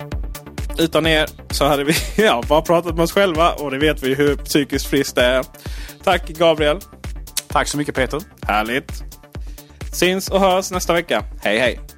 Utan 0.78 1.06
er 1.06 1.28
så 1.50 1.64
hade 1.64 1.84
vi 1.84 1.94
ja, 2.16 2.42
bara 2.48 2.62
pratat 2.62 2.94
med 2.94 3.02
oss 3.02 3.12
själva 3.12 3.52
och 3.52 3.70
det 3.70 3.78
vet 3.78 4.02
vi 4.02 4.14
hur 4.14 4.36
psykiskt 4.36 4.86
friskt 4.86 5.14
det 5.14 5.24
är. 5.24 5.44
Tack 6.04 6.28
Gabriel. 6.28 6.80
Tack 7.48 7.68
så 7.68 7.78
mycket 7.78 7.94
Peter. 7.94 8.20
Härligt. 8.42 9.02
Syns 9.92 10.30
och 10.30 10.40
hörs 10.40 10.70
nästa 10.70 10.92
vecka. 10.92 11.24
Hej 11.42 11.58
hej! 11.58 11.95